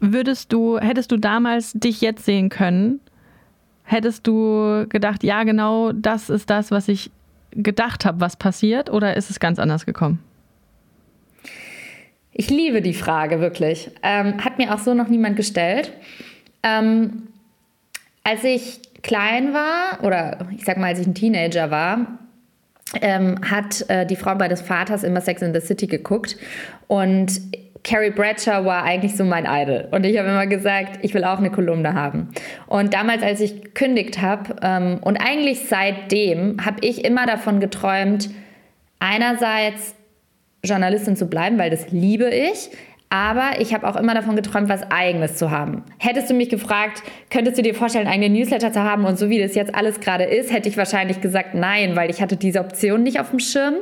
Würdest 0.00 0.52
du, 0.52 0.78
hättest 0.78 1.10
du 1.10 1.16
damals 1.16 1.72
dich 1.72 2.00
jetzt 2.00 2.24
sehen 2.24 2.50
können, 2.50 3.00
hättest 3.84 4.26
du 4.26 4.86
gedacht, 4.88 5.24
ja, 5.24 5.44
genau 5.44 5.92
das 5.92 6.28
ist 6.28 6.50
das, 6.50 6.70
was 6.70 6.88
ich 6.88 7.10
gedacht 7.52 8.04
habe, 8.04 8.20
was 8.20 8.36
passiert, 8.36 8.90
oder 8.90 9.16
ist 9.16 9.30
es 9.30 9.40
ganz 9.40 9.58
anders 9.58 9.86
gekommen? 9.86 10.22
Ich 12.32 12.50
liebe 12.50 12.82
die 12.82 12.94
Frage 12.94 13.40
wirklich. 13.40 13.90
Ähm, 14.02 14.44
hat 14.44 14.58
mir 14.58 14.72
auch 14.72 14.78
so 14.78 14.94
noch 14.94 15.08
niemand 15.08 15.36
gestellt. 15.36 15.92
Ähm, 16.62 17.28
als 18.22 18.44
ich 18.44 18.80
klein 19.02 19.54
war, 19.54 20.04
oder 20.04 20.46
ich 20.56 20.64
sag 20.64 20.78
mal, 20.78 20.88
als 20.88 21.00
ich 21.00 21.06
ein 21.06 21.14
Teenager 21.14 21.70
war, 21.70 22.18
ähm, 23.00 23.36
hat 23.50 23.88
äh, 23.88 24.06
die 24.06 24.16
Frau 24.16 24.34
bei 24.34 24.48
des 24.48 24.60
Vaters 24.60 25.02
immer 25.02 25.20
Sex 25.20 25.42
in 25.42 25.52
the 25.52 25.60
City 25.60 25.86
geguckt. 25.86 26.36
Und 26.86 27.40
Carrie 27.84 28.10
Bradshaw 28.10 28.64
war 28.64 28.82
eigentlich 28.84 29.16
so 29.16 29.24
mein 29.24 29.46
Idol. 29.46 29.88
Und 29.90 30.04
ich 30.04 30.18
habe 30.18 30.28
immer 30.28 30.46
gesagt, 30.46 30.98
ich 31.02 31.14
will 31.14 31.24
auch 31.24 31.38
eine 31.38 31.50
Kolumne 31.50 31.94
haben. 31.94 32.28
Und 32.66 32.94
damals, 32.94 33.22
als 33.22 33.40
ich 33.40 33.62
gekündigt 33.62 34.20
habe, 34.20 34.56
ähm, 34.62 34.98
und 35.02 35.16
eigentlich 35.16 35.68
seitdem, 35.68 36.64
habe 36.64 36.78
ich 36.82 37.04
immer 37.04 37.26
davon 37.26 37.60
geträumt, 37.60 38.30
einerseits 38.98 39.94
Journalistin 40.64 41.16
zu 41.16 41.26
bleiben, 41.26 41.58
weil 41.58 41.70
das 41.70 41.90
liebe 41.90 42.28
ich, 42.28 42.70
Aber 43.10 43.58
ich 43.58 43.72
habe 43.72 43.88
auch 43.88 43.96
immer 43.96 44.12
davon 44.12 44.36
geträumt, 44.36 44.68
was 44.68 44.82
Eigenes 44.90 45.36
zu 45.36 45.50
haben. 45.50 45.82
Hättest 45.98 46.28
du 46.28 46.34
mich 46.34 46.50
gefragt, 46.50 47.02
könntest 47.30 47.56
du 47.56 47.62
dir 47.62 47.74
vorstellen, 47.74 48.06
einen 48.06 48.34
Newsletter 48.34 48.70
zu 48.70 48.82
haben 48.82 49.06
und 49.06 49.18
so 49.18 49.30
wie 49.30 49.38
das 49.38 49.54
jetzt 49.54 49.74
alles 49.74 50.00
gerade 50.00 50.24
ist, 50.24 50.52
hätte 50.52 50.68
ich 50.68 50.76
wahrscheinlich 50.76 51.22
gesagt 51.22 51.54
nein, 51.54 51.96
weil 51.96 52.10
ich 52.10 52.20
hatte 52.20 52.36
diese 52.36 52.60
Option 52.60 53.02
nicht 53.02 53.18
auf 53.18 53.30
dem 53.30 53.38
Schirm. 53.38 53.74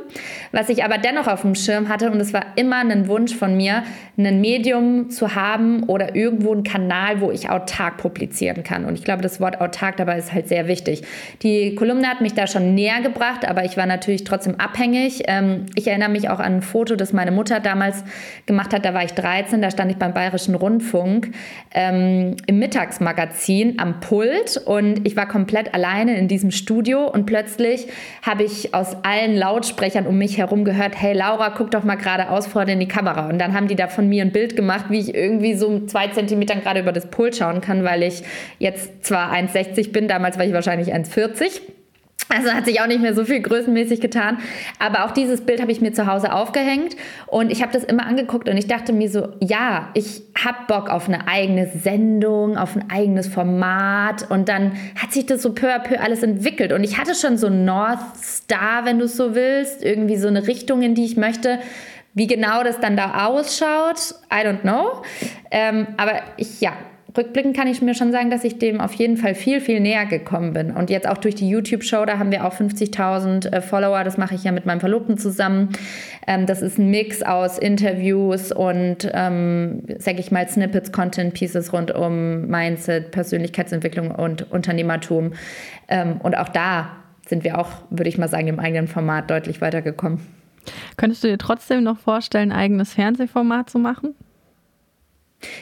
Was 0.53 0.69
ich 0.69 0.85
aber 0.85 0.97
dennoch 0.97 1.27
auf 1.27 1.41
dem 1.41 1.55
Schirm 1.55 1.89
hatte 1.89 2.09
und 2.09 2.21
es 2.21 2.31
war 2.31 2.45
immer 2.55 2.77
ein 2.77 3.09
Wunsch 3.09 3.35
von 3.35 3.57
mir, 3.57 3.83
ein 4.17 4.39
Medium 4.39 5.09
zu 5.09 5.35
haben 5.35 5.83
oder 5.83 6.15
irgendwo 6.15 6.53
einen 6.53 6.63
Kanal, 6.63 7.19
wo 7.19 7.29
ich 7.29 7.49
autark 7.49 7.97
publizieren 7.97 8.63
kann. 8.63 8.85
Und 8.85 8.93
ich 8.95 9.03
glaube, 9.03 9.21
das 9.21 9.41
Wort 9.41 9.59
autark 9.59 9.97
dabei 9.97 10.17
ist 10.17 10.33
halt 10.33 10.47
sehr 10.47 10.69
wichtig. 10.69 11.03
Die 11.43 11.75
Kolumne 11.75 12.07
hat 12.07 12.21
mich 12.21 12.33
da 12.33 12.47
schon 12.47 12.75
näher 12.75 13.01
gebracht, 13.01 13.45
aber 13.47 13.65
ich 13.65 13.75
war 13.75 13.85
natürlich 13.85 14.23
trotzdem 14.23 14.55
abhängig. 14.59 15.23
Ähm, 15.27 15.65
ich 15.75 15.87
erinnere 15.87 16.09
mich 16.09 16.29
auch 16.29 16.39
an 16.39 16.57
ein 16.57 16.61
Foto, 16.61 16.95
das 16.95 17.11
meine 17.11 17.31
Mutter 17.31 17.59
damals 17.59 18.05
gemacht 18.45 18.73
hat. 18.73 18.85
Da 18.85 18.93
war 18.93 19.03
ich 19.03 19.16
13, 19.17 19.61
da 19.61 19.71
stand 19.71 19.91
ich 19.91 19.97
beim 19.97 20.13
Bayerischen 20.13 20.55
Rundfunk 20.55 21.31
ähm, 21.73 22.35
im 22.45 22.59
Mittagsmagazin 22.59 23.79
am 23.79 23.99
Pult 23.99 24.61
und 24.65 25.05
ich 25.07 25.15
war 25.15 25.27
komplett 25.27 25.73
alleine 25.73 26.17
in 26.17 26.27
diesem 26.27 26.51
Studio 26.51 27.07
und 27.09 27.25
plötzlich 27.25 27.87
habe 28.21 28.43
ich 28.43 28.73
aus 28.73 28.95
allen 29.03 29.35
Lautsprechern 29.35 30.05
um 30.05 30.17
mich 30.17 30.37
herum 30.37 30.65
gehört, 30.65 30.99
hey 30.99 31.13
Laura, 31.13 31.49
guck 31.49 31.71
doch 31.71 31.83
mal 31.83 31.95
geradeaus 31.95 32.47
vor 32.47 32.67
in 32.67 32.79
die 32.79 32.87
Kamera. 32.87 33.29
Und 33.29 33.39
dann 33.39 33.53
haben 33.53 33.67
die 33.67 33.75
da 33.75 33.87
von 33.87 34.07
mir 34.09 34.23
ein 34.23 34.31
Bild 34.31 34.55
gemacht, 34.55 34.85
wie 34.89 34.99
ich 34.99 35.15
irgendwie 35.15 35.53
so 35.53 35.85
zwei 35.85 36.07
Zentimetern 36.07 36.61
gerade 36.61 36.81
über 36.81 36.91
das 36.91 37.09
Pult 37.09 37.35
schauen 37.35 37.61
kann, 37.61 37.83
weil 37.83 38.03
ich 38.03 38.23
jetzt 38.59 39.05
zwar 39.05 39.31
1,60 39.33 39.91
bin, 39.91 40.07
damals 40.07 40.37
war 40.37 40.45
ich 40.45 40.53
wahrscheinlich 40.53 40.93
1,40 40.93 41.61
also 42.29 42.51
hat 42.51 42.65
sich 42.65 42.81
auch 42.81 42.87
nicht 42.87 43.01
mehr 43.01 43.13
so 43.13 43.25
viel 43.25 43.41
größenmäßig 43.41 44.01
getan. 44.01 44.39
Aber 44.79 45.05
auch 45.05 45.11
dieses 45.11 45.41
Bild 45.41 45.61
habe 45.61 45.71
ich 45.71 45.81
mir 45.81 45.93
zu 45.93 46.07
Hause 46.07 46.33
aufgehängt 46.33 46.95
und 47.27 47.51
ich 47.51 47.61
habe 47.61 47.71
das 47.71 47.83
immer 47.83 48.05
angeguckt 48.05 48.49
und 48.49 48.57
ich 48.57 48.67
dachte 48.67 48.93
mir 48.93 49.09
so, 49.09 49.29
ja, 49.39 49.89
ich 49.93 50.21
habe 50.37 50.57
Bock 50.67 50.89
auf 50.89 51.07
eine 51.07 51.27
eigene 51.27 51.67
Sendung, 51.67 52.57
auf 52.57 52.75
ein 52.75 52.89
eigenes 52.89 53.27
Format 53.27 54.29
und 54.29 54.49
dann 54.49 54.73
hat 55.01 55.13
sich 55.13 55.25
das 55.25 55.41
so 55.41 55.53
peu 55.53 55.73
à 55.73 55.79
peu 55.79 55.99
alles 55.99 56.23
entwickelt 56.23 56.73
und 56.73 56.83
ich 56.83 56.97
hatte 56.97 57.15
schon 57.15 57.37
so 57.37 57.49
North 57.49 57.99
Star, 58.21 58.85
wenn 58.85 58.99
du 58.99 59.05
es 59.05 59.15
so 59.15 59.33
willst, 59.33 59.83
irgendwie 59.83 60.17
so 60.17 60.27
eine 60.27 60.47
Richtung, 60.47 60.81
in 60.81 60.95
die 60.95 61.05
ich 61.05 61.17
möchte. 61.17 61.59
Wie 62.13 62.27
genau 62.27 62.63
das 62.63 62.79
dann 62.79 62.97
da 62.97 63.27
ausschaut, 63.27 64.15
I 64.33 64.43
don't 64.43 64.61
know. 64.61 65.03
Ähm, 65.51 65.87
aber 65.97 66.21
ich, 66.37 66.61
ja, 66.61 66.73
rückblickend 67.17 67.55
kann 67.55 67.67
ich 67.67 67.81
mir 67.81 67.95
schon 67.95 68.11
sagen, 68.11 68.29
dass 68.29 68.43
ich 68.43 68.59
dem 68.59 68.79
auf 68.79 68.93
jeden 68.93 69.17
Fall 69.17 69.35
viel, 69.35 69.59
viel 69.59 69.79
näher 69.79 70.05
gekommen 70.05 70.53
bin. 70.53 70.71
Und 70.71 70.89
jetzt 70.89 71.07
auch 71.07 71.17
durch 71.17 71.35
die 71.35 71.49
YouTube-Show, 71.49 72.05
da 72.05 72.19
haben 72.19 72.31
wir 72.31 72.45
auch 72.45 72.53
50.000 72.53 73.51
äh, 73.51 73.61
Follower. 73.61 74.03
Das 74.03 74.17
mache 74.17 74.35
ich 74.35 74.43
ja 74.43 74.51
mit 74.51 74.65
meinem 74.65 74.79
Verlobten 74.79 75.17
zusammen. 75.17 75.69
Ähm, 76.27 76.45
das 76.45 76.61
ist 76.61 76.77
ein 76.77 76.89
Mix 76.89 77.23
aus 77.23 77.57
Interviews 77.57 78.51
und, 78.51 79.09
ähm, 79.13 79.83
sage 79.97 80.19
ich 80.19 80.31
mal, 80.31 80.47
Snippets, 80.47 80.91
Content 80.91 81.33
Pieces 81.33 81.73
rund 81.73 81.91
um 81.91 82.47
Mindset, 82.47 83.11
Persönlichkeitsentwicklung 83.11 84.11
und 84.11 84.51
Unternehmertum. 84.51 85.33
Ähm, 85.87 86.21
und 86.21 86.37
auch 86.37 86.49
da 86.49 86.89
sind 87.27 87.43
wir 87.43 87.57
auch, 87.59 87.69
würde 87.89 88.09
ich 88.09 88.17
mal 88.17 88.29
sagen, 88.29 88.47
im 88.47 88.59
eigenen 88.59 88.87
Format 88.87 89.29
deutlich 89.29 89.61
weitergekommen. 89.61 90.19
Könntest 90.97 91.23
du 91.23 91.27
dir 91.27 91.37
trotzdem 91.37 91.83
noch 91.83 91.97
vorstellen, 91.97 92.51
ein 92.51 92.57
eigenes 92.57 92.93
Fernsehformat 92.93 93.69
zu 93.69 93.79
machen? 93.79 94.15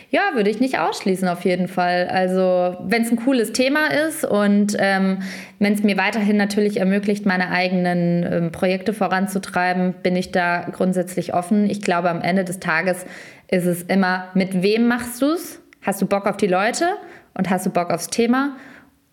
Ja, 0.09 0.21
würde 0.34 0.49
ich 0.49 0.61
nicht 0.61 0.80
ausschließen 0.80 1.28
auf 1.28 1.43
jeden 1.43 1.67
Fall. 1.67 2.07
Also 2.07 2.78
wenn 2.80 3.01
es 3.01 3.11
ein 3.11 3.17
cooles 3.17 3.51
Thema 3.51 3.88
ist 3.88 4.23
und 4.23 4.76
ähm, 4.80 5.19
wenn 5.59 5.73
es 5.73 5.84
mir 5.84 5.97
weiterhin 5.97 6.38
natürlich 6.38 6.78
ermöglicht, 6.78 7.26
meine 7.26 7.49
eigenen 7.49 8.23
ähm, 8.23 8.51
Projekte 8.51 8.93
voranzutreiben, 8.93 9.93
bin 10.01 10.15
ich 10.15 10.32
da 10.32 10.61
grundsätzlich 10.71 11.34
offen. 11.34 11.69
Ich 11.69 11.82
glaube, 11.82 12.09
am 12.09 12.21
Ende 12.21 12.45
des 12.45 12.59
Tages 12.59 13.05
ist 13.49 13.65
es 13.65 13.84
immer, 13.84 14.30
mit 14.34 14.63
wem 14.63 14.88
machst 14.88 15.21
du 15.21 15.32
es? 15.32 15.61
Hast 15.82 16.01
du 16.01 16.05
Bock 16.05 16.26
auf 16.26 16.38
die 16.38 16.47
Leute 16.47 16.86
und 17.34 17.49
hast 17.49 17.65
du 17.65 17.69
Bock 17.69 17.91
aufs 17.91 18.07
Thema? 18.07 18.55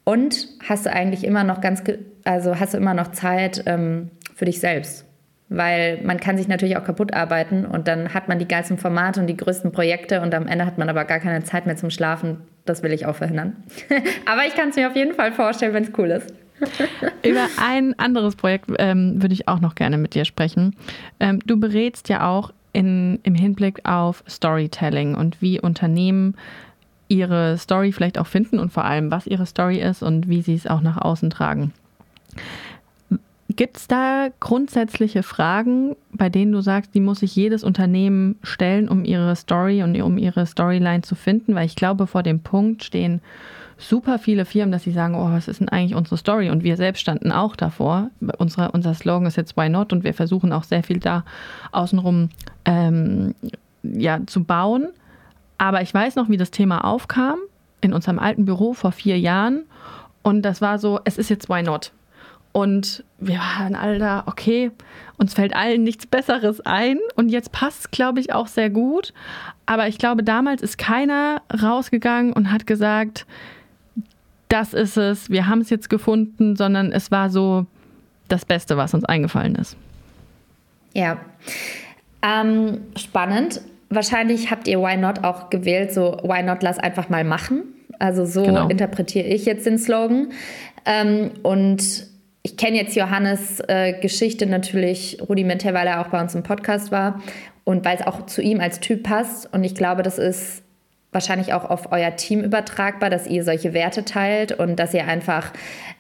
Und 0.05 0.49
hast 0.69 0.87
du 0.87 0.93
eigentlich 0.93 1.25
immer 1.25 1.45
noch 1.45 1.61
ganz, 1.61 1.83
also 2.25 2.59
hast 2.59 2.75
du 2.75 2.79
immer 2.79 2.95
noch 2.95 3.13
Zeit 3.13 3.65
ähm, 3.67 4.11
für 4.35 4.45
dich 4.45 4.61
selbst? 4.61 5.07
Weil 5.57 6.01
man 6.03 6.19
kann 6.19 6.37
sich 6.37 6.49
natürlich 6.49 6.77
auch 6.77 6.85
kaputt 6.85 7.15
arbeiten 7.15 7.65
und 7.65 7.89
dann 7.89 8.15
hat 8.15 8.29
man 8.29 8.39
die 8.39 8.49
geilsten 8.49 8.79
Formate 8.79 9.21
und 9.21 9.27
die 9.27 9.37
größten 9.37 9.73
Projekte 9.73 10.21
und 10.21 10.35
am 10.35 10.47
Ende 10.47 10.67
hat 10.67 10.79
man 10.79 10.89
aber 10.89 11.05
gar 11.05 11.19
keine 11.19 11.45
Zeit 11.45 11.67
mehr 11.67 11.77
zum 11.77 11.91
Schlafen. 11.91 12.39
Das 12.65 12.83
will 12.83 12.93
ich 12.93 13.07
auch 13.07 13.17
verhindern. 13.17 13.57
aber 14.27 14.47
ich 14.47 14.55
kann 14.55 14.71
es 14.71 14.77
mir 14.77 14.89
auf 14.89 14.97
jeden 14.97 15.15
Fall 15.15 15.33
vorstellen, 15.33 15.75
wenn 15.75 15.85
es 15.85 15.93
cool 15.99 16.11
ist. 16.11 16.33
Über 17.25 17.49
ein 17.61 17.99
anderes 17.99 18.37
Projekt 18.37 18.67
ähm, 18.79 19.21
würde 19.21 19.35
ich 19.35 19.49
auch 19.49 19.61
noch 19.61 19.75
gerne 19.75 19.99
mit 19.99 20.15
dir 20.15 20.25
sprechen. 20.25 20.77
Ähm, 21.19 21.41
du 21.45 21.59
berätst 21.59 22.09
ja 22.09 22.29
auch 22.29 22.53
in, 22.73 23.19
im 23.25 23.35
Hinblick 23.35 23.81
auf 23.85 24.23
Storytelling 24.29 25.15
und 25.15 25.43
wie 25.43 25.61
Unternehmen 25.61 26.37
ihre 27.09 27.59
Story 27.59 27.93
vielleicht 27.93 28.19
auch 28.19 28.27
finden 28.27 28.59
und 28.59 28.73
vor 28.73 28.85
allem, 28.85 29.11
was 29.11 29.27
ihre 29.27 29.45
Story 29.45 29.81
ist 29.81 30.03
und 30.03 30.29
wie 30.29 30.41
sie 30.41 30.55
es 30.55 30.67
auch 30.67 30.81
nach 30.81 30.97
außen 30.97 31.31
tragen. 31.31 31.73
Gibt 33.57 33.77
es 33.77 33.89
da 33.89 34.29
grundsätzliche 34.41 35.23
Fragen, 35.23 35.97
bei 36.13 36.29
denen 36.29 36.53
du 36.53 36.61
sagst, 36.61 36.95
die 36.95 37.01
muss 37.01 37.21
sich 37.21 37.35
jedes 37.35 37.65
Unternehmen 37.65 38.37
stellen, 38.43 38.89
um 38.89 39.05
ihre 39.05 39.35
Story 39.37 39.83
und 39.83 40.01
um 40.01 40.19
ihre 40.19 40.47
Storyline 40.47 41.03
zu 41.03 41.15
finden? 41.15 41.55
Weil 41.55 41.67
ich 41.67 41.77
glaube, 41.77 42.07
vor 42.07 42.23
dem 42.23 42.41
Punkt 42.41 42.85
stehen 42.85 43.21
super 43.79 44.19
viele 44.19 44.45
Firmen, 44.45 44.73
dass 44.73 44.85
sie 44.85 44.93
sagen, 44.93 45.15
oh, 45.15 45.31
was 45.31 45.49
ist 45.49 45.61
denn 45.61 45.69
eigentlich 45.69 45.95
unsere 45.95 46.17
Story? 46.17 46.51
Und 46.51 46.63
wir 46.63 46.77
selbst 46.77 47.01
standen 47.01 47.33
auch 47.33 47.57
davor. 47.57 48.11
Unsere, 48.39 48.71
unser 48.73 48.95
Slogan 48.95 49.27
ist 49.27 49.37
jetzt 49.37 49.57
Why 49.57 49.69
Not 49.69 49.93
und 49.93 50.05
wir 50.05 50.15
versuchen 50.15 50.53
auch 50.53 50.65
sehr 50.65 50.83
viel 50.83 51.01
da 51.01 51.25
außenrum 51.73 52.31
ähm, 52.65 53.35
ja, 53.83 54.21
zu 54.27 54.45
bauen. 54.45 54.89
Aber 55.59 55.83
ich 55.83 55.93
weiß 55.93 56.17
noch, 56.17 56.29
wie 56.29 56.37
das 56.37 56.51
Thema 56.51 56.85
aufkam 56.85 57.39
in 57.81 57.93
unserem 57.93 58.19
alten 58.19 58.45
Büro 58.45 58.73
vor 58.73 58.93
vier 58.93 59.19
Jahren. 59.19 59.65
Und 60.23 60.43
das 60.43 60.61
war 60.61 60.79
so, 60.79 61.01
es 61.05 61.19
ist 61.19 61.31
jetzt 61.31 61.49
Why 61.49 61.63
Not? 61.63 61.93
Und 62.53 63.03
wir 63.19 63.39
waren 63.39 63.75
alle 63.75 63.99
da, 63.99 64.25
okay, 64.27 64.71
uns 65.17 65.35
fällt 65.35 65.57
allen 65.57 65.83
nichts 65.83 66.07
Besseres 66.07 66.61
ein. 66.61 66.99
Und 67.17 67.31
jetzt 67.31 67.53
passt 67.53 67.81
es, 67.81 67.91
glaube 67.91 68.21
ich, 68.21 68.33
auch 68.33 68.47
sehr 68.47 68.69
gut. 68.69 69.15
Aber 69.67 69.89
ich 69.89 69.99
glaube, 69.99 70.23
damals 70.23 70.63
ist 70.63 70.77
keiner 70.77 71.43
rausgegangen 71.63 72.33
und 72.33 72.53
hat 72.53 72.67
gesagt, 72.67 73.27
das 74.49 74.75
ist 74.75 74.99
es, 74.99 75.31
wir 75.31 75.49
haben 75.49 75.63
es 75.63 75.71
jetzt 75.71 75.89
gefunden, 75.89 76.57
sondern 76.57 76.93
es 76.93 77.11
war 77.11 77.31
so 77.31 77.65
das 78.29 78.45
Beste, 78.45 78.77
was 78.77 78.93
uns 78.93 79.05
eingefallen 79.05 79.55
ist. 79.55 79.77
Ja, 80.93 81.19
ähm, 82.23 82.83
spannend. 82.97 83.63
Wahrscheinlich 83.89 84.51
habt 84.51 84.69
ihr 84.69 84.81
Why 84.81 84.97
Not 84.97 85.25
auch 85.25 85.49
gewählt, 85.49 85.93
so 85.93 86.19
Why 86.23 86.43
Not 86.43 86.63
lass 86.63 86.79
einfach 86.79 87.09
mal 87.09 87.25
machen. 87.25 87.63
Also 87.99 88.25
so 88.25 88.43
genau. 88.43 88.69
interpretiere 88.69 89.27
ich 89.27 89.47
jetzt 89.47 89.65
den 89.65 89.79
Slogan. 89.79 90.33
Ähm, 90.85 91.31
und 91.43 92.12
ich 92.43 92.57
kenne 92.57 92.77
jetzt 92.77 92.97
Johannes 92.97 93.61
äh, 93.69 93.93
Geschichte 94.01 94.47
natürlich 94.47 95.19
rudimentär, 95.29 95.75
weil 95.75 95.87
er 95.87 96.01
auch 96.01 96.09
bei 96.09 96.21
uns 96.21 96.35
im 96.35 96.43
Podcast 96.43 96.91
war 96.91 97.21
und 97.65 97.85
weil 97.85 97.97
es 97.97 98.07
auch 98.07 98.27
zu 98.27 98.43
ihm 98.43 98.61
als 98.61 98.81
Typ 98.81 99.05
passt. 99.05 99.53
Und 99.53 99.63
ich 99.63 99.75
glaube, 99.75 100.03
das 100.03 100.19
ist 100.19 100.63
wahrscheinlich 101.13 101.53
auch 101.53 101.69
auf 101.69 101.93
euer 101.93 102.17
Team 102.17 102.43
übertragbar, 102.43 103.11
dass 103.11 103.27
ihr 103.27 103.45
solche 103.45 103.75
Werte 103.75 104.05
teilt 104.05 104.53
und 104.53 104.77
dass 104.77 104.95
ihr 104.95 105.07
einfach 105.07 105.53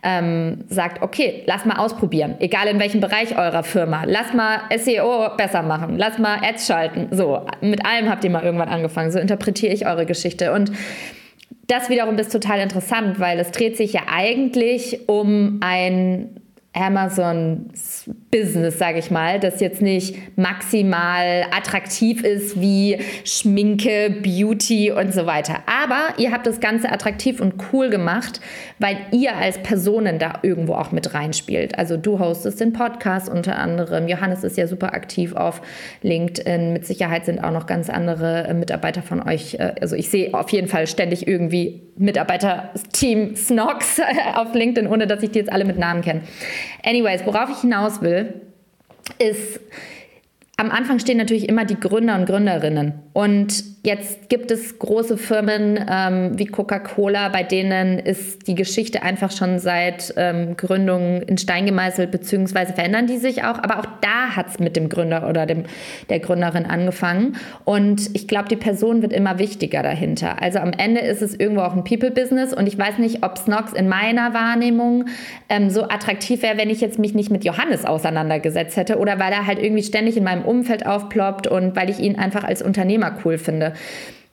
ähm, 0.02 0.64
sagt, 0.68 1.02
okay, 1.02 1.42
lass 1.46 1.64
mal 1.66 1.76
ausprobieren, 1.76 2.36
egal 2.40 2.66
in 2.66 2.80
welchem 2.80 3.00
Bereich 3.00 3.36
eurer 3.36 3.62
Firma. 3.62 4.04
Lass 4.06 4.32
mal 4.32 4.62
SEO 4.76 5.36
besser 5.36 5.62
machen, 5.62 5.98
lass 5.98 6.18
mal 6.18 6.38
Ads 6.42 6.66
schalten. 6.66 7.08
So, 7.10 7.46
mit 7.60 7.84
allem 7.84 8.08
habt 8.08 8.24
ihr 8.24 8.30
mal 8.30 8.42
irgendwann 8.42 8.70
angefangen. 8.70 9.12
So 9.12 9.18
interpretiere 9.18 9.72
ich 9.72 9.86
eure 9.86 10.06
Geschichte. 10.06 10.52
Und 10.52 10.72
das 11.66 11.88
wiederum 11.88 12.18
ist 12.18 12.32
total 12.32 12.60
interessant, 12.60 13.20
weil 13.20 13.38
es 13.38 13.50
dreht 13.50 13.76
sich 13.76 13.92
ja 13.92 14.02
eigentlich 14.08 15.08
um 15.08 15.60
ein 15.62 16.40
Amazon 16.72 17.70
Business, 18.32 18.78
sage 18.78 18.98
ich 18.98 19.10
mal, 19.10 19.38
das 19.38 19.60
jetzt 19.60 19.82
nicht 19.82 20.38
maximal 20.38 21.44
attraktiv 21.50 22.24
ist 22.24 22.58
wie 22.58 22.96
Schminke, 23.24 24.08
Beauty 24.22 24.90
und 24.90 25.12
so 25.12 25.26
weiter. 25.26 25.56
Aber 25.66 26.14
ihr 26.16 26.32
habt 26.32 26.46
das 26.46 26.58
Ganze 26.58 26.90
attraktiv 26.90 27.42
und 27.42 27.56
cool 27.72 27.90
gemacht, 27.90 28.40
weil 28.78 28.96
ihr 29.10 29.36
als 29.36 29.58
Personen 29.58 30.18
da 30.18 30.38
irgendwo 30.40 30.72
auch 30.72 30.92
mit 30.92 31.12
reinspielt. 31.12 31.78
Also 31.78 31.98
du 31.98 32.20
hostest 32.20 32.58
den 32.58 32.72
Podcast 32.72 33.28
unter 33.28 33.58
anderem. 33.58 34.08
Johannes 34.08 34.44
ist 34.44 34.56
ja 34.56 34.66
super 34.66 34.94
aktiv 34.94 35.34
auf 35.34 35.60
LinkedIn. 36.00 36.72
Mit 36.72 36.86
Sicherheit 36.86 37.26
sind 37.26 37.38
auch 37.44 37.52
noch 37.52 37.66
ganz 37.66 37.90
andere 37.90 38.44
äh, 38.48 38.54
Mitarbeiter 38.54 39.02
von 39.02 39.20
euch. 39.20 39.56
Äh, 39.56 39.74
also 39.78 39.94
ich 39.94 40.08
sehe 40.08 40.32
auf 40.32 40.48
jeden 40.48 40.68
Fall 40.68 40.86
ständig 40.86 41.28
irgendwie 41.28 41.82
Mitarbeiter-Team 41.96 43.36
Snox 43.36 44.00
auf 44.34 44.54
LinkedIn, 44.54 44.90
ohne 44.90 45.06
dass 45.06 45.22
ich 45.22 45.32
die 45.32 45.40
jetzt 45.40 45.52
alle 45.52 45.66
mit 45.66 45.78
Namen 45.78 46.00
kenne. 46.00 46.22
Anyways, 46.82 47.26
worauf 47.26 47.50
ich 47.50 47.58
hinaus 47.58 48.00
will, 48.00 48.21
ist, 49.18 49.60
am 50.56 50.70
Anfang 50.70 50.98
stehen 50.98 51.18
natürlich 51.18 51.48
immer 51.48 51.64
die 51.64 51.78
Gründer 51.78 52.16
und 52.16 52.26
Gründerinnen. 52.26 52.94
Und 53.12 53.81
jetzt 53.84 54.28
gibt 54.28 54.52
es 54.52 54.78
große 54.78 55.16
Firmen 55.16 55.84
ähm, 55.90 56.38
wie 56.38 56.46
Coca-Cola, 56.46 57.30
bei 57.30 57.42
denen 57.42 57.98
ist 57.98 58.46
die 58.46 58.54
Geschichte 58.54 59.02
einfach 59.02 59.32
schon 59.32 59.58
seit 59.58 60.14
ähm, 60.16 60.56
Gründung 60.56 61.22
in 61.22 61.36
Stein 61.36 61.66
gemeißelt, 61.66 62.12
beziehungsweise 62.12 62.74
verändern 62.74 63.08
die 63.08 63.18
sich 63.18 63.42
auch. 63.42 63.58
Aber 63.58 63.80
auch 63.80 63.86
da 64.00 64.36
hat 64.36 64.48
es 64.50 64.60
mit 64.60 64.76
dem 64.76 64.88
Gründer 64.88 65.28
oder 65.28 65.46
dem, 65.46 65.64
der 66.10 66.20
Gründerin 66.20 66.64
angefangen. 66.64 67.36
Und 67.64 68.14
ich 68.14 68.28
glaube, 68.28 68.48
die 68.48 68.56
Person 68.56 69.02
wird 69.02 69.12
immer 69.12 69.40
wichtiger 69.40 69.82
dahinter. 69.82 70.40
Also 70.40 70.60
am 70.60 70.72
Ende 70.72 71.00
ist 71.00 71.20
es 71.20 71.34
irgendwo 71.34 71.62
auch 71.62 71.74
ein 71.74 71.82
People-Business 71.82 72.54
und 72.54 72.68
ich 72.68 72.78
weiß 72.78 72.98
nicht, 72.98 73.24
ob 73.24 73.36
Snox 73.36 73.72
in 73.72 73.88
meiner 73.88 74.32
Wahrnehmung 74.32 75.06
ähm, 75.48 75.70
so 75.70 75.84
attraktiv 75.88 76.42
wäre, 76.42 76.56
wenn 76.56 76.70
ich 76.70 76.80
jetzt 76.80 77.00
mich 77.00 77.14
nicht 77.14 77.32
mit 77.32 77.44
Johannes 77.44 77.84
auseinandergesetzt 77.84 78.76
hätte 78.76 78.98
oder 78.98 79.18
weil 79.18 79.32
er 79.32 79.44
halt 79.44 79.58
irgendwie 79.58 79.82
ständig 79.82 80.16
in 80.16 80.22
meinem 80.22 80.44
Umfeld 80.44 80.86
aufploppt 80.86 81.48
und 81.48 81.74
weil 81.74 81.90
ich 81.90 81.98
ihn 81.98 82.16
einfach 82.16 82.44
als 82.44 82.62
Unternehmer 82.62 83.18
cool 83.24 83.38
finde. 83.38 83.71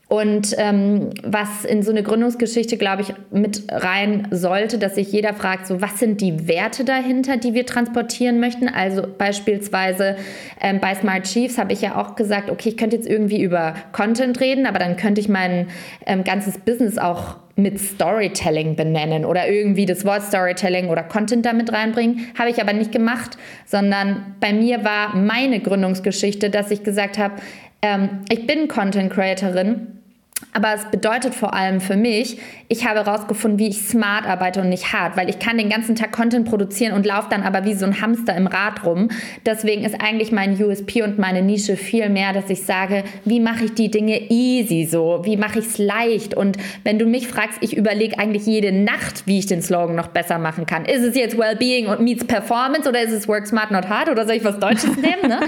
Und 0.10 0.56
ähm, 0.58 1.12
was 1.22 1.66
in 1.66 1.84
so 1.84 1.92
eine 1.92 2.02
Gründungsgeschichte, 2.02 2.78
glaube 2.78 3.04
ich, 3.04 3.14
mit 3.30 3.66
rein 3.70 4.28
sollte, 4.32 4.80
dass 4.80 4.96
sich 4.96 5.12
jeder 5.12 5.36
fragt, 5.36 5.68
so 5.68 5.84
was 5.84 6.00
sind 6.00 6.20
die 6.20 6.48
Werte 6.48 6.84
dahinter, 6.84 7.38
die 7.38 7.54
wir 7.54 7.68
transportieren 7.68 8.40
möchten? 8.40 8.68
Also 8.68 9.04
beispielsweise 9.04 10.16
ähm, 10.60 10.80
bei 10.80 10.96
Smart 10.96 11.26
Chiefs 11.26 11.60
habe 11.60 11.74
ich 11.74 11.82
ja 11.82 11.96
auch 11.96 12.16
gesagt, 12.16 12.50
okay, 12.50 12.70
ich 12.70 12.78
könnte 12.78 12.96
jetzt 12.96 13.08
irgendwie 13.08 13.40
über 13.44 13.76
Content 13.92 14.40
reden, 14.42 14.66
aber 14.66 14.80
dann 14.80 14.98
könnte 14.98 15.22
ich 15.22 15.30
mein 15.30 15.68
ähm, 16.08 16.24
ganzes 16.24 16.58
Business 16.58 16.98
auch 16.98 17.36
mit 17.56 17.80
Storytelling 17.80 18.76
benennen 18.76 19.26
oder 19.26 19.48
irgendwie 19.48 19.86
das 19.86 20.06
Wort 20.06 20.24
Storytelling 20.24 20.88
oder 20.88 21.04
Content 21.04 21.46
damit 21.46 21.72
reinbringen. 21.72 22.26
Habe 22.40 22.50
ich 22.50 22.60
aber 22.60 22.74
nicht 22.74 22.92
gemacht, 22.92 23.38
sondern 23.66 24.36
bei 24.40 24.54
mir 24.54 24.84
war 24.84 25.16
meine 25.16 25.60
Gründungsgeschichte, 25.60 26.50
dass 26.50 26.72
ich 26.72 26.84
gesagt 26.84 27.20
habe, 27.20 27.36
ähm, 27.82 28.21
ich 28.30 28.45
bin 28.47 28.67
Content 28.67 29.11
Creatorin 29.11 29.99
aber 30.54 30.74
es 30.74 30.86
bedeutet 30.86 31.36
vor 31.36 31.54
allem 31.54 31.82
für 31.82 31.96
mich, 31.96 32.38
ich 32.70 32.88
habe 32.88 33.06
herausgefunden, 33.06 33.60
wie 33.60 33.68
ich 33.68 33.82
smart 33.82 34.26
arbeite 34.28 34.62
und 34.62 34.70
nicht 34.70 34.94
hart, 34.94 35.18
weil 35.18 35.30
ich 35.30 35.40
kann 35.40 35.58
den 35.58 35.70
ganzen 35.70 35.96
Tag 35.96 36.12
Content 36.12 36.48
produzieren 36.48 36.94
und 36.94 37.06
laufe 37.06 37.28
dann 37.30 37.44
aber 37.44 37.66
wie 37.66 37.74
so 37.74 37.86
ein 37.86 38.02
Hamster 38.02 38.36
im 38.36 38.48
Rad 38.48 38.86
rum. 38.86 39.10
Deswegen 39.46 39.84
ist 39.84 40.00
eigentlich 40.02 40.32
mein 40.32 40.62
USP 40.62 41.04
und 41.04 41.20
meine 41.20 41.42
Nische 41.42 41.78
viel 41.78 42.10
mehr, 42.10 42.34
dass 42.34 42.50
ich 42.50 42.64
sage, 42.64 43.04
wie 43.26 43.40
mache 43.40 43.66
ich 43.66 43.74
die 43.74 43.92
Dinge 43.92 44.30
easy 44.30 44.88
so, 44.90 45.22
wie 45.24 45.38
mache 45.38 45.60
ich 45.60 45.66
es 45.66 45.78
leicht 45.78 46.34
und 46.34 46.58
wenn 46.84 47.00
du 47.00 47.06
mich 47.06 47.28
fragst, 47.28 47.58
ich 47.62 47.76
überlege 47.76 48.18
eigentlich 48.18 48.46
jede 48.46 48.72
Nacht, 48.72 49.24
wie 49.26 49.40
ich 49.40 49.46
den 49.46 49.62
Slogan 49.62 49.96
noch 49.96 50.08
besser 50.08 50.38
machen 50.40 50.66
kann. 50.66 50.86
Ist 50.86 51.04
es 51.04 51.16
jetzt 51.16 51.38
Wellbeing 51.38 51.88
und 51.88 52.02
meets 52.02 52.26
Performance 52.26 52.88
oder 52.88 53.02
ist 53.02 53.12
es 53.12 53.28
Work 53.28 53.48
Smart 53.48 53.72
Not 53.72 53.90
Hard 53.90 54.10
oder 54.10 54.26
soll 54.26 54.36
ich 54.36 54.44
was 54.44 54.60
Deutsches 54.60 54.96
nehmen? 54.96 55.28
Ne? 55.28 55.40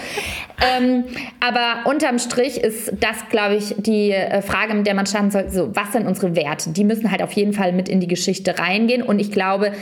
ähm, 0.77 1.05
aber 1.39 1.89
unterm 1.89 2.19
Strich 2.19 2.57
ist 2.57 2.91
das, 2.99 3.29
glaube 3.29 3.55
ich, 3.55 3.75
die 3.77 4.11
äh, 4.11 4.41
Frage, 4.41 4.80
mit 4.81 4.87
der 4.87 4.95
man 4.95 5.05
starten 5.05 5.31
soll, 5.31 5.49
so, 5.49 5.75
was 5.75 5.91
sind 5.91 6.07
unsere 6.07 6.35
Werte? 6.35 6.71
Die 6.71 6.83
müssen 6.83 7.11
halt 7.11 7.21
auf 7.21 7.31
jeden 7.33 7.53
Fall 7.53 7.71
mit 7.71 7.87
in 7.87 7.99
die 7.99 8.07
Geschichte 8.07 8.57
reingehen. 8.57 9.03
Und 9.03 9.19
ich 9.19 9.31
glaube, 9.31 9.73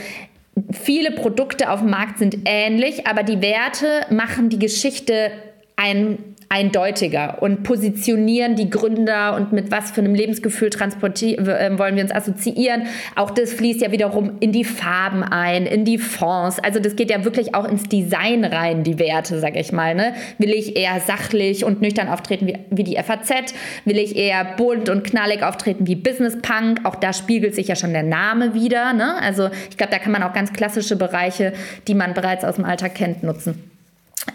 viele 0.72 1.10
Produkte 1.12 1.70
auf 1.70 1.80
dem 1.80 1.90
Markt 1.90 2.18
sind 2.18 2.36
ähnlich, 2.44 3.06
aber 3.06 3.22
die 3.22 3.40
Werte 3.40 4.02
machen 4.10 4.50
die 4.50 4.58
Geschichte 4.58 5.30
ein 5.76 6.18
eindeutiger 6.52 7.40
und 7.40 7.62
positionieren 7.62 8.56
die 8.56 8.70
Gründer 8.70 9.36
und 9.36 9.52
mit 9.52 9.70
was 9.70 9.92
für 9.92 10.00
einem 10.00 10.16
Lebensgefühl 10.16 10.68
transportieren 10.68 11.46
äh, 11.46 11.78
wollen 11.78 11.94
wir 11.94 12.02
uns 12.02 12.12
assoziieren. 12.12 12.88
Auch 13.14 13.30
das 13.30 13.52
fließt 13.52 13.80
ja 13.80 13.92
wiederum 13.92 14.32
in 14.40 14.50
die 14.50 14.64
Farben 14.64 15.22
ein, 15.22 15.64
in 15.64 15.84
die 15.84 15.96
Fonds. 15.96 16.58
Also 16.58 16.80
das 16.80 16.96
geht 16.96 17.08
ja 17.08 17.24
wirklich 17.24 17.54
auch 17.54 17.68
ins 17.68 17.84
Design 17.84 18.44
rein, 18.44 18.82
die 18.82 18.98
Werte, 18.98 19.38
sag 19.38 19.54
ich 19.54 19.70
mal. 19.70 19.94
Ne? 19.94 20.12
Will 20.38 20.50
ich 20.50 20.76
eher 20.76 20.98
sachlich 20.98 21.64
und 21.64 21.82
nüchtern 21.82 22.08
auftreten 22.08 22.48
wie, 22.48 22.58
wie 22.70 22.82
die 22.82 22.96
FAZ? 22.96 23.54
Will 23.84 23.98
ich 23.98 24.16
eher 24.16 24.44
bunt 24.56 24.88
und 24.88 25.04
knallig 25.04 25.44
auftreten 25.44 25.86
wie 25.86 25.94
Business 25.94 26.36
Punk? 26.42 26.80
Auch 26.82 26.96
da 26.96 27.12
spiegelt 27.12 27.54
sich 27.54 27.68
ja 27.68 27.76
schon 27.76 27.92
der 27.92 28.02
Name 28.02 28.54
wieder. 28.54 28.92
Ne? 28.92 29.14
Also 29.22 29.50
ich 29.70 29.76
glaube, 29.76 29.92
da 29.92 30.00
kann 30.00 30.10
man 30.10 30.24
auch 30.24 30.32
ganz 30.32 30.52
klassische 30.52 30.96
Bereiche, 30.96 31.52
die 31.86 31.94
man 31.94 32.12
bereits 32.12 32.44
aus 32.44 32.56
dem 32.56 32.64
Alltag 32.64 32.96
kennt, 32.96 33.22
nutzen. 33.22 33.70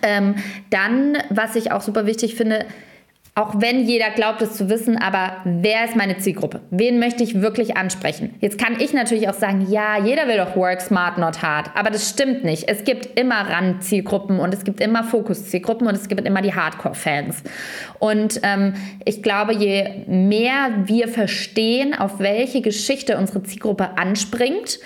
Ähm, 0.01 0.35
dann, 0.69 1.17
was 1.29 1.55
ich 1.55 1.71
auch 1.71 1.81
super 1.81 2.05
wichtig 2.05 2.35
finde, 2.35 2.65
auch 3.37 3.55
wenn 3.59 3.85
jeder 3.85 4.11
glaubt 4.11 4.41
es 4.41 4.53
zu 4.53 4.69
wissen, 4.69 4.97
aber 4.97 5.33
wer 5.43 5.83
ist 5.83 5.97
meine 5.97 6.17
Zielgruppe? 6.19 6.61
Wen 6.71 6.99
möchte 6.99 7.21
ich 7.21 7.41
wirklich 7.41 7.75
ansprechen? 7.75 8.33
Jetzt 8.39 8.57
kann 8.57 8.79
ich 8.79 8.93
natürlich 8.93 9.27
auch 9.27 9.33
sagen, 9.33 9.67
ja, 9.69 10.01
jeder 10.01 10.29
will 10.29 10.37
doch 10.37 10.55
work 10.55 10.79
smart, 10.79 11.17
not 11.17 11.41
hard. 11.41 11.69
Aber 11.75 11.89
das 11.89 12.09
stimmt 12.09 12.45
nicht. 12.45 12.69
Es 12.69 12.85
gibt 12.85 13.19
immer 13.19 13.49
Randzielgruppen 13.49 14.39
und 14.39 14.53
es 14.53 14.63
gibt 14.63 14.79
immer 14.79 15.03
Fokuszielgruppen 15.03 15.85
und 15.85 15.95
es 15.95 16.07
gibt 16.07 16.25
immer 16.25 16.41
die 16.41 16.53
Hardcore-Fans. 16.53 17.43
Und 17.99 18.39
ähm, 18.43 18.75
ich 19.03 19.21
glaube, 19.21 19.53
je 19.53 20.05
mehr 20.07 20.69
wir 20.85 21.09
verstehen, 21.09 21.93
auf 21.93 22.19
welche 22.19 22.61
Geschichte 22.61 23.17
unsere 23.17 23.43
Zielgruppe 23.43 23.97
anspringt, 23.97 24.79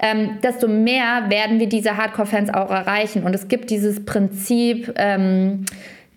ähm, 0.00 0.38
desto 0.42 0.68
mehr 0.68 1.28
werden 1.28 1.58
wir 1.58 1.68
diese 1.68 1.96
Hardcore-Fans 1.96 2.52
auch 2.52 2.70
erreichen. 2.70 3.22
Und 3.24 3.34
es 3.34 3.48
gibt 3.48 3.70
dieses 3.70 4.04
Prinzip, 4.04 4.92
ähm, 4.96 5.64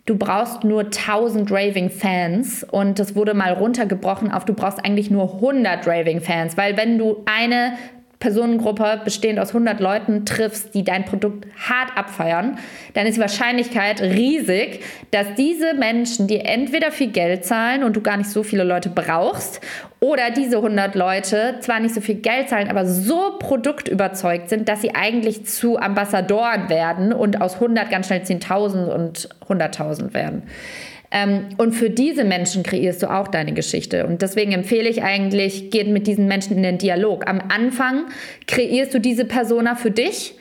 du 0.06 0.18
brauchst 0.18 0.64
nur 0.64 0.86
1000 0.86 1.52
Raving-Fans 1.52 2.66
und 2.72 3.00
das 3.00 3.16
wurde 3.16 3.34
mal 3.34 3.54
runtergebrochen 3.54 4.32
auf, 4.32 4.46
du 4.46 4.54
brauchst 4.54 4.84
eigentlich 4.84 5.12
nur 5.12 5.36
100 5.36 5.86
Raving-Fans, 5.86 6.58
weil 6.58 6.78
wenn 6.78 6.98
du 6.98 7.24
eine 7.26 7.74
Personengruppe 8.20 9.00
bestehend 9.06 9.40
aus 9.40 9.50
100 9.50 9.80
Leuten 9.80 10.26
triffst, 10.26 10.76
die 10.76 10.84
dein 10.84 11.06
Produkt 11.06 11.48
hart 11.58 11.98
abfeiern, 11.98 12.60
dann 12.94 13.08
ist 13.08 13.16
die 13.16 13.22
Wahrscheinlichkeit 13.22 14.02
riesig, 14.02 14.82
dass 15.12 15.36
diese 15.38 15.74
Menschen 15.74 16.28
dir 16.28 16.46
entweder 16.46 16.92
viel 16.92 17.12
Geld 17.12 17.46
zahlen 17.46 17.84
und 17.84 17.96
du 17.96 18.02
gar 18.02 18.18
nicht 18.18 18.30
so 18.30 18.44
viele 18.44 18.66
Leute 18.66 18.90
brauchst 18.90 19.62
oder 20.00 20.32
diese 20.32 20.58
100 20.58 20.96
Leute 20.96 21.56
zwar 21.60 21.80
nicht 21.80 21.94
so 21.94 22.02
viel 22.02 22.16
Geld 22.16 22.50
zahlen, 22.50 22.70
aber 22.70 22.86
so 22.86 23.38
produktüberzeugt 23.40 24.50
sind, 24.50 24.70
dass 24.70 24.82
sie 24.82 24.96
eigentlich 24.96 25.46
zu 25.46 25.78
Ambassadoren 25.78 26.70
werden 26.70 27.12
und 27.12 27.42
aus 27.42 27.56
100 27.56 27.90
ganz 27.90 28.08
schnell 28.08 28.22
10.000 28.22 28.88
und 28.88 29.30
100.000 29.48 30.14
werden. 30.14 30.44
Ähm, 31.12 31.50
und 31.58 31.74
für 31.74 31.90
diese 31.90 32.24
Menschen 32.24 32.64
kreierst 32.64 33.04
du 33.04 33.12
auch 33.12 33.28
deine 33.28 33.54
Geschichte. 33.54 34.06
Und 34.06 34.22
deswegen 34.22 34.52
empfehle 34.52 34.88
ich 34.88 35.04
eigentlich, 35.04 35.72
geht 35.72 35.88
mit 35.88 36.08
diesen 36.08 36.28
Menschen 36.28 36.56
in 36.56 36.64
den 36.64 36.78
Dialog. 36.78 37.28
Am 37.28 37.42
Anfang 37.50 38.06
kreierst 38.48 38.94
du 38.94 39.00
diese 39.00 39.26
Persona 39.26 39.76
für 39.76 39.92
dich 39.92 40.36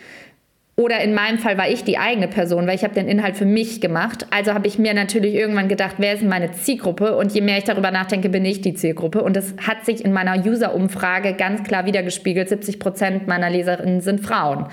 oder 0.78 1.00
in 1.00 1.12
meinem 1.12 1.38
Fall 1.38 1.58
war 1.58 1.68
ich 1.68 1.82
die 1.82 1.98
eigene 1.98 2.28
Person, 2.28 2.68
weil 2.68 2.76
ich 2.76 2.84
habe 2.84 2.94
den 2.94 3.08
Inhalt 3.08 3.36
für 3.36 3.44
mich 3.44 3.80
gemacht. 3.80 4.28
Also 4.30 4.54
habe 4.54 4.68
ich 4.68 4.78
mir 4.78 4.94
natürlich 4.94 5.34
irgendwann 5.34 5.66
gedacht, 5.66 5.96
wer 5.98 6.14
ist 6.14 6.22
meine 6.22 6.52
Zielgruppe? 6.52 7.16
Und 7.16 7.34
je 7.34 7.40
mehr 7.40 7.58
ich 7.58 7.64
darüber 7.64 7.90
nachdenke, 7.90 8.28
bin 8.28 8.44
ich 8.44 8.60
die 8.60 8.74
Zielgruppe. 8.74 9.24
Und 9.24 9.34
das 9.34 9.54
hat 9.66 9.84
sich 9.84 10.04
in 10.04 10.12
meiner 10.12 10.38
User-Umfrage 10.46 11.32
ganz 11.32 11.64
klar 11.64 11.84
wiedergespiegelt. 11.84 12.48
70 12.48 12.78
Prozent 12.78 13.26
meiner 13.26 13.50
Leserinnen 13.50 14.02
sind 14.02 14.20
Frauen. 14.20 14.66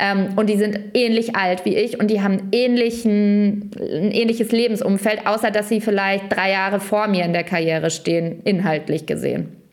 Ähm, 0.00 0.30
und 0.34 0.50
die 0.50 0.56
sind 0.56 0.76
ähnlich 0.92 1.36
alt 1.36 1.64
wie 1.64 1.76
ich 1.76 2.00
und 2.00 2.10
die 2.10 2.20
haben 2.20 2.48
ähnlichen, 2.50 3.70
ein 3.78 4.10
ähnliches 4.10 4.50
Lebensumfeld, 4.50 5.24
außer 5.24 5.52
dass 5.52 5.68
sie 5.68 5.80
vielleicht 5.80 6.34
drei 6.34 6.50
Jahre 6.50 6.80
vor 6.80 7.06
mir 7.06 7.24
in 7.24 7.32
der 7.32 7.44
Karriere 7.44 7.90
stehen, 7.90 8.40
inhaltlich 8.42 9.06
gesehen. 9.06 9.63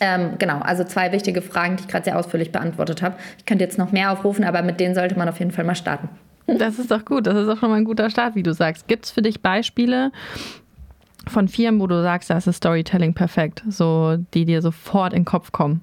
Ähm, 0.00 0.36
genau, 0.38 0.58
also 0.60 0.82
zwei 0.84 1.12
wichtige 1.12 1.42
Fragen, 1.42 1.76
die 1.76 1.82
ich 1.82 1.88
gerade 1.88 2.04
sehr 2.04 2.18
ausführlich 2.18 2.52
beantwortet 2.52 3.02
habe. 3.02 3.16
Ich 3.38 3.44
könnte 3.44 3.64
jetzt 3.64 3.78
noch 3.78 3.92
mehr 3.92 4.12
aufrufen, 4.12 4.44
aber 4.44 4.62
mit 4.62 4.80
denen 4.80 4.94
sollte 4.94 5.16
man 5.16 5.28
auf 5.28 5.38
jeden 5.38 5.50
Fall 5.50 5.64
mal 5.64 5.74
starten. 5.74 6.08
Das 6.46 6.78
ist 6.78 6.90
doch 6.90 7.04
gut, 7.04 7.26
das 7.26 7.36
ist 7.36 7.48
auch 7.48 7.58
schon 7.58 7.70
mal 7.70 7.76
ein 7.76 7.84
guter 7.84 8.10
Start, 8.10 8.34
wie 8.34 8.42
du 8.42 8.54
sagst. 8.54 8.88
Gibt 8.88 9.04
es 9.04 9.10
für 9.10 9.22
dich 9.22 9.40
Beispiele 9.40 10.10
von 11.28 11.48
Firmen, 11.48 11.80
wo 11.80 11.86
du 11.86 12.02
sagst, 12.02 12.30
da 12.30 12.38
ist 12.38 12.46
das 12.46 12.56
Storytelling 12.56 13.14
perfekt, 13.14 13.62
so 13.68 14.16
die 14.34 14.46
dir 14.46 14.62
sofort 14.62 15.12
in 15.12 15.20
den 15.20 15.26
Kopf 15.26 15.52
kommen? 15.52 15.82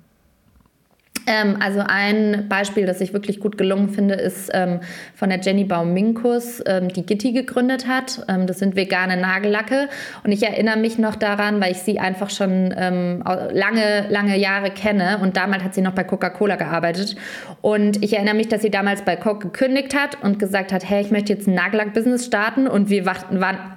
Ähm, 1.28 1.58
also 1.60 1.84
ein 1.86 2.48
Beispiel, 2.48 2.86
das 2.86 3.02
ich 3.02 3.14
wirklich 3.14 3.42
gut 3.42 3.58
gelungen 3.58 3.90
finde, 3.90 4.16
ist 4.16 4.50
ähm, 4.54 4.80
von 5.14 5.30
der 5.30 5.40
Jenny 5.42 5.66
Baum-Minkus, 5.66 6.64
ähm, 6.66 6.88
die 6.88 7.06
Gitti 7.06 7.34
gegründet 7.34 7.86
hat. 7.88 8.26
Ähm, 8.30 8.48
das 8.48 8.60
sind 8.60 8.78
vegane 8.78 9.18
Nagellacke. 9.18 9.90
Und 10.24 10.32
ich 10.32 10.44
erinnere 10.44 10.78
mich 10.78 10.98
noch 10.98 11.16
daran, 11.16 11.60
weil 11.60 11.74
ich 11.74 11.80
sie 11.80 12.00
einfach 12.00 12.30
schon 12.30 12.74
ähm, 12.78 13.24
lange, 13.52 14.08
lange 14.10 14.38
Jahre 14.38 14.72
kenne. 14.72 15.20
Und 15.22 15.36
damals 15.36 15.64
hat 15.64 15.76
sie 15.76 15.82
noch 15.82 15.94
bei 15.94 16.06
Coca-Cola 16.06 16.56
gearbeitet. 16.56 17.18
Und 17.62 18.02
ich 18.04 18.14
erinnere 18.14 18.36
mich, 18.36 18.48
dass 18.48 18.62
sie 18.62 18.72
damals 18.72 19.02
bei 19.02 19.18
Coke 19.18 19.50
gekündigt 19.50 19.96
hat 19.96 20.24
und 20.24 20.40
gesagt 20.40 20.72
hat, 20.72 20.90
hey, 20.90 21.02
ich 21.02 21.12
möchte 21.12 21.34
jetzt 21.34 21.48
ein 21.48 21.56
Nagellack-Business 21.56 22.26
starten. 22.26 22.68
Und 22.68 22.90
wir 22.90 23.06
waren 23.06 23.77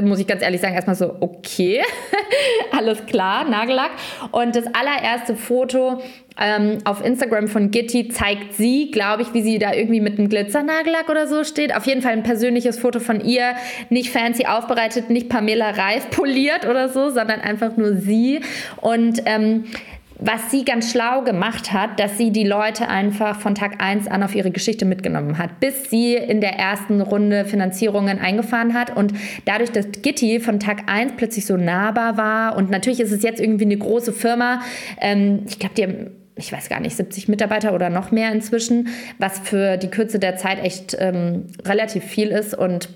muss 0.00 0.20
ich 0.20 0.26
ganz 0.26 0.42
ehrlich 0.42 0.60
sagen, 0.60 0.74
erstmal 0.74 0.94
so, 0.94 1.16
okay, 1.20 1.82
alles 2.70 3.04
klar, 3.06 3.44
Nagellack. 3.48 3.90
Und 4.30 4.54
das 4.54 4.64
allererste 4.66 5.34
Foto 5.34 6.00
ähm, 6.40 6.78
auf 6.84 7.04
Instagram 7.04 7.48
von 7.48 7.72
Gitti 7.72 8.08
zeigt 8.08 8.54
sie, 8.54 8.90
glaube 8.92 9.22
ich, 9.22 9.34
wie 9.34 9.42
sie 9.42 9.58
da 9.58 9.72
irgendwie 9.72 10.00
mit 10.00 10.18
einem 10.18 10.28
Glitzernagellack 10.28 11.08
oder 11.08 11.26
so 11.26 11.42
steht. 11.42 11.74
Auf 11.74 11.86
jeden 11.86 12.02
Fall 12.02 12.12
ein 12.12 12.22
persönliches 12.22 12.78
Foto 12.78 13.00
von 13.00 13.20
ihr, 13.20 13.54
nicht 13.88 14.10
fancy 14.10 14.46
aufbereitet, 14.46 15.10
nicht 15.10 15.28
Pamela 15.28 15.70
Reif 15.70 16.08
poliert 16.10 16.66
oder 16.66 16.88
so, 16.88 17.10
sondern 17.10 17.40
einfach 17.40 17.76
nur 17.76 17.96
sie. 17.96 18.40
Und 18.80 19.22
ähm, 19.26 19.64
was 20.20 20.50
sie 20.50 20.64
ganz 20.64 20.90
schlau 20.90 21.22
gemacht 21.22 21.72
hat, 21.72 21.98
dass 21.98 22.18
sie 22.18 22.30
die 22.30 22.44
Leute 22.44 22.88
einfach 22.88 23.40
von 23.40 23.54
Tag 23.54 23.82
1 23.82 24.06
an 24.08 24.22
auf 24.22 24.34
ihre 24.34 24.50
Geschichte 24.50 24.84
mitgenommen 24.84 25.38
hat, 25.38 25.60
bis 25.60 25.90
sie 25.90 26.14
in 26.14 26.40
der 26.40 26.58
ersten 26.58 27.00
Runde 27.00 27.44
Finanzierungen 27.44 28.18
eingefahren 28.18 28.74
hat. 28.74 28.96
Und 28.96 29.14
dadurch, 29.46 29.70
dass 29.70 29.86
Gitti 30.02 30.40
von 30.40 30.60
Tag 30.60 30.90
1 30.90 31.14
plötzlich 31.16 31.46
so 31.46 31.56
nahbar 31.56 32.16
war 32.16 32.56
und 32.56 32.70
natürlich 32.70 33.00
ist 33.00 33.12
es 33.12 33.22
jetzt 33.22 33.40
irgendwie 33.40 33.64
eine 33.64 33.78
große 33.78 34.12
Firma, 34.12 34.60
ähm, 35.00 35.44
ich 35.48 35.58
glaube, 35.58 35.74
die 35.74 35.82
haben 35.82 36.10
ich 36.36 36.52
weiß 36.52 36.70
gar 36.70 36.80
nicht, 36.80 36.96
70 36.96 37.28
Mitarbeiter 37.28 37.74
oder 37.74 37.90
noch 37.90 38.12
mehr 38.12 38.32
inzwischen, 38.32 38.88
was 39.18 39.38
für 39.40 39.76
die 39.76 39.88
Kürze 39.88 40.18
der 40.18 40.36
Zeit 40.36 40.64
echt 40.64 40.96
ähm, 40.98 41.48
relativ 41.66 42.02
viel 42.02 42.28
ist 42.28 42.54
und 42.54 42.88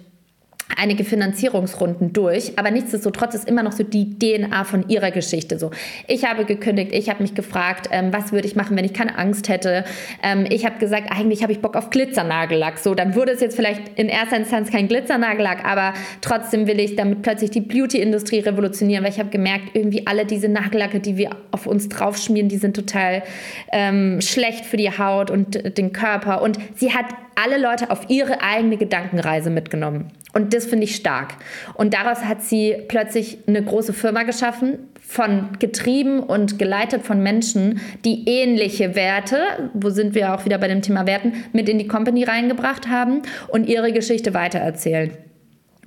einige 0.77 1.05
Finanzierungsrunden 1.05 2.13
durch, 2.13 2.59
aber 2.59 2.71
nichtsdestotrotz 2.71 3.35
ist 3.35 3.49
immer 3.49 3.63
noch 3.63 3.73
so 3.73 3.83
die 3.83 4.19
DNA 4.19 4.65
von 4.65 4.89
ihrer 4.89 5.11
Geschichte 5.11 5.59
so. 5.59 5.71
Ich 6.07 6.25
habe 6.25 6.45
gekündigt, 6.45 6.93
ich 6.93 7.09
habe 7.09 7.23
mich 7.23 7.35
gefragt, 7.35 7.89
ähm, 7.91 8.13
was 8.13 8.33
würde 8.33 8.47
ich 8.47 8.57
machen, 8.57 8.77
wenn 8.77 8.85
ich 8.85 8.93
keine 8.93 9.17
Angst 9.19 9.49
hätte. 9.49 9.85
Ähm, 10.23 10.47
ich 10.49 10.65
habe 10.65 10.79
gesagt, 10.79 11.11
eigentlich 11.11 11.43
habe 11.43 11.53
ich 11.53 11.61
Bock 11.61 11.77
auf 11.77 11.91
Glitzernagellack. 11.91 12.79
So, 12.79 12.95
dann 12.95 13.15
wurde 13.15 13.33
es 13.33 13.41
jetzt 13.41 13.57
vielleicht 13.57 13.83
in 13.97 14.09
erster 14.09 14.37
Instanz 14.37 14.71
kein 14.71 14.89
Glitzernagellack, 14.89 15.65
aber 15.65 15.95
trotzdem 16.21 16.67
will 16.67 16.81
ich 16.81 16.97
damit 16.97 17.23
plötzlich 17.23 17.51
die 17.51 17.61
Beauty-Industrie 17.61 18.41
revolutionieren, 18.41 19.05
weil 19.05 19.13
ich 19.13 19.19
habe 19.19 19.31
gemerkt, 19.31 19.71
irgendwie 19.75 20.07
alle 20.07 20.25
diese 20.27 20.49
Nagellacke, 20.49 21.01
die 21.01 21.17
wir 21.17 21.31
auf 21.51 21.67
uns 21.67 21.89
draufschmieren, 21.89 22.49
die 22.49 22.59
sind 22.59 22.77
total 22.77 23.23
ähm, 23.73 24.21
schlecht 24.21 24.67
für 24.67 24.77
die 24.77 24.91
Haut 24.91 25.31
und 25.31 25.79
den 25.79 25.93
Körper. 25.93 26.43
Und 26.43 26.59
sie 26.75 26.93
hat 26.93 27.07
alle 27.37 27.59
Leute 27.59 27.91
auf 27.91 28.09
ihre 28.09 28.43
eigene 28.43 28.77
Gedankenreise 28.77 29.51
mitgenommen. 29.51 30.13
Und 30.33 30.53
das 30.53 30.67
finde 30.67 30.85
ich 30.85 30.97
stark. 30.97 31.35
Und 31.75 31.95
daraus 31.95 32.25
hat 32.25 32.43
sie 32.43 32.77
plötzlich 32.89 33.39
eine 33.47 33.63
große 33.63 33.93
Firma 33.93 34.25
geschaffen, 34.25 34.79
von 35.01 35.51
getrieben 35.59 36.21
und 36.21 36.59
geleitet 36.59 37.03
von 37.03 37.23
Menschen, 37.23 37.81
die 38.05 38.29
ähnliche 38.29 38.97
Werte, 38.97 39.39
wo 39.75 39.91
sind 39.91 40.15
wir 40.15 40.35
auch 40.35 40.45
wieder 40.45 40.59
bei 40.59 40.67
dem 40.67 40.83
Thema 40.83 41.07
Werten, 41.07 41.35
mit 41.53 41.69
in 41.69 41.79
die 41.79 41.87
Company 41.87 42.25
reingebracht 42.25 42.89
haben 42.89 43.23
und 43.49 43.69
ihre 43.69 43.93
Geschichte 43.93 44.35
weitererzählen. 44.35 45.17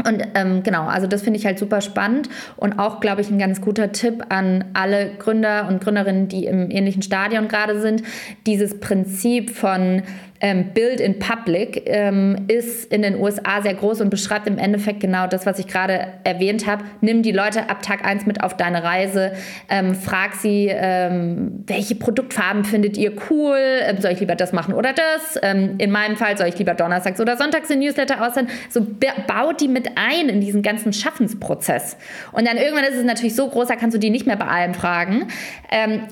Und 0.06 0.24
ähm, 0.36 0.62
genau, 0.64 0.86
also 0.86 1.08
das 1.08 1.24
finde 1.24 1.40
ich 1.40 1.46
halt 1.46 1.58
super 1.58 1.82
spannend 1.82 2.30
und 2.56 2.78
auch, 2.78 3.00
glaube 3.00 3.22
ich, 3.22 3.30
ein 3.30 3.40
ganz 3.40 3.62
guter 3.62 3.92
Tipp 3.92 4.26
an 4.30 4.66
alle 4.74 5.12
Gründer 5.18 5.68
und 5.68 5.82
Gründerinnen, 5.82 6.28
die 6.28 6.46
im 6.46 6.70
ähnlichen 6.70 7.02
Stadion 7.02 7.48
gerade 7.48 7.82
sind. 7.82 8.04
Dieses 8.46 8.80
Prinzip 8.80 9.50
von 9.50 10.04
ähm, 10.40 10.74
Build 10.74 11.00
in 11.00 11.20
Public 11.20 11.84
ähm, 11.86 12.46
ist 12.48 12.92
in 12.92 13.02
den 13.02 13.20
USA 13.20 13.62
sehr 13.62 13.74
groß 13.74 14.02
und 14.02 14.10
beschreibt 14.10 14.48
im 14.48 14.58
Endeffekt 14.58 15.00
genau 15.00 15.28
das, 15.28 15.46
was 15.46 15.60
ich 15.60 15.68
gerade 15.68 16.08
erwähnt 16.24 16.68
habe. 16.68 16.84
Nimm 17.02 17.24
die 17.24 17.32
Leute 17.32 17.70
ab 17.70 17.82
Tag 17.82 18.06
1 18.06 18.26
mit 18.26 18.44
auf 18.44 18.56
deine 18.56 18.84
Reise, 18.84 19.34
ähm, 19.70 19.96
frag 19.96 20.36
sie, 20.36 20.70
ähm, 20.70 21.64
welche 21.66 21.96
Produktfarben 21.96 22.66
findet 22.66 22.98
ihr 22.98 23.14
cool, 23.30 23.58
ähm, 23.58 24.00
soll 24.00 24.12
ich 24.12 24.20
lieber 24.20 24.36
das 24.36 24.54
machen 24.54 24.74
oder 24.74 24.94
das? 24.94 25.40
Ähm, 25.42 25.76
in 25.80 25.92
meinem 25.92 26.18
Fall 26.18 26.38
soll 26.38 26.48
ich 26.48 26.58
lieber 26.58 26.76
donnerstags 26.76 27.20
oder 27.20 27.38
sonntags 27.38 27.70
den 27.70 27.80
Newsletter 27.80 28.26
aussenden. 28.26 28.54
So 28.70 28.86
baut 29.28 29.62
die 29.62 29.68
mit 29.68 29.90
ein 29.96 30.30
in 30.30 30.42
diesen 30.42 30.62
ganzen 30.62 30.94
Schaffensprozess. 30.94 31.98
Und 32.32 32.48
dann 32.48 32.58
irgendwann 32.58 32.86
ist 32.86 32.96
es 32.96 33.04
natürlich 33.04 33.36
so 33.36 33.48
groß, 33.50 33.68
da 33.68 33.76
kannst 33.76 33.96
du 33.96 34.00
die 34.00 34.10
nicht 34.10 34.28
mehr 34.28 34.38
bei 34.38 34.46
allem 34.46 34.74
fragen. 34.74 35.28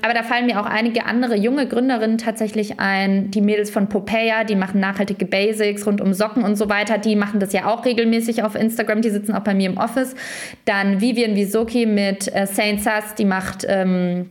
aber 0.01 0.13
da 0.13 0.23
fallen 0.23 0.45
mir 0.45 0.59
auch 0.59 0.65
einige 0.65 1.05
andere 1.05 1.35
junge 1.35 1.67
Gründerinnen 1.67 2.17
tatsächlich 2.17 2.79
ein, 2.79 3.31
die 3.31 3.41
Mädels 3.41 3.69
von 3.69 3.87
Popé 3.87 4.14
Payer, 4.15 4.45
die 4.45 4.55
machen 4.55 4.79
nachhaltige 4.79 5.25
Basics 5.25 5.85
rund 5.85 5.99
um 5.99 6.13
Socken 6.13 6.43
und 6.43 6.55
so 6.55 6.69
weiter. 6.69 6.97
Die 6.97 7.17
machen 7.17 7.41
das 7.41 7.51
ja 7.51 7.65
auch 7.65 7.83
regelmäßig 7.83 8.43
auf 8.43 8.55
Instagram. 8.55 9.01
Die 9.01 9.09
sitzen 9.09 9.33
auch 9.33 9.41
bei 9.41 9.53
mir 9.53 9.69
im 9.69 9.75
Office. 9.75 10.15
Dann 10.63 11.01
Vivian 11.01 11.35
Wisoki 11.35 11.85
mit 11.85 12.33
äh, 12.33 12.47
Saint 12.47 12.81
Sass, 12.81 13.15
die 13.15 13.25
macht 13.25 13.65
ähm, 13.67 14.29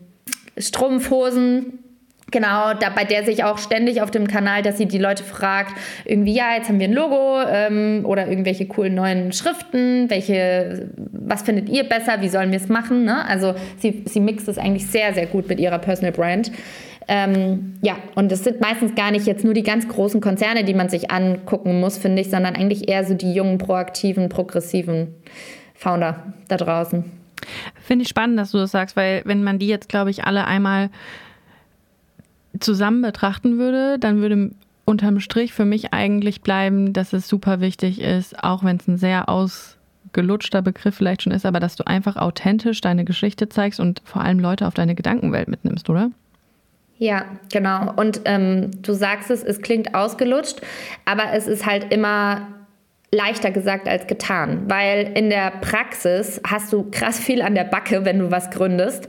Strumpfhosen. 0.57 1.81
Genau, 2.31 2.73
da, 2.73 2.89
bei 2.89 3.05
der 3.05 3.25
sich 3.25 3.45
auch 3.45 3.59
ständig 3.59 4.01
auf 4.01 4.11
dem 4.11 4.27
Kanal, 4.27 4.63
dass 4.63 4.79
sie 4.79 4.87
die 4.87 4.99
Leute 4.99 5.23
fragt, 5.23 5.77
irgendwie, 6.07 6.35
ja, 6.35 6.57
jetzt 6.57 6.71
haben 6.71 6.81
wir 6.81 6.89
ein 6.89 6.95
Logo 6.95 7.43
ähm, 7.47 8.01
oder 8.05 8.27
irgendwelche 8.27 8.67
coolen 8.67 8.95
neuen 8.95 9.33
Schriften, 9.33 10.09
welche, 10.09 10.89
was 11.13 11.43
findet 11.43 11.69
ihr 11.69 11.85
besser, 11.85 12.23
wie 12.23 12.29
sollen 12.31 12.51
wir 12.51 12.59
es 12.59 12.69
machen? 12.69 13.05
Ne? 13.05 13.25
Also 13.29 13.55
sie, 13.79 14.03
sie 14.07 14.21
mixt 14.21 14.49
es 14.49 14.57
eigentlich 14.57 14.87
sehr, 14.87 15.13
sehr 15.13 15.27
gut 15.27 15.47
mit 15.47 15.61
ihrer 15.61 15.79
Personal 15.79 16.13
Brand. 16.13 16.51
Ähm, 17.07 17.75
ja, 17.83 17.97
und 18.15 18.33
es 18.33 18.45
sind 18.45 18.61
meistens 18.61 18.95
gar 18.95 19.11
nicht 19.11 19.27
jetzt 19.27 19.45
nur 19.45 19.55
die 19.55 19.63
ganz 19.63 19.87
großen 19.89 20.21
Konzerne, 20.21 20.65
die 20.65 20.75
man 20.75 20.89
sich 20.89 21.11
angucken 21.11 21.81
muss, 21.81 21.99
finde 21.99 22.23
ich, 22.23 22.31
sondern 22.31 22.57
eigentlich 22.57 22.89
eher 22.89 23.05
so 23.05 23.15
die 23.15 23.33
jungen, 23.33 23.59
proaktiven, 23.59 24.29
progressiven 24.29 25.15
Founder 25.75 26.33
da 26.49 26.57
draußen. 26.57 27.05
Finde 27.83 28.05
ich 28.05 28.09
spannend, 28.09 28.39
dass 28.39 28.53
du 28.53 28.59
das 28.59 28.71
sagst, 28.71 28.97
weil 28.97 29.23
wenn 29.27 29.43
man 29.43 29.59
die 29.59 29.69
jetzt, 29.69 29.89
glaube 29.89 30.11
ich, 30.11 30.25
alle 30.25 30.47
einmal 30.47 30.91
zusammen 32.61 33.03
betrachten 33.03 33.59
würde, 33.59 33.99
dann 33.99 34.21
würde 34.21 34.53
unterm 34.85 35.21
Strich 35.21 35.53
für 35.53 35.65
mich 35.65 35.93
eigentlich 35.93 36.43
bleiben, 36.43 36.93
dass 36.93 37.13
es 37.13 37.29
super 37.29 37.61
wichtig 37.61 38.01
ist, 38.01 38.43
auch 38.43 38.65
wenn 38.65 38.77
es 38.77 38.87
ein 38.87 38.97
sehr 38.97 39.29
ausgelutschter 39.29 40.63
Begriff 40.63 40.95
vielleicht 40.95 41.23
schon 41.23 41.33
ist, 41.33 41.47
aber 41.47 41.61
dass 41.61 41.77
du 41.77 41.87
einfach 41.87 42.17
authentisch 42.17 42.81
deine 42.81 43.05
Geschichte 43.05 43.49
zeigst 43.49 43.81
und 43.81 44.03
vor 44.05 44.23
allem 44.23 44.39
Leute 44.39 44.67
auf 44.67 44.75
deine 44.75 44.95
Gedankenwelt 44.95 45.49
mitnimmst, 45.49 45.89
oder? 45.91 46.11
Ja, 46.99 47.25
genau. 47.53 47.93
Und 47.97 48.21
ähm, 48.25 48.71
du 48.83 48.93
sagst 48.93 49.31
es, 49.31 49.43
es 49.43 49.61
klingt 49.61 49.95
ausgelutscht, 49.95 50.61
aber 51.05 51.33
es 51.33 51.47
ist 51.47 51.67
halt 51.67 51.93
immer 51.93 52.49
leichter 53.11 53.51
gesagt 53.51 53.89
als 53.89 54.07
getan, 54.07 54.65
weil 54.67 55.13
in 55.15 55.31
der 55.31 55.53
Praxis 55.61 56.41
hast 56.47 56.73
du 56.73 56.91
krass 56.91 57.19
viel 57.19 57.43
an 57.43 57.55
der 57.55 57.65
Backe, 57.65 58.05
wenn 58.05 58.19
du 58.19 58.31
was 58.31 58.51
gründest. 58.51 59.09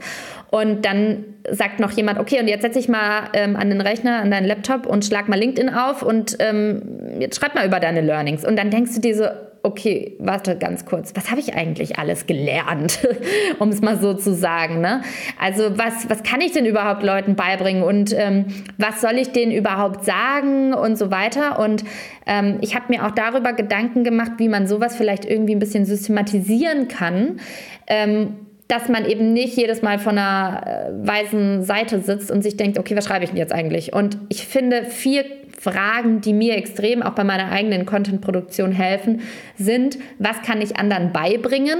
Und 0.50 0.84
dann 0.84 1.24
sagt 1.50 1.80
noch 1.80 1.90
jemand, 1.90 2.20
okay, 2.20 2.40
und 2.40 2.46
jetzt 2.46 2.62
setze 2.62 2.78
ich 2.78 2.88
mal 2.88 3.28
ähm, 3.32 3.56
an 3.56 3.68
den 3.68 3.80
Rechner, 3.80 4.20
an 4.20 4.30
deinen 4.30 4.46
Laptop 4.46 4.86
und 4.86 5.04
schlag 5.04 5.28
mal 5.28 5.38
LinkedIn 5.38 5.74
auf 5.74 6.02
und 6.02 6.36
ähm, 6.38 7.18
jetzt 7.18 7.38
schreib 7.38 7.54
mal 7.54 7.66
über 7.66 7.80
deine 7.80 8.00
Learnings. 8.00 8.44
Und 8.44 8.56
dann 8.56 8.70
denkst 8.70 8.94
du 8.94 9.00
dir 9.00 9.16
so, 9.16 9.26
okay, 9.66 10.14
warte 10.20 10.56
ganz 10.56 10.84
kurz, 10.84 11.12
was 11.16 11.30
habe 11.30 11.40
ich 11.40 11.54
eigentlich 11.54 11.98
alles 11.98 12.26
gelernt, 12.26 13.00
um 13.58 13.70
es 13.70 13.82
mal 13.82 13.98
so 13.98 14.14
zu 14.14 14.32
sagen. 14.32 14.80
Ne? 14.80 15.02
Also 15.40 15.76
was, 15.76 16.08
was 16.08 16.22
kann 16.22 16.40
ich 16.40 16.52
denn 16.52 16.66
überhaupt 16.66 17.02
Leuten 17.02 17.34
beibringen 17.34 17.82
und 17.82 18.14
ähm, 18.16 18.46
was 18.78 19.00
soll 19.00 19.14
ich 19.18 19.32
denen 19.32 19.50
überhaupt 19.50 20.04
sagen 20.04 20.72
und 20.72 20.96
so 20.96 21.10
weiter. 21.10 21.58
Und 21.58 21.84
ähm, 22.26 22.58
ich 22.60 22.76
habe 22.76 22.84
mir 22.88 23.04
auch 23.04 23.10
darüber 23.10 23.52
Gedanken 23.52 24.04
gemacht, 24.04 24.32
wie 24.38 24.48
man 24.48 24.68
sowas 24.68 24.94
vielleicht 24.94 25.24
irgendwie 25.24 25.56
ein 25.56 25.60
bisschen 25.60 25.84
systematisieren 25.84 26.86
kann. 26.86 27.40
Ähm, 27.88 28.36
dass 28.68 28.88
man 28.88 29.04
eben 29.04 29.32
nicht 29.32 29.56
jedes 29.56 29.82
Mal 29.82 30.00
von 30.00 30.18
einer 30.18 30.62
äh, 30.66 31.06
weißen 31.06 31.62
Seite 31.62 32.00
sitzt 32.00 32.32
und 32.32 32.42
sich 32.42 32.56
denkt, 32.56 32.78
okay, 32.78 32.96
was 32.96 33.04
schreibe 33.04 33.22
ich 33.22 33.30
denn 33.30 33.38
jetzt 33.38 33.52
eigentlich? 33.52 33.92
Und 33.92 34.18
ich 34.28 34.44
finde, 34.44 34.84
vier 34.84 35.24
Fragen, 35.66 36.20
die 36.20 36.32
mir 36.32 36.56
extrem 36.56 37.02
auch 37.02 37.14
bei 37.14 37.24
meiner 37.24 37.50
eigenen 37.50 37.86
Content-Produktion 37.86 38.70
helfen, 38.70 39.22
sind, 39.58 39.98
was 40.18 40.42
kann 40.42 40.60
ich 40.60 40.76
anderen 40.76 41.12
beibringen? 41.12 41.78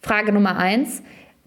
Frage 0.00 0.32
Nummer 0.32 0.56
eins. 0.56 1.02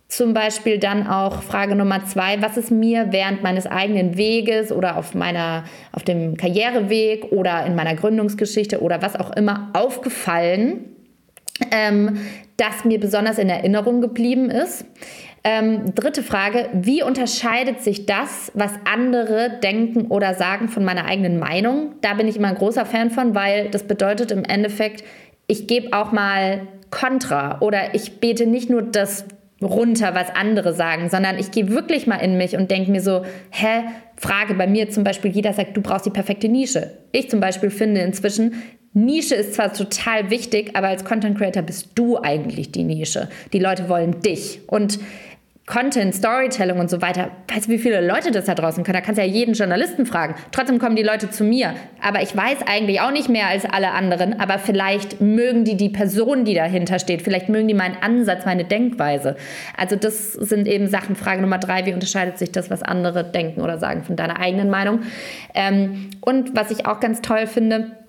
Zum 0.08 0.36
Beispiel 0.36 0.78
dann 0.78 1.08
auch 1.08 1.42
Frage 1.42 1.76
Nummer 1.76 2.06
zwei, 2.06 2.40
was 2.40 2.58
ist 2.58 2.70
mir 2.70 3.08
während 3.10 3.42
meines 3.42 3.66
eigenen 3.66 4.16
Weges 4.16 4.72
oder 4.72 4.98
auf, 4.98 5.16
meiner, 5.16 5.64
auf 5.92 6.04
dem 6.04 6.38
Karriereweg 6.38 7.32
oder 7.32 7.66
in 7.66 7.74
meiner 7.74 7.96
Gründungsgeschichte 7.96 8.82
oder 8.82 9.02
was 9.02 9.16
auch 9.16 9.32
immer 9.36 9.72
aufgefallen, 9.74 10.86
ähm, 11.72 12.20
das 12.58 12.86
mir 12.86 13.00
besonders 13.00 13.40
in 13.40 13.50
Erinnerung 13.50 14.02
geblieben 14.02 14.52
ist. 14.52 14.86
Ähm, 15.46 15.94
dritte 15.94 16.24
Frage, 16.24 16.70
wie 16.72 17.04
unterscheidet 17.04 17.82
sich 17.82 18.06
das, 18.06 18.52
was 18.54 18.72
andere 18.86 19.60
denken 19.62 20.08
oder 20.08 20.36
sagen 20.36 20.70
von 20.70 20.86
meiner 20.86 21.06
eigenen 21.06 21.38
Meinung? 21.38 21.96
Da 22.00 22.14
bin 22.14 22.30
ich 22.30 22.38
immer 22.38 22.48
ein 22.48 22.56
großer 22.56 22.86
Fan 22.86 23.12
von, 23.12 23.36
weil 23.36 23.70
das 23.70 23.84
bedeutet 23.84 24.32
im 24.32 24.46
Endeffekt, 24.46 25.04
ich 25.48 25.68
gebe 25.68 25.92
auch 25.92 26.14
mal 26.14 26.68
Kontra 26.92 27.60
oder 27.60 27.94
ich 27.94 28.22
bete 28.22 28.46
nicht 28.46 28.70
nur 28.70 28.84
das 28.84 29.26
runter, 29.62 30.16
was 30.16 30.34
andere 30.34 30.74
sagen, 30.74 31.10
sondern 31.10 31.38
ich 31.38 31.52
gehe 31.52 31.70
wirklich 31.70 32.08
mal 32.08 32.18
in 32.18 32.38
mich 32.38 32.56
und 32.56 32.72
denke 32.72 32.92
mir 32.92 33.02
so, 33.02 33.24
hä, 33.50 33.84
Frage 34.16 34.54
bei 34.54 34.68
mir 34.68 34.90
zum 34.90 35.04
Beispiel, 35.04 35.32
jeder 35.32 35.54
sagt, 35.54 35.76
du 35.76 35.82
brauchst 35.82 36.06
die 36.06 36.12
perfekte 36.12 36.48
Nische. 36.48 36.92
Ich 37.12 37.30
zum 37.30 37.40
Beispiel 37.40 37.70
finde 37.70 38.02
inzwischen, 38.02 38.64
Nische 38.94 39.36
ist 39.36 39.56
zwar 39.56 39.74
total 39.74 40.30
wichtig, 40.30 40.76
aber 40.76 40.88
als 40.88 41.04
Content 41.04 41.38
Creator 41.38 41.64
bist 41.64 41.90
du 41.96 42.18
eigentlich 42.18 42.72
die 42.72 42.84
Nische. 42.84 43.28
Die 43.52 43.60
Leute 43.60 43.90
wollen 43.90 44.22
dich. 44.22 44.62
Und 44.68 45.00
Content, 45.66 46.14
Storytelling 46.14 46.78
und 46.78 46.90
so 46.90 47.02
weiter. 47.02 47.32
Weißt 47.48 47.68
du, 47.68 47.72
wie 47.72 47.78
viele 47.78 48.06
Leute 48.06 48.32
das 48.32 48.46
da 48.46 48.54
draußen 48.54 48.84
können? 48.84 48.96
Da 48.96 49.02
kannst 49.02 49.18
du 49.18 49.26
ja 49.26 49.32
jeden 49.32 49.54
Journalisten 49.54 50.06
fragen. 50.06 50.36
Trotzdem 50.52 50.78
kommen 50.78 50.98
die 50.98 51.04
Leute 51.04 51.30
zu 51.30 51.46
mir. 51.46 51.74
Aber 52.02 52.22
ich 52.22 52.36
weiß 52.36 52.58
eigentlich 52.68 53.00
auch 53.00 53.12
nicht 53.12 53.30
mehr 53.30 53.48
als 53.48 53.64
alle 53.64 53.92
anderen. 53.92 54.42
Aber 54.42 54.60
vielleicht 54.60 55.22
mögen 55.22 55.64
die 55.64 55.78
die 55.78 55.88
Person, 55.88 56.44
die 56.44 56.54
dahinter 56.54 57.00
steht. 57.00 57.22
Vielleicht 57.22 57.48
mögen 57.48 57.70
die 57.70 57.74
meinen 57.74 57.96
Ansatz, 58.02 58.46
meine 58.46 58.66
Denkweise. 58.66 59.38
Also 59.78 59.96
das 59.96 60.34
sind 60.34 60.68
eben 60.68 60.88
Sachen. 60.88 61.16
Frage 61.16 61.42
Nummer 61.42 61.60
drei, 61.60 61.86
wie 61.86 61.94
unterscheidet 61.94 62.38
sich 62.38 62.52
das, 62.52 62.70
was 62.70 62.84
andere 62.84 63.24
denken 63.24 63.62
oder 63.62 63.78
sagen 63.78 64.04
von 64.04 64.18
deiner 64.18 64.42
eigenen 64.42 64.70
Meinung? 64.70 65.00
Ähm, 65.54 66.10
und 66.20 66.58
was 66.58 66.72
ich 66.72 66.86
auch 66.86 67.00
ganz 67.00 67.22
toll 67.22 67.48
finde, 67.48 68.03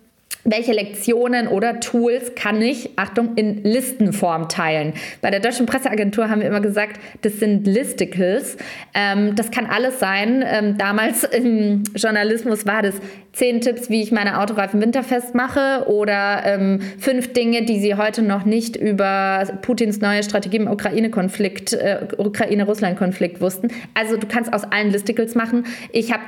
welche 0.44 0.72
Lektionen 0.72 1.48
oder 1.48 1.80
Tools 1.80 2.34
kann 2.34 2.60
ich, 2.60 2.90
Achtung, 2.96 3.34
in 3.36 3.62
Listenform 3.64 4.48
teilen. 4.48 4.92
Bei 5.22 5.30
der 5.30 5.40
Deutschen 5.40 5.66
Presseagentur 5.66 6.28
haben 6.28 6.40
wir 6.40 6.48
immer 6.48 6.60
gesagt, 6.60 7.00
das 7.22 7.40
sind 7.40 7.66
Listicles. 7.66 8.56
Ähm, 8.92 9.34
das 9.36 9.50
kann 9.50 9.66
alles 9.66 9.98
sein. 9.98 10.44
Ähm, 10.46 10.76
damals 10.76 11.24
im 11.24 11.84
Journalismus 11.96 12.66
war 12.66 12.82
das 12.82 12.94
zehn 13.32 13.60
Tipps, 13.60 13.90
wie 13.90 14.02
ich 14.02 14.12
meine 14.12 14.40
Autoreifen 14.40 14.80
winterfest 14.80 15.34
mache 15.34 15.86
oder 15.88 16.42
ähm, 16.44 16.80
fünf 16.98 17.32
Dinge, 17.32 17.64
die 17.64 17.80
Sie 17.80 17.96
heute 17.96 18.22
noch 18.22 18.44
nicht 18.44 18.76
über 18.76 19.44
Putins 19.62 20.00
neue 20.00 20.22
Strategie 20.22 20.58
im 20.58 20.68
Ukraine-Konflikt, 20.68 21.72
äh, 21.72 22.06
Ukraine-Russland-Konflikt 22.16 23.40
wussten. 23.40 23.68
Also 23.94 24.16
du 24.16 24.26
kannst 24.28 24.52
aus 24.52 24.64
allen 24.64 24.90
Listicles 24.90 25.34
machen. 25.34 25.66
Ich 25.90 26.12
habe 26.12 26.22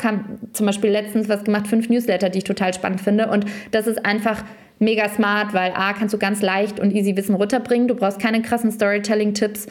zum 0.53 0.67
Beispiel 0.67 0.91
letztens 0.91 1.29
was 1.29 1.45
gemacht, 1.45 1.69
fünf 1.69 1.89
Newsletter, 1.89 2.29
die 2.29 2.39
ich 2.39 2.45
total 2.45 2.75
spannend 2.75 3.01
finde 3.01 3.29
und 3.29 3.45
das 3.71 3.87
ist 3.87 4.05
einfach 4.07 4.42
mega 4.78 5.09
smart, 5.09 5.52
weil 5.54 5.72
A, 5.74 5.92
kannst 5.92 6.14
du 6.14 6.18
ganz 6.18 6.42
leicht 6.42 6.80
und 6.80 6.92
easy 6.92 7.16
Wissen 7.16 7.34
runterbringen. 7.34 7.88
Du 7.88 7.94
brauchst 7.94 8.20
keine 8.20 8.42
krassen 8.42 8.70
Storytelling-Tipps. 8.70 9.66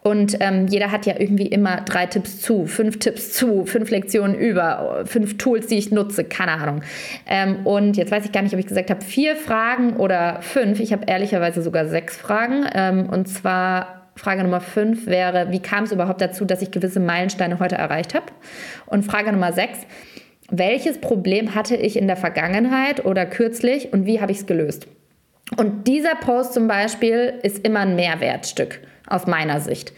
Und 0.00 0.36
ähm, 0.40 0.68
jeder 0.68 0.92
hat 0.92 1.06
ja 1.06 1.14
irgendwie 1.18 1.46
immer 1.46 1.80
drei 1.82 2.06
Tipps 2.06 2.40
zu, 2.40 2.66
fünf 2.66 2.98
Tipps 2.98 3.32
zu, 3.32 3.66
fünf 3.66 3.90
Lektionen 3.90 4.36
über, 4.36 5.02
fünf 5.04 5.36
Tools, 5.38 5.66
die 5.66 5.76
ich 5.76 5.90
nutze, 5.90 6.24
keine 6.24 6.52
Ahnung. 6.52 6.82
Ähm, 7.26 7.66
und 7.66 7.96
jetzt 7.96 8.12
weiß 8.12 8.24
ich 8.24 8.32
gar 8.32 8.42
nicht, 8.42 8.54
ob 8.54 8.60
ich 8.60 8.66
gesagt 8.66 8.90
habe, 8.90 9.04
vier 9.04 9.36
Fragen 9.36 9.96
oder 9.96 10.40
fünf. 10.40 10.80
Ich 10.80 10.92
habe 10.92 11.04
ehrlicherweise 11.06 11.62
sogar 11.62 11.86
sechs 11.86 12.16
Fragen. 12.16 12.64
Ähm, 12.74 13.08
und 13.10 13.28
zwar 13.28 14.08
Frage 14.14 14.44
Nummer 14.44 14.60
fünf 14.60 15.06
wäre, 15.06 15.50
wie 15.50 15.60
kam 15.60 15.84
es 15.84 15.92
überhaupt 15.92 16.20
dazu, 16.20 16.44
dass 16.44 16.62
ich 16.62 16.70
gewisse 16.70 17.00
Meilensteine 17.00 17.58
heute 17.58 17.76
erreicht 17.76 18.14
habe? 18.14 18.26
Und 18.86 19.04
Frage 19.04 19.32
Nummer 19.32 19.52
sechs, 19.52 19.80
welches 20.50 20.98
Problem 20.98 21.54
hatte 21.54 21.76
ich 21.76 21.96
in 21.96 22.06
der 22.06 22.16
Vergangenheit 22.16 23.04
oder 23.04 23.26
kürzlich 23.26 23.92
und 23.92 24.06
wie 24.06 24.20
habe 24.20 24.32
ich 24.32 24.38
es 24.38 24.46
gelöst? 24.46 24.86
Und 25.56 25.86
dieser 25.86 26.14
Post 26.14 26.54
zum 26.54 26.68
Beispiel 26.68 27.34
ist 27.42 27.66
immer 27.66 27.80
ein 27.80 27.96
Mehrwertstück 27.96 28.80
aus 29.06 29.26
meiner 29.26 29.60
Sicht. 29.60 29.92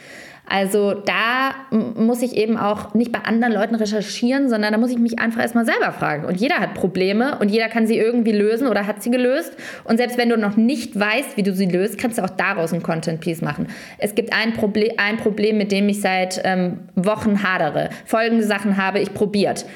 Also 0.53 0.95
da 0.95 1.55
muss 1.71 2.23
ich 2.23 2.37
eben 2.37 2.57
auch 2.57 2.93
nicht 2.95 3.13
bei 3.13 3.21
anderen 3.21 3.53
Leuten 3.53 3.77
recherchieren, 3.77 4.49
sondern 4.49 4.73
da 4.73 4.79
muss 4.79 4.91
ich 4.91 4.99
mich 4.99 5.21
einfach 5.21 5.41
erstmal 5.41 5.65
selber 5.65 5.93
fragen. 5.93 6.25
Und 6.25 6.41
jeder 6.41 6.57
hat 6.57 6.75
Probleme 6.75 7.39
und 7.39 7.51
jeder 7.51 7.69
kann 7.69 7.87
sie 7.87 7.97
irgendwie 7.97 8.33
lösen 8.33 8.67
oder 8.67 8.89
hat 8.89 9.01
sie 9.01 9.13
gelöst. 9.13 9.53
Und 9.85 9.99
selbst 9.99 10.19
wenn 10.19 10.29
du 10.29 10.37
noch 10.37 10.57
nicht 10.57 10.99
weißt, 10.99 11.37
wie 11.37 11.45
du 11.45 11.55
sie 11.55 11.67
löst, 11.67 11.99
kannst 11.99 12.19
du 12.19 12.25
auch 12.25 12.31
daraus 12.31 12.73
ein 12.73 12.83
Content 12.83 13.21
Piece 13.21 13.43
machen. 13.43 13.69
Es 13.99 14.17
gibt 14.17 14.33
ein, 14.33 14.53
Proble 14.53 14.95
ein 14.97 15.19
Problem, 15.19 15.57
mit 15.57 15.71
dem 15.71 15.89
ich 15.89 16.01
seit 16.01 16.41
ähm, 16.43 16.81
Wochen 16.97 17.45
hadere. 17.45 17.91
Folgende 18.05 18.43
Sachen 18.43 18.77
habe 18.77 18.99
ich 18.99 19.15
probiert 19.15 19.67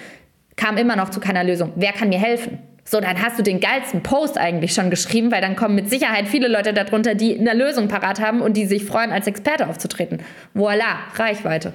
kam 0.56 0.76
immer 0.76 0.96
noch 0.96 1.10
zu 1.10 1.20
keiner 1.20 1.44
Lösung. 1.44 1.72
Wer 1.76 1.92
kann 1.92 2.08
mir 2.08 2.18
helfen? 2.18 2.58
So, 2.84 3.00
dann 3.00 3.20
hast 3.22 3.38
du 3.38 3.42
den 3.42 3.60
geilsten 3.60 4.02
Post 4.02 4.36
eigentlich 4.36 4.74
schon 4.74 4.90
geschrieben, 4.90 5.32
weil 5.32 5.40
dann 5.40 5.56
kommen 5.56 5.74
mit 5.74 5.88
Sicherheit 5.88 6.28
viele 6.28 6.48
Leute 6.48 6.74
darunter, 6.74 7.14
die 7.14 7.38
eine 7.38 7.54
Lösung 7.54 7.88
parat 7.88 8.20
haben 8.20 8.42
und 8.42 8.56
die 8.56 8.66
sich 8.66 8.84
freuen, 8.84 9.10
als 9.10 9.26
Experte 9.26 9.68
aufzutreten. 9.68 10.20
Voila, 10.52 10.98
Reichweite. 11.16 11.72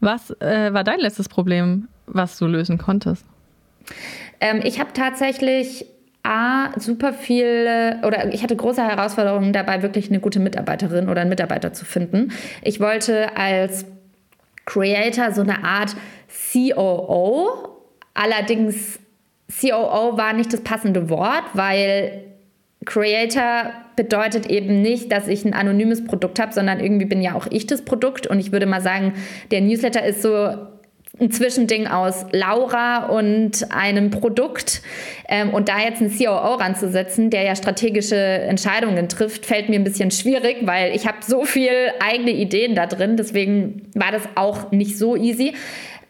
Was 0.00 0.30
äh, 0.40 0.72
war 0.72 0.84
dein 0.84 1.00
letztes 1.00 1.28
Problem, 1.28 1.88
was 2.06 2.38
du 2.38 2.46
lösen 2.46 2.76
konntest? 2.76 3.24
Ähm, 4.40 4.60
ich 4.62 4.78
habe 4.78 4.92
tatsächlich 4.92 5.86
A, 6.22 6.78
super 6.78 7.14
viel 7.14 7.96
oder 8.06 8.32
ich 8.32 8.42
hatte 8.42 8.54
große 8.54 8.86
Herausforderungen 8.86 9.54
dabei, 9.54 9.82
wirklich 9.82 10.10
eine 10.10 10.20
gute 10.20 10.40
Mitarbeiterin 10.40 11.08
oder 11.08 11.22
einen 11.22 11.30
Mitarbeiter 11.30 11.72
zu 11.72 11.86
finden. 11.86 12.32
Ich 12.62 12.80
wollte 12.80 13.34
als 13.34 13.86
Creator 14.66 15.32
so 15.32 15.40
eine 15.40 15.64
Art 15.64 15.96
COO 16.52 17.77
Allerdings 18.20 18.98
COO 19.60 20.18
war 20.18 20.32
nicht 20.32 20.52
das 20.52 20.62
passende 20.62 21.08
Wort, 21.08 21.44
weil 21.54 22.24
Creator 22.84 23.72
bedeutet 23.94 24.46
eben 24.46 24.82
nicht, 24.82 25.12
dass 25.12 25.28
ich 25.28 25.44
ein 25.44 25.54
anonymes 25.54 26.04
Produkt 26.04 26.40
habe, 26.40 26.52
sondern 26.52 26.80
irgendwie 26.80 27.06
bin 27.06 27.22
ja 27.22 27.34
auch 27.34 27.46
ich 27.50 27.66
das 27.66 27.84
Produkt. 27.84 28.26
Und 28.26 28.40
ich 28.40 28.50
würde 28.50 28.66
mal 28.66 28.80
sagen, 28.80 29.14
der 29.52 29.60
Newsletter 29.60 30.04
ist 30.04 30.22
so 30.22 30.34
ein 31.20 31.30
Zwischending 31.30 31.86
aus 31.86 32.26
Laura 32.32 33.06
und 33.06 33.70
einem 33.70 34.10
Produkt. 34.10 34.82
Ähm, 35.28 35.54
und 35.54 35.68
da 35.68 35.80
jetzt 35.80 36.00
einen 36.00 36.16
COO 36.16 36.54
ranzusetzen, 36.54 37.30
der 37.30 37.42
ja 37.42 37.54
strategische 37.54 38.16
Entscheidungen 38.16 39.08
trifft, 39.08 39.46
fällt 39.46 39.68
mir 39.68 39.76
ein 39.76 39.84
bisschen 39.84 40.10
schwierig, 40.10 40.58
weil 40.62 40.94
ich 40.94 41.06
habe 41.06 41.18
so 41.24 41.44
viel 41.44 41.70
eigene 42.00 42.32
Ideen 42.32 42.74
da 42.74 42.86
drin. 42.86 43.16
Deswegen 43.16 43.90
war 43.94 44.10
das 44.10 44.22
auch 44.34 44.72
nicht 44.72 44.98
so 44.98 45.14
easy. 45.14 45.54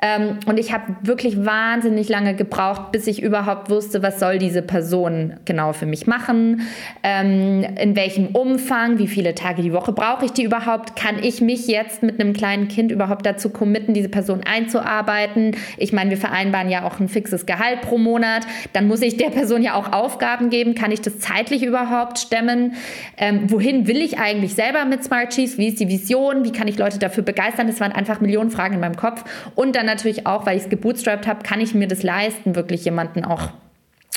Ähm, 0.01 0.39
und 0.47 0.59
ich 0.59 0.73
habe 0.73 0.97
wirklich 1.03 1.45
wahnsinnig 1.45 2.09
lange 2.09 2.35
gebraucht, 2.35 2.93
bis 2.93 3.07
ich 3.09 3.21
überhaupt 3.21 3.69
wusste, 3.69 4.03
was 4.03 4.21
soll 4.21 4.39
diese 4.39 4.63
Person 4.63 5.35
genau 5.45 5.73
für 5.73 5.87
mich 5.87 6.07
machen, 6.07 6.63
ähm, 7.03 7.65
in 7.81 7.97
welchem 7.97 8.29
Umfang, 8.29 8.99
wie 8.99 9.09
viele 9.09 9.35
Tage 9.35 9.63
die 9.63 9.73
Woche 9.73 9.93
brauche 9.93 10.25
ich 10.25 10.33
die 10.33 10.45
überhaupt, 10.45 10.95
kann 10.95 11.17
ich 11.21 11.41
mich 11.41 11.67
jetzt 11.67 12.03
mit 12.03 12.21
einem 12.21 12.33
kleinen 12.33 12.69
Kind 12.69 12.93
überhaupt 12.93 13.27
dazu 13.27 13.51
committen, 13.51 13.93
diese 13.93 14.09
Person 14.09 14.43
einzuarbeiten. 14.45 15.57
Ich 15.77 15.93
meine, 15.93 16.11
wir 16.11 16.17
vereinbaren 16.17 16.71
ja 16.71 16.85
auch 16.85 17.01
ein 17.01 17.09
fixes 17.09 17.45
Gehalt 17.45 17.81
pro 17.81 17.99
Monat, 17.99 18.47
dann 18.73 18.87
muss 18.87 19.03
ich 19.03 19.17
der 19.17 19.31
Person 19.31 19.63
ja 19.63 19.75
auch 19.75 19.93
Aufgaben 19.93 20.51
geben, 20.51 20.77
kann 20.77 20.93
ich 20.93 21.01
das 21.01 21.19
zeitlich 21.19 21.65
überhaupt 21.65 22.19
stemmen, 22.19 22.75
ähm, 23.17 23.51
wohin 23.51 23.89
will 23.89 24.01
ich 24.01 24.19
eigentlich 24.19 24.55
selber 24.55 24.85
mit 24.85 25.03
Smart 25.03 25.31
Cheese, 25.31 25.59
wie 25.59 25.69
ist 25.69 25.81
die 25.81 25.89
Vision, 25.89 26.45
wie 26.45 26.53
kann 26.53 26.69
ich 26.69 26.79
Leute 26.79 27.01
dafür 27.01 27.25
begeistern, 27.25 27.67
das 27.67 27.81
waren 27.81 27.91
einfach 27.91 28.21
Millionen 28.21 28.51
Fragen 28.51 28.75
in 28.75 28.81
meinem 28.81 28.97
Kopf. 28.97 29.25
Und 29.57 29.75
dann 29.75 29.88
natürlich 29.89 30.27
auch, 30.27 30.47
weil 30.47 30.57
ich 30.57 30.65
es 30.65 30.69
gebootstrapped 30.69 31.27
habe, 31.27 31.43
kann 31.43 31.61
ich 31.61 31.75
mir 31.75 31.89
das 31.89 32.05
leisten, 32.05 32.55
wirklich 32.55 32.85
jemanden 32.85 33.25
auch 33.25 33.51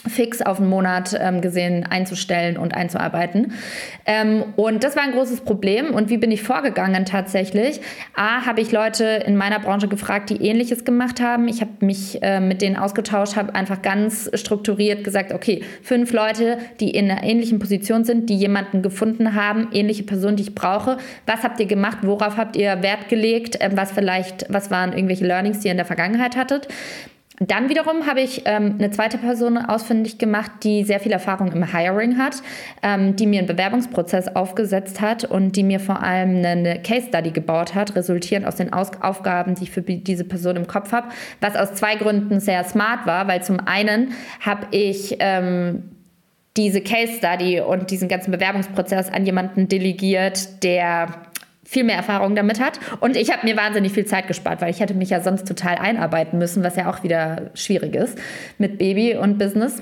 fix 0.08 0.42
auf 0.42 0.60
einen 0.60 0.70
Monat 0.70 1.18
ähm, 1.20 1.42
gesehen 1.42 1.86
einzustellen 1.86 2.58
und 2.58 2.74
einzuarbeiten. 2.74 3.54
Ähm, 4.06 4.44
und 4.56 4.84
das 4.84 4.96
war 4.96 5.04
ein 5.04 5.12
großes 5.12 5.42
Problem. 5.42 5.94
Und 5.94 6.10
wie 6.10 6.18
bin 6.18 6.32
ich 6.32 6.42
vorgegangen 6.42 7.06
tatsächlich? 7.06 7.82
A, 8.16 8.46
habe 8.46 8.62
ich 8.62 8.72
Leute 8.72 9.06
in 9.26 9.38
meiner 9.38 9.60
Branche 9.60 9.88
gefragt, 9.88 10.30
die 10.30 10.38
ähnliches 10.38 10.86
gemacht 10.86 11.22
haben. 11.22 11.48
Ich 11.48 11.62
habe 11.62 11.72
mich 11.82 12.22
äh, 12.24 12.40
mit 12.40 12.62
denen 12.62 12.78
ausgetauscht, 12.78 13.36
habe 13.36 13.54
einfach 13.54 13.82
ganz 13.82 14.30
strukturiert 14.34 15.04
gesagt, 15.04 15.34
okay, 15.34 15.64
fünf 15.84 16.12
Leute, 16.14 16.58
die 16.80 16.92
in 16.92 17.10
einer 17.10 17.24
ähnlichen 17.24 17.60
Position 17.60 18.04
sind, 18.04 18.30
die 18.30 18.36
jemanden 18.36 18.82
gefunden 18.82 19.36
haben, 19.36 19.68
ähnliche 19.72 20.04
Person, 20.04 20.36
die 20.36 20.44
ich 20.44 20.56
brauche. 20.56 20.98
Was 21.28 21.44
habt 21.44 21.60
ihr 21.60 21.68
gemacht? 21.68 22.00
Worauf 22.02 22.38
habt 22.38 22.56
ihr 22.56 22.82
Wert 22.82 23.10
gelegt? 23.10 23.58
Ähm, 23.60 23.72
was 23.76 23.92
vielleicht, 23.92 24.46
was 24.50 24.72
waren 24.72 24.94
irgendwelche 24.94 25.26
Learnings, 25.26 25.60
die 25.60 25.68
ihr 25.68 25.72
in 25.72 25.78
der 25.78 25.86
Vergangenheit 25.86 26.36
hattet? 26.36 26.68
Dann 27.44 27.70
wiederum 27.70 28.06
habe 28.06 28.22
ich 28.22 28.44
ähm, 28.46 28.76
eine 28.78 28.92
zweite 28.92 29.18
Person 29.18 29.58
ausfindig 29.58 30.20
gemacht, 30.20 30.52
die 30.62 30.84
sehr 30.84 31.00
viel 31.00 31.12
Erfahrung 31.12 31.52
im 31.52 31.76
Hiring 31.76 32.20
hat, 32.20 32.36
ähm, 32.84 33.16
die 33.16 33.26
mir 33.26 33.40
einen 33.40 33.48
Bewerbungsprozess 33.48 34.36
aufgesetzt 34.36 35.02
hat 35.02 35.24
und 35.24 35.56
die 35.56 35.64
mir 35.64 35.80
vor 35.80 36.04
allem 36.04 36.46
eine 36.46 36.80
Case 36.84 37.08
Study 37.08 37.32
gebaut 37.32 37.74
hat, 37.74 37.96
resultierend 37.96 38.46
aus 38.46 38.58
den 38.58 38.72
aus 38.74 38.92
Aufgaben, 39.02 39.56
die 39.56 39.64
ich 39.64 39.72
für 39.72 39.82
diese 39.82 40.24
Person 40.24 40.56
im 40.56 40.68
Kopf 40.68 40.92
habe, 40.92 41.08
was 41.40 41.56
aus 41.56 41.74
zwei 41.74 41.96
Gründen 41.96 42.40
sehr 42.40 42.64
smart 42.64 43.08
war, 43.08 43.28
weil 43.28 43.42
zum 43.42 43.60
einen 43.60 44.14
habe 44.40 44.68
ich 44.70 45.16
ähm, 45.18 45.90
diese 46.58 46.82
Case 46.82 47.14
Study 47.14 47.60
und 47.60 47.90
diesen 47.90 48.08
ganzen 48.08 48.30
Bewerbungsprozess 48.30 49.12
an 49.12 49.26
jemanden 49.26 49.68
delegiert, 49.68 50.64
der 50.64 51.08
viel 51.72 51.86
mehr 51.86 51.96
Erfahrung 51.96 52.36
damit 52.36 52.60
hat. 52.60 52.82
Und 53.00 53.16
ich 53.16 53.32
habe 53.32 53.48
mir 53.48 53.56
wahnsinnig 53.56 53.94
viel 53.94 54.04
Zeit 54.04 54.28
gespart, 54.28 54.62
weil 54.62 54.70
ich 54.70 54.82
hätte 54.82 54.94
mich 54.94 55.10
ja 55.10 55.22
sonst 55.22 55.48
total 55.48 55.76
einarbeiten 55.76 56.38
müssen, 56.38 56.64
was 56.64 56.76
ja 56.76 56.92
auch 56.92 57.02
wieder 57.02 57.50
schwierig 57.54 57.96
ist 57.96 58.20
mit 58.58 58.78
Baby 58.78 59.16
und 59.16 59.38
Business. 59.38 59.82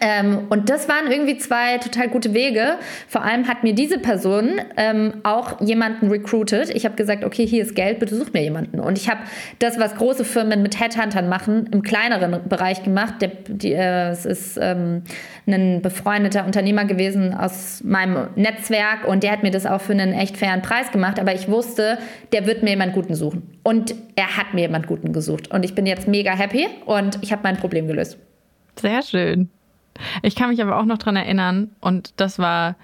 Ähm, 0.00 0.46
und 0.50 0.70
das 0.70 0.88
waren 0.88 1.10
irgendwie 1.10 1.38
zwei 1.38 1.78
total 1.78 2.08
gute 2.08 2.34
Wege. 2.34 2.78
Vor 3.08 3.22
allem 3.22 3.46
hat 3.46 3.62
mir 3.62 3.74
diese 3.74 3.98
Person 3.98 4.60
ähm, 4.76 5.14
auch 5.22 5.60
jemanden 5.60 6.10
recruited. 6.10 6.70
Ich 6.70 6.84
habe 6.84 6.96
gesagt, 6.96 7.24
okay, 7.24 7.46
hier 7.46 7.62
ist 7.62 7.74
Geld, 7.74 8.00
bitte 8.00 8.16
such 8.16 8.32
mir 8.32 8.42
jemanden. 8.42 8.80
Und 8.80 8.98
ich 8.98 9.08
habe 9.08 9.20
das, 9.60 9.78
was 9.78 9.94
große 9.94 10.24
Firmen 10.24 10.62
mit 10.62 10.80
Headhuntern 10.80 11.28
machen, 11.28 11.68
im 11.72 11.82
kleineren 11.82 12.48
Bereich 12.48 12.82
gemacht. 12.82 13.14
Der, 13.20 13.30
die, 13.48 13.72
äh, 13.72 14.10
es 14.10 14.26
ist 14.26 14.58
ähm, 14.60 15.02
ein 15.46 15.82
befreundeter 15.82 16.44
Unternehmer 16.44 16.84
gewesen 16.84 17.32
aus 17.32 17.82
meinem 17.84 18.28
Netzwerk 18.34 19.06
und 19.06 19.22
der 19.22 19.32
hat 19.32 19.42
mir 19.42 19.50
das 19.50 19.66
auch 19.66 19.80
für 19.80 19.92
einen 19.92 20.12
echt 20.12 20.36
fairen 20.36 20.62
Preis 20.62 20.90
gemacht. 20.90 21.20
Aber 21.20 21.34
ich 21.34 21.48
wusste, 21.48 21.98
der 22.32 22.46
wird 22.46 22.62
mir 22.62 22.70
jemanden 22.70 22.94
Guten 22.94 23.14
suchen. 23.14 23.58
Und 23.62 23.94
er 24.16 24.36
hat 24.36 24.54
mir 24.54 24.62
jemanden 24.62 24.88
Guten 24.88 25.12
gesucht. 25.12 25.50
Und 25.50 25.64
ich 25.64 25.74
bin 25.74 25.86
jetzt 25.86 26.08
mega 26.08 26.32
happy 26.32 26.66
und 26.86 27.18
ich 27.22 27.32
habe 27.32 27.42
mein 27.44 27.56
Problem 27.56 27.86
gelöst. 27.86 28.18
Sehr 28.80 29.02
schön. 29.02 29.50
Ich 30.22 30.34
kann 30.34 30.50
mich 30.50 30.62
aber 30.62 30.78
auch 30.78 30.84
noch 30.84 30.98
daran 30.98 31.16
erinnern, 31.16 31.70
und 31.80 32.14
das 32.16 32.38
war 32.38 32.76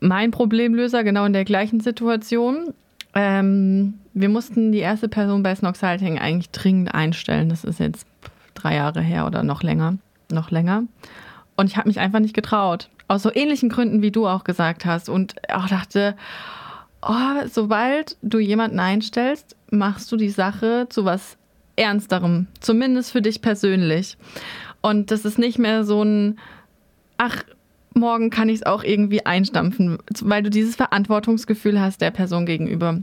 mein 0.00 0.30
Problemlöser, 0.30 1.04
genau 1.04 1.24
in 1.24 1.32
der 1.32 1.44
gleichen 1.44 1.80
Situation. 1.80 2.74
Ähm, 3.14 3.94
wir 4.14 4.28
mussten 4.28 4.72
die 4.72 4.78
erste 4.78 5.08
Person 5.08 5.42
bei 5.42 5.54
Snoxalting 5.54 6.18
eigentlich 6.18 6.50
dringend 6.50 6.94
einstellen. 6.94 7.48
Das 7.48 7.64
ist 7.64 7.80
jetzt 7.80 8.06
drei 8.54 8.76
Jahre 8.76 9.00
her 9.00 9.26
oder 9.26 9.42
noch 9.42 9.62
länger. 9.62 9.98
Noch 10.30 10.50
länger. 10.50 10.84
Und 11.56 11.70
ich 11.70 11.76
habe 11.76 11.88
mich 11.88 12.00
einfach 12.00 12.20
nicht 12.20 12.34
getraut. 12.34 12.88
Aus 13.08 13.22
so 13.22 13.32
ähnlichen 13.32 13.68
Gründen, 13.68 14.02
wie 14.02 14.10
du 14.10 14.26
auch 14.26 14.44
gesagt 14.44 14.84
hast. 14.84 15.08
Und 15.08 15.34
auch 15.50 15.68
dachte, 15.68 16.16
oh, 17.02 17.46
sobald 17.50 18.16
du 18.22 18.38
jemanden 18.38 18.80
einstellst, 18.80 19.56
machst 19.70 20.10
du 20.10 20.16
die 20.16 20.30
Sache 20.30 20.86
zu 20.88 21.04
was 21.04 21.36
Ernsterem. 21.76 22.46
Zumindest 22.60 23.12
für 23.12 23.22
dich 23.22 23.42
persönlich. 23.42 24.16
Und 24.86 25.10
das 25.10 25.24
ist 25.24 25.36
nicht 25.36 25.58
mehr 25.58 25.82
so 25.82 26.04
ein 26.04 26.38
ach, 27.18 27.42
morgen 27.92 28.30
kann 28.30 28.48
ich 28.48 28.56
es 28.56 28.66
auch 28.66 28.84
irgendwie 28.84 29.26
einstampfen, 29.26 29.98
weil 30.20 30.44
du 30.44 30.50
dieses 30.50 30.76
Verantwortungsgefühl 30.76 31.80
hast 31.80 32.00
der 32.00 32.12
Person 32.12 32.46
gegenüber. 32.46 33.00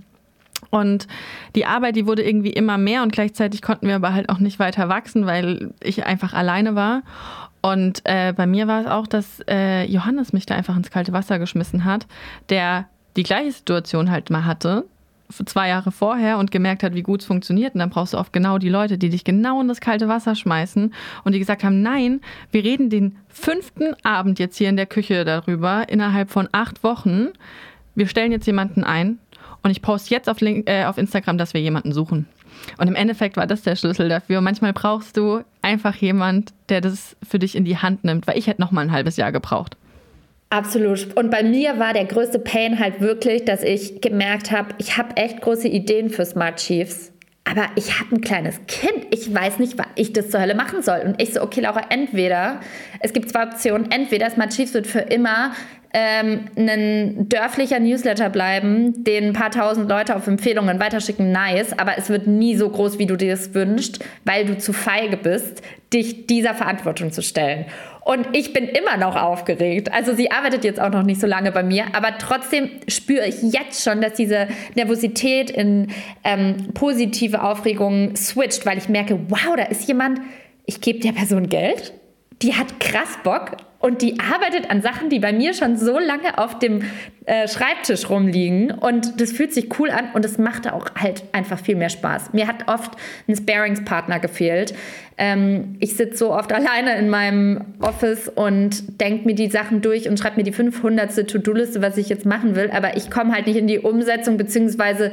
Und 0.70 1.10
die 1.56 1.66
Arbeit, 1.66 1.98
die 1.98 2.06
wurde 2.06 2.24
irgendwie 2.24 2.52
immer 2.52 2.78
mehr 2.78 3.04
und 3.04 3.12
gleichzeitig 3.12 3.62
konnten 3.62 3.88
wir 3.88 3.96
aber 3.96 4.14
halt 4.14 4.30
auch 4.30 4.40
nicht 4.40 4.60
weiter 4.60 4.88
wachsen, 4.88 5.26
weil 5.26 5.74
ich 5.84 6.06
einfach 6.06 6.34
alleine 6.34 6.76
war. 6.76 7.02
Und 7.62 8.00
äh, 8.06 8.32
bei 8.32 8.48
mir 8.48 8.68
war 8.68 8.80
es 8.80 8.88
auch, 8.88 9.06
dass 9.06 9.42
äh, 9.50 9.84
Johannes 9.84 10.32
mich 10.32 10.46
da 10.46 10.56
einfach 10.56 10.78
ins 10.78 10.90
kalte 10.90 11.12
Wasser 11.12 11.38
geschmissen 11.38 11.84
hat, 11.84 12.08
der 12.48 12.88
die 13.18 13.24
gleiche 13.24 13.52
Situation 13.52 14.10
halt 14.10 14.30
mal 14.30 14.46
hatte, 14.46 14.86
zwei 15.44 15.70
Jahre 15.70 15.92
vorher 15.92 16.38
und 16.38 16.52
gemerkt 16.52 16.84
hat, 16.84 16.94
wie 16.94 17.02
gut 17.02 17.22
es 17.22 17.28
funktioniert. 17.28 17.74
Und 17.74 17.80
dann 17.80 17.90
brauchst 17.90 18.14
du 18.14 18.18
oft 18.18 18.34
genau 18.34 18.58
die 18.58 18.70
Leute, 18.70 18.98
die 18.98 19.10
dich 19.10 19.24
genau 19.24 19.62
in 19.62 19.68
das 19.68 19.82
kalte 19.82 20.08
Wasser 20.08 20.36
schmeißen 20.36 20.94
und 21.24 21.32
die 21.32 21.40
gesagt 21.40 21.64
haben, 21.64 21.82
nein, 21.82 22.22
wir 22.52 22.64
reden 22.64 22.90
den 22.90 23.18
fünften 23.28 23.96
Abend 24.04 24.40
jetzt 24.40 24.58
hier 24.58 24.70
in 24.70 24.78
der 24.78 24.86
Küche 24.86 25.26
darüber, 25.26 25.90
innerhalb 25.90 26.30
von 26.30 26.48
acht 26.52 26.84
Wochen. 26.84 27.30
Wir 27.96 28.08
stellen 28.08 28.32
jetzt 28.32 28.48
jemanden 28.48 28.84
ein 28.84 29.20
und 29.64 29.72
ich 29.72 29.82
poste 29.82 30.14
jetzt 30.14 30.30
auf, 30.30 30.42
Link, 30.42 30.70
äh, 30.70 30.86
auf 30.86 30.98
Instagram, 30.98 31.38
dass 31.38 31.54
wir 31.54 31.62
jemanden 31.62 31.94
suchen. 31.94 32.28
Und 32.78 32.88
im 32.88 32.96
Endeffekt 32.96 33.38
war 33.38 33.48
das 33.48 33.64
der 33.64 33.76
Schlüssel 33.76 34.10
dafür. 34.10 34.42
Manchmal 34.42 34.74
brauchst 34.74 35.18
du 35.18 35.42
einfach 35.62 35.96
jemand, 35.96 36.54
der 36.70 36.82
das 36.82 37.16
für 37.28 37.40
dich 37.40 37.56
in 37.56 37.66
die 37.66 37.78
Hand 37.78 38.04
nimmt, 38.04 38.28
weil 38.28 38.38
ich 38.38 38.48
hätte 38.48 38.62
noch 38.62 38.72
mal 38.72 38.82
ein 38.82 38.92
halbes 38.92 39.18
Jahr 39.18 39.32
gebraucht. 39.32 39.78
Absolut. 40.54 41.18
Und 41.18 41.32
bei 41.32 41.42
mir 41.42 41.80
war 41.80 41.94
der 41.94 42.06
größte 42.06 42.38
Pain 42.38 42.78
halt 42.78 43.02
wirklich, 43.02 43.44
dass 43.44 43.64
ich 43.64 44.02
gemerkt 44.02 44.52
habe, 44.52 44.76
ich 44.78 44.98
habe 44.98 45.18
echt 45.18 45.42
große 45.42 45.68
Ideen 45.68 46.12
für 46.12 46.28
Smart 46.28 46.58
Chiefs. 46.58 47.12
Aber 47.44 47.66
ich 47.76 48.00
habe 48.00 48.16
ein 48.16 48.22
kleines 48.22 48.60
Kind. 48.68 49.08
Ich 49.10 49.34
weiß 49.34 49.58
nicht, 49.58 49.80
was 49.80 49.88
ich 49.96 50.14
das 50.14 50.30
zur 50.30 50.42
Hölle 50.42 50.54
machen 50.54 50.84
soll. 50.84 51.00
Und 51.06 51.20
ich 51.20 51.34
so, 51.34 51.42
okay, 51.42 51.62
Laura, 51.62 51.82
entweder, 51.90 52.62
es 53.00 53.14
gibt 53.14 53.32
zwei 53.32 53.48
Optionen. 53.48 53.90
Entweder 53.90 54.30
Smart 54.30 54.52
Chiefs 54.52 54.76
wird 54.76 54.86
für 54.86 55.00
immer 55.00 55.54
ähm, 55.94 56.46
ein 56.56 57.30
dörflicher 57.30 57.80
Newsletter 57.80 58.30
bleiben, 58.30 59.04
den 59.04 59.26
ein 59.26 59.34
paar 59.34 59.52
tausend 59.52 59.88
Leute 59.88 60.16
auf 60.16 60.26
Empfehlungen 60.26 60.80
weiterschicken, 60.80 61.32
nice, 61.32 61.78
aber 61.78 61.98
es 61.98 62.10
wird 62.10 62.26
nie 62.26 62.56
so 62.56 62.68
groß, 62.70 62.98
wie 62.98 63.06
du 63.06 63.16
dir 63.16 63.32
das 63.32 63.54
wünschst, 63.54 64.04
weil 64.26 64.46
du 64.46 64.58
zu 64.58 64.74
feige 64.74 65.18
bist, 65.18 65.62
dich 65.94 66.26
dieser 66.26 66.56
Verantwortung 66.56 67.12
zu 67.12 67.22
stellen. 67.22 67.66
Und 68.06 68.28
ich 68.34 68.52
bin 68.52 68.68
immer 68.68 68.98
noch 68.98 69.16
aufgeregt. 69.16 69.94
Also 69.94 70.14
sie 70.14 70.32
arbeitet 70.32 70.66
jetzt 70.66 70.82
auch 70.82 70.90
noch 70.90 71.04
nicht 71.04 71.22
so 71.22 71.28
lange 71.28 71.52
bei 71.52 71.64
mir, 71.64 71.86
aber 71.94 72.18
trotzdem 72.18 72.70
spüre 72.88 73.28
ich 73.28 73.42
jetzt 73.44 73.84
schon, 73.84 74.02
dass 74.02 74.14
diese 74.14 74.48
Nervosität 74.76 75.52
in 75.52 75.88
ähm, 76.24 76.74
positive 76.74 77.44
Aufregung 77.44 78.16
switcht, 78.16 78.66
weil 78.66 78.78
ich 78.78 78.90
merke, 78.90 79.20
wow, 79.30 79.56
da 79.56 79.64
ist 79.64 79.88
jemand, 79.88 80.20
ich 80.66 80.82
gebe 80.82 81.00
der 81.00 81.14
Person 81.14 81.48
Geld, 81.48 81.94
die 82.44 82.54
hat 82.54 82.80
krass 82.80 83.18
Bock 83.24 83.58
und 83.80 84.02
die 84.02 84.18
arbeitet 84.20 84.70
an 84.70 84.82
Sachen, 84.82 85.10
die 85.10 85.20
bei 85.20 85.34
mir 85.34 85.54
schon 85.54 85.76
so 85.76 86.00
lange 86.00 86.38
auf 86.38 86.58
dem 86.60 86.84
äh, 87.26 87.50
Schreibtisch 87.50 88.10
rumliegen. 88.10 88.72
Und 88.72 89.20
das 89.20 89.34
fühlt 89.34 89.54
sich 89.54 89.78
cool 89.78 89.90
an 89.90 90.12
und 90.14 90.24
es 90.24 90.38
macht 90.38 90.72
auch 90.72 90.88
halt 90.98 91.24
einfach 91.34 91.60
viel 91.60 91.76
mehr 91.76 91.90
Spaß. 91.90 92.32
Mir 92.32 92.48
hat 92.48 92.70
oft 92.70 92.94
ein 93.28 93.36
Sparingspartner 93.36 94.20
gefehlt. 94.20 94.74
Ähm, 95.18 95.76
ich 95.80 95.98
sitze 95.98 96.18
so 96.18 96.34
oft 96.34 96.54
alleine 96.54 96.98
in 96.98 97.10
meinem 97.10 97.66
Office 97.82 98.30
und 98.30 99.02
denke 99.02 99.26
mir 99.26 99.36
die 99.36 99.50
Sachen 99.50 99.82
durch 99.82 100.08
und 100.08 100.18
schreibe 100.18 100.38
mir 100.38 100.44
die 100.44 100.54
500. 100.54 101.30
To-Do-Liste, 101.30 101.82
was 101.82 101.98
ich 101.98 102.08
jetzt 102.08 102.26
machen 102.26 102.56
will. 102.56 102.72
Aber 102.72 102.96
ich 102.96 103.12
komme 103.12 103.34
halt 103.34 103.48
nicht 103.48 103.58
in 103.58 103.68
die 103.68 103.80
Umsetzung, 103.80 104.38
beziehungsweise 104.38 105.12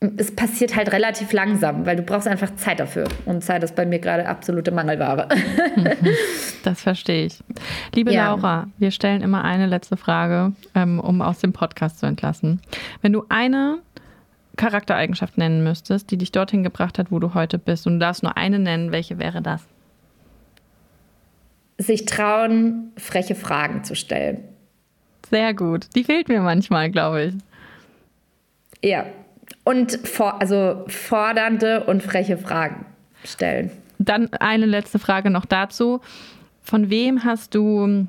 es 0.00 0.34
passiert 0.34 0.76
halt 0.76 0.92
relativ 0.92 1.32
langsam, 1.32 1.86
weil 1.86 1.96
du 1.96 2.02
brauchst 2.02 2.28
einfach 2.28 2.54
Zeit 2.56 2.80
dafür. 2.80 3.08
Und 3.24 3.42
Zeit 3.42 3.62
ist 3.62 3.74
bei 3.74 3.86
mir 3.86 3.98
gerade 3.98 4.26
absolute 4.26 4.70
Mangelware. 4.70 5.28
Das 6.62 6.82
verstehe 6.82 7.26
ich. 7.26 7.44
Liebe 7.94 8.12
ja. 8.12 8.34
Laura, 8.34 8.66
wir 8.76 8.90
stellen 8.90 9.22
immer 9.22 9.44
eine 9.44 9.66
letzte 9.66 9.96
Frage, 9.96 10.52
ähm, 10.74 10.98
um 10.98 11.22
aus 11.22 11.38
dem 11.38 11.52
Podcast 11.52 12.00
zu 12.00 12.06
entlassen. 12.06 12.60
Wenn 13.02 13.12
du 13.12 13.24
eine 13.28 13.78
Charaktereigenschaft 14.56 15.38
nennen 15.38 15.62
müsstest, 15.62 16.10
die 16.10 16.18
dich 16.18 16.32
dorthin 16.32 16.64
gebracht 16.64 16.98
hat, 16.98 17.12
wo 17.12 17.20
du 17.20 17.34
heute 17.34 17.60
bist, 17.60 17.86
und 17.86 17.94
du 17.94 17.98
darfst 18.00 18.24
nur 18.24 18.36
eine 18.36 18.58
nennen, 18.58 18.90
welche 18.90 19.20
wäre 19.20 19.42
das? 19.42 19.64
Sich 21.78 22.04
trauen, 22.04 22.90
freche 22.96 23.36
Fragen 23.36 23.84
zu 23.84 23.94
stellen. 23.94 24.42
Sehr 25.30 25.54
gut. 25.54 25.86
Die 25.94 26.02
fehlt 26.02 26.26
mir 26.26 26.40
manchmal, 26.40 26.90
glaube 26.90 27.26
ich. 27.26 27.34
Ja, 28.82 29.06
und 29.66 29.98
for, 30.06 30.40
also 30.40 30.84
fordernde 30.86 31.82
und 31.84 32.00
freche 32.00 32.38
Fragen 32.38 32.86
stellen. 33.24 33.72
Dann 33.98 34.32
eine 34.34 34.64
letzte 34.64 35.00
Frage 35.00 35.28
noch 35.28 35.44
dazu. 35.44 36.00
Von 36.62 36.88
wem 36.88 37.24
hast 37.24 37.52
du 37.56 38.06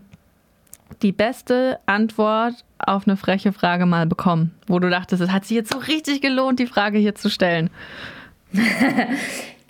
die 1.02 1.12
beste 1.12 1.80
Antwort 1.88 2.54
auf 2.78 3.08
eine 3.08 3.18
freche 3.18 3.54
Frage 3.54 3.88
mal 3.88 4.06
bekommen, 4.06 4.54
wo 4.68 4.78
du 4.78 4.88
dachtest, 4.88 5.20
es 5.24 5.32
hat 5.32 5.46
sich 5.46 5.56
jetzt 5.56 5.74
so 5.74 5.80
richtig 5.80 6.22
gelohnt, 6.22 6.60
die 6.60 6.68
Frage 6.68 7.00
hier 7.00 7.16
zu 7.16 7.28
stellen? 7.28 7.72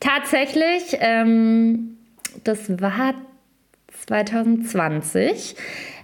Tatsächlich, 0.01 0.97
ähm, 0.99 1.97
das 2.43 2.69
war 2.81 3.13
2020, 4.05 5.55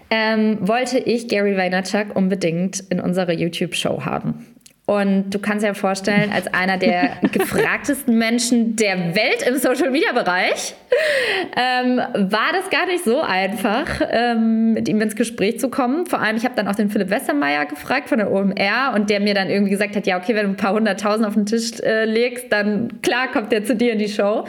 ähm, 0.09 0.57
wollte 0.61 0.97
ich 0.97 1.27
Gary 1.27 1.57
Vaynerchuk 1.57 2.15
unbedingt 2.15 2.79
in 2.89 3.01
unserer 3.01 3.33
YouTube-Show 3.33 4.05
haben. 4.05 4.52
Und 4.85 5.29
du 5.29 5.39
kannst 5.39 5.65
dir 5.65 5.73
vorstellen, 5.75 6.29
als 6.33 6.53
einer 6.53 6.77
der 6.77 7.17
gefragtesten 7.31 8.17
Menschen 8.17 8.75
der 8.75 9.15
Welt 9.15 9.41
im 9.47 9.57
Social-Media-Bereich 9.57 10.75
ähm, 11.55 11.97
war 11.97 12.51
das 12.51 12.69
gar 12.69 12.85
nicht 12.87 13.05
so 13.05 13.21
einfach, 13.21 14.01
ähm, 14.11 14.73
mit 14.73 14.89
ihm 14.89 14.99
ins 14.99 15.15
Gespräch 15.15 15.57
zu 15.61 15.69
kommen. 15.69 16.05
Vor 16.05 16.19
allem, 16.19 16.35
ich 16.35 16.43
habe 16.43 16.55
dann 16.55 16.67
auch 16.67 16.75
den 16.75 16.89
Philipp 16.89 17.09
Westermeier 17.09 17.65
gefragt 17.65 18.09
von 18.09 18.17
der 18.17 18.29
OMR 18.29 18.93
und 18.93 19.09
der 19.09 19.21
mir 19.21 19.33
dann 19.33 19.49
irgendwie 19.49 19.71
gesagt 19.71 19.95
hat, 19.95 20.05
ja, 20.05 20.17
okay, 20.17 20.35
wenn 20.35 20.43
du 20.43 20.49
ein 20.49 20.57
paar 20.57 20.73
hunderttausend 20.73 21.25
auf 21.25 21.33
den 21.33 21.45
Tisch 21.45 21.79
äh, 21.79 22.03
legst, 22.03 22.51
dann 22.51 23.01
klar 23.01 23.29
kommt 23.31 23.53
der 23.53 23.63
zu 23.63 23.77
dir 23.77 23.93
in 23.93 23.99
die 23.99 24.09
Show. 24.09 24.45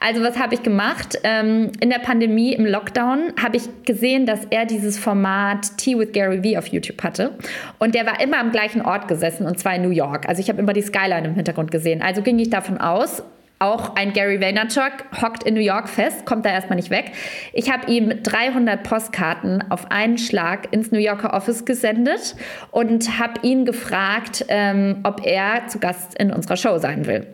Also 0.00 0.20
was 0.20 0.36
habe 0.36 0.54
ich 0.54 0.64
gemacht? 0.64 1.16
Ähm, 1.22 1.70
in 1.78 1.90
der 1.90 2.00
Pandemie, 2.00 2.54
im 2.54 2.66
Lockdown, 2.66 3.34
habe 3.40 3.56
ich 3.56 3.62
gesehen, 3.84 4.26
dass 4.26 4.40
er 4.50 4.66
dieses 4.66 4.98
Format 4.98 5.76
Tea 5.78 5.96
with 5.96 6.10
Gary 6.12 6.42
Vee 6.42 6.58
auf 6.58 6.66
YouTube 6.66 7.04
hatte. 7.04 7.32
Und 7.78 7.94
der 7.94 8.04
war 8.04 8.20
immer 8.20 8.38
am 8.38 8.50
gleichen 8.50 8.82
Ort 8.82 9.06
gesessen, 9.06 9.46
und 9.46 9.60
zwar 9.60 9.75
in 9.76 9.82
New 9.82 9.90
York. 9.90 10.28
Also 10.28 10.40
ich 10.40 10.48
habe 10.48 10.58
immer 10.58 10.72
die 10.72 10.82
Skyline 10.82 11.26
im 11.28 11.34
Hintergrund 11.34 11.70
gesehen. 11.70 12.02
Also 12.02 12.22
ging 12.22 12.38
ich 12.38 12.50
davon 12.50 12.78
aus, 12.78 13.22
auch 13.58 13.96
ein 13.96 14.12
Gary 14.12 14.40
Vaynerchuk 14.40 15.22
hockt 15.22 15.44
in 15.44 15.54
New 15.54 15.60
York 15.60 15.88
fest, 15.88 16.26
kommt 16.26 16.44
da 16.44 16.50
erstmal 16.50 16.76
nicht 16.76 16.90
weg. 16.90 17.12
Ich 17.54 17.72
habe 17.72 17.90
ihm 17.90 18.22
300 18.22 18.82
Postkarten 18.82 19.70
auf 19.70 19.90
einen 19.90 20.18
Schlag 20.18 20.72
ins 20.72 20.92
New 20.92 20.98
Yorker 20.98 21.32
Office 21.32 21.64
gesendet 21.64 22.36
und 22.70 23.18
habe 23.18 23.40
ihn 23.42 23.64
gefragt, 23.64 24.44
ähm, 24.48 25.00
ob 25.04 25.24
er 25.24 25.68
zu 25.68 25.78
Gast 25.78 26.18
in 26.18 26.32
unserer 26.32 26.56
Show 26.56 26.76
sein 26.78 27.06
will. 27.06 27.26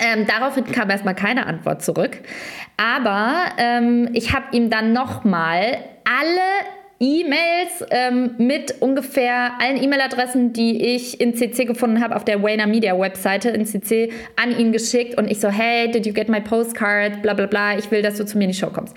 Ähm, 0.00 0.26
daraufhin 0.26 0.64
kam 0.64 0.90
erstmal 0.90 1.14
keine 1.14 1.46
Antwort 1.46 1.82
zurück. 1.82 2.18
Aber 2.76 3.34
ähm, 3.58 4.08
ich 4.14 4.32
habe 4.32 4.46
ihm 4.52 4.68
dann 4.68 4.92
nochmal 4.92 5.78
alle 6.04 6.81
E-Mails 7.02 7.84
ähm, 7.90 8.36
mit 8.38 8.80
ungefähr 8.80 9.60
allen 9.60 9.82
E-Mail-Adressen, 9.82 10.52
die 10.52 10.94
ich 10.94 11.20
in 11.20 11.34
CC 11.34 11.64
gefunden 11.64 12.00
habe 12.00 12.14
auf 12.14 12.24
der 12.24 12.40
Wayner 12.44 12.68
Media 12.68 12.96
Webseite 12.96 13.50
in 13.50 13.66
CC 13.66 14.12
an 14.40 14.56
ihn 14.56 14.70
geschickt 14.70 15.18
und 15.18 15.28
ich 15.28 15.40
so, 15.40 15.48
hey, 15.48 15.90
did 15.90 16.06
you 16.06 16.12
get 16.12 16.28
my 16.28 16.40
postcard? 16.40 17.20
Bla 17.20 17.34
bla 17.34 17.46
bla, 17.46 17.76
ich 17.76 17.90
will, 17.90 18.02
dass 18.02 18.18
du 18.18 18.24
zu 18.24 18.38
mir 18.38 18.44
in 18.44 18.50
die 18.50 18.56
Show 18.56 18.68
kommst. 18.68 18.96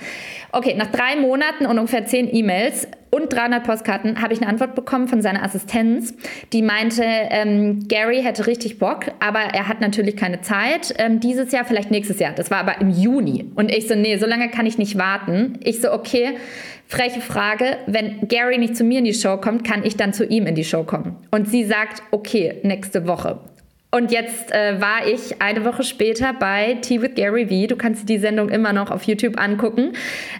Okay, 0.52 0.76
nach 0.78 0.92
drei 0.92 1.16
Monaten 1.16 1.66
und 1.66 1.80
ungefähr 1.80 2.06
zehn 2.06 2.32
E-Mails 2.32 2.88
und 3.10 3.32
300 3.34 3.64
Postkarten 3.64 4.22
habe 4.22 4.34
ich 4.34 4.42
eine 4.42 4.50
Antwort 4.50 4.76
bekommen 4.76 5.08
von 5.08 5.22
seiner 5.22 5.42
Assistenz, 5.42 6.14
die 6.54 6.62
meinte, 6.62 7.04
ähm, 7.04 7.88
Gary 7.88 8.22
hätte 8.22 8.46
richtig 8.46 8.78
Bock, 8.78 9.06
aber 9.20 9.40
er 9.40 9.68
hat 9.68 9.80
natürlich 9.80 10.18
keine 10.18 10.42
Zeit. 10.42 10.94
Ähm, 10.98 11.20
dieses 11.22 11.52
Jahr, 11.52 11.66
vielleicht 11.66 11.92
nächstes 11.92 12.20
Jahr. 12.20 12.34
Das 12.34 12.52
war 12.52 12.60
aber 12.60 12.82
im 12.82 12.90
Juni. 12.90 13.52
Und 13.56 13.72
ich 13.72 13.88
so, 13.88 13.96
nee, 13.96 14.18
so 14.18 14.26
lange 14.26 14.50
kann 14.50 14.66
ich 14.66 14.78
nicht 14.78 14.98
warten. 14.98 15.58
Ich 15.64 15.82
so, 15.82 15.94
okay, 15.94 16.36
freche 16.88 17.22
Frage, 17.22 17.78
wenn 17.88 18.28
Gary 18.28 18.58
nicht 18.58 18.76
zu 18.76 18.84
mir 18.84 19.00
in 19.00 19.06
die 19.06 19.14
Show 19.14 19.38
kommt, 19.38 19.64
kann 19.64 19.84
ich 19.84 19.98
dann 19.98 20.14
zu 20.14 20.26
ihm 20.26 20.48
in 20.48 20.56
die 20.56 20.64
Show 20.64 20.84
kommen? 20.84 21.16
Und 21.32 21.50
sie 21.50 21.64
sagt, 21.64 22.04
okay, 22.12 22.60
nächste 22.64 23.08
Woche. 23.08 23.40
Und 23.96 24.12
jetzt 24.12 24.52
äh, 24.52 24.82
war 24.82 25.08
ich 25.08 25.42
eine 25.42 25.64
Woche 25.64 25.84
später 25.84 26.34
bei 26.34 26.78
Tea 26.82 27.02
with 27.02 27.12
Gary 27.16 27.50
Vee. 27.50 27.68
Du 27.68 27.78
kannst 27.78 28.10
die 28.10 28.18
Sendung 28.18 28.50
immer 28.50 28.74
noch 28.74 28.92
auf 28.92 29.04
YouTube 29.04 29.40
angucken. 29.40 29.94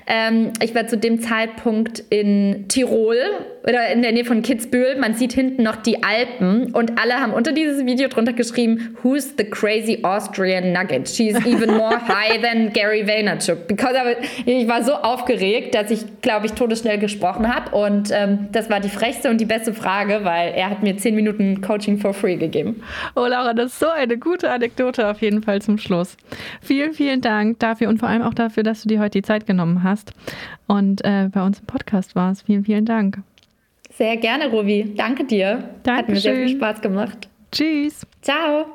Ähm, 0.08 0.52
ich 0.62 0.76
war 0.76 0.88
zu 0.88 0.98
dem 0.98 1.22
Zeitpunkt 1.22 2.00
in 2.10 2.66
Tirol 2.68 3.16
oder 3.68 3.92
in 3.92 4.02
der 4.02 4.12
Nähe 4.12 4.26
von 4.26 4.42
Kitzbühel. 4.42 4.98
Man 4.98 5.14
sieht 5.14 5.34
hinten 5.34 5.64
noch 5.64 5.76
die 5.76 6.04
Alpen 6.04 6.72
und 6.74 7.00
alle 7.00 7.16
haben 7.16 7.34
unter 7.34 7.52
dieses 7.52 7.86
Video 7.86 8.08
drunter 8.08 8.34
geschrieben, 8.34 8.96
Who's 9.02 9.34
the 9.38 9.44
crazy 9.44 10.00
Austrian 10.04 10.72
Nugget? 10.72 11.10
She's 11.10 11.36
even 11.46 11.76
more 11.76 12.00
high 12.08 12.42
than 12.42 12.72
Gary 12.74 13.08
Vaynerchuk. 13.08 13.68
Because 13.68 13.96
ich 14.46 14.68
war 14.68 14.84
so 14.84 14.94
aufgeregt, 14.94 15.76
dass 15.76 15.92
ich, 15.92 16.22
glaube 16.22 16.46
ich, 16.46 16.54
todesschnell 16.54 16.98
gesprochen 16.98 17.54
habe 17.54 17.76
und 17.76 18.12
ähm, 18.12 18.48
das 18.52 18.70
war 18.70 18.80
die 18.80 18.90
frechste 18.90 19.30
und 19.30 19.40
die 19.40 19.46
beste 19.46 19.74
Frage, 19.74 20.22
weil 20.24 20.54
er 20.54 20.70
hat 20.70 20.84
mir 20.84 20.98
zehn 20.98 21.16
Minuten 21.16 21.62
Coaching 21.62 21.98
for 21.98 22.14
free 22.14 22.36
gegeben. 22.36 22.82
Oh 23.16 23.26
Laura, 23.26 23.54
das 23.54 23.74
ist 23.74 23.80
so 23.80 23.90
eine 23.90 24.18
gute 24.18 24.52
Anekdote 24.52 25.08
auf 25.08 25.22
jeden 25.22 25.42
Fall 25.42 25.62
zum 25.62 25.78
Schluss. 25.78 26.18
Vielen, 26.62 26.94
vielen 26.94 27.22
Dank 27.22 27.60
dafür 27.60 27.90
und 27.90 28.00
vor 28.00 28.10
allem 28.10 28.22
auch 28.22 28.34
dafür, 28.34 28.64
dass 28.64 28.84
du 28.84 28.88
dir 28.88 29.00
heute 29.00 29.20
die 29.20 29.24
Zeit 29.24 29.46
genommen 29.48 29.84
hast 29.84 30.12
und 30.68 31.04
äh, 31.04 31.30
bei 31.32 31.44
uns 31.44 31.60
im 31.60 31.66
Podcast 31.66 32.16
warst. 32.16 32.46
Vielen, 32.46 32.64
vielen 32.64 32.86
Dank. 32.86 33.20
Sehr 33.98 34.18
gerne, 34.18 34.50
Ruby. 34.52 34.94
Danke 34.96 35.24
dir. 35.24 35.70
Dankeschön. 35.84 35.98
Hat 35.98 36.10
mir 36.10 36.20
sehr 36.20 36.36
viel 36.36 36.58
Spaß 36.58 36.82
gemacht. 36.82 37.30
Tschüss. 37.52 38.06
Ciao. 38.22 38.66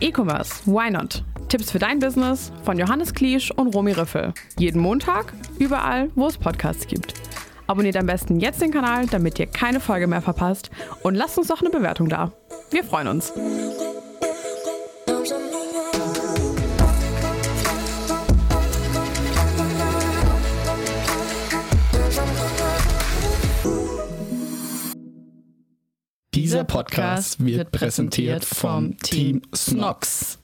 E-Commerce, 0.00 0.62
why 0.66 0.90
not? 0.90 1.24
Tipps 1.48 1.70
für 1.70 1.78
dein 1.78 1.98
Business 1.98 2.52
von 2.64 2.78
Johannes 2.78 3.12
Kliesch 3.12 3.50
und 3.50 3.74
Romy 3.74 3.92
Riffel. 3.92 4.32
Jeden 4.58 4.80
Montag, 4.80 5.32
überall, 5.58 6.10
wo 6.14 6.26
es 6.26 6.38
Podcasts 6.38 6.86
gibt. 6.86 7.14
Abonniert 7.66 7.96
am 7.96 8.06
besten 8.06 8.40
jetzt 8.40 8.62
den 8.62 8.70
Kanal, 8.70 9.06
damit 9.06 9.38
ihr 9.38 9.46
keine 9.46 9.80
Folge 9.80 10.06
mehr 10.06 10.22
verpasst 10.22 10.70
und 11.02 11.14
lasst 11.14 11.38
uns 11.38 11.48
doch 11.48 11.60
eine 11.60 11.70
Bewertung 11.70 12.08
da. 12.08 12.32
Wir 12.70 12.84
freuen 12.84 13.08
uns. 13.08 13.32
Dieser 26.34 26.64
Podcast 26.64 27.44
wird 27.44 27.72
präsentiert 27.72 28.46
vom 28.46 28.96
Team 28.96 29.42
Snox. 29.54 30.41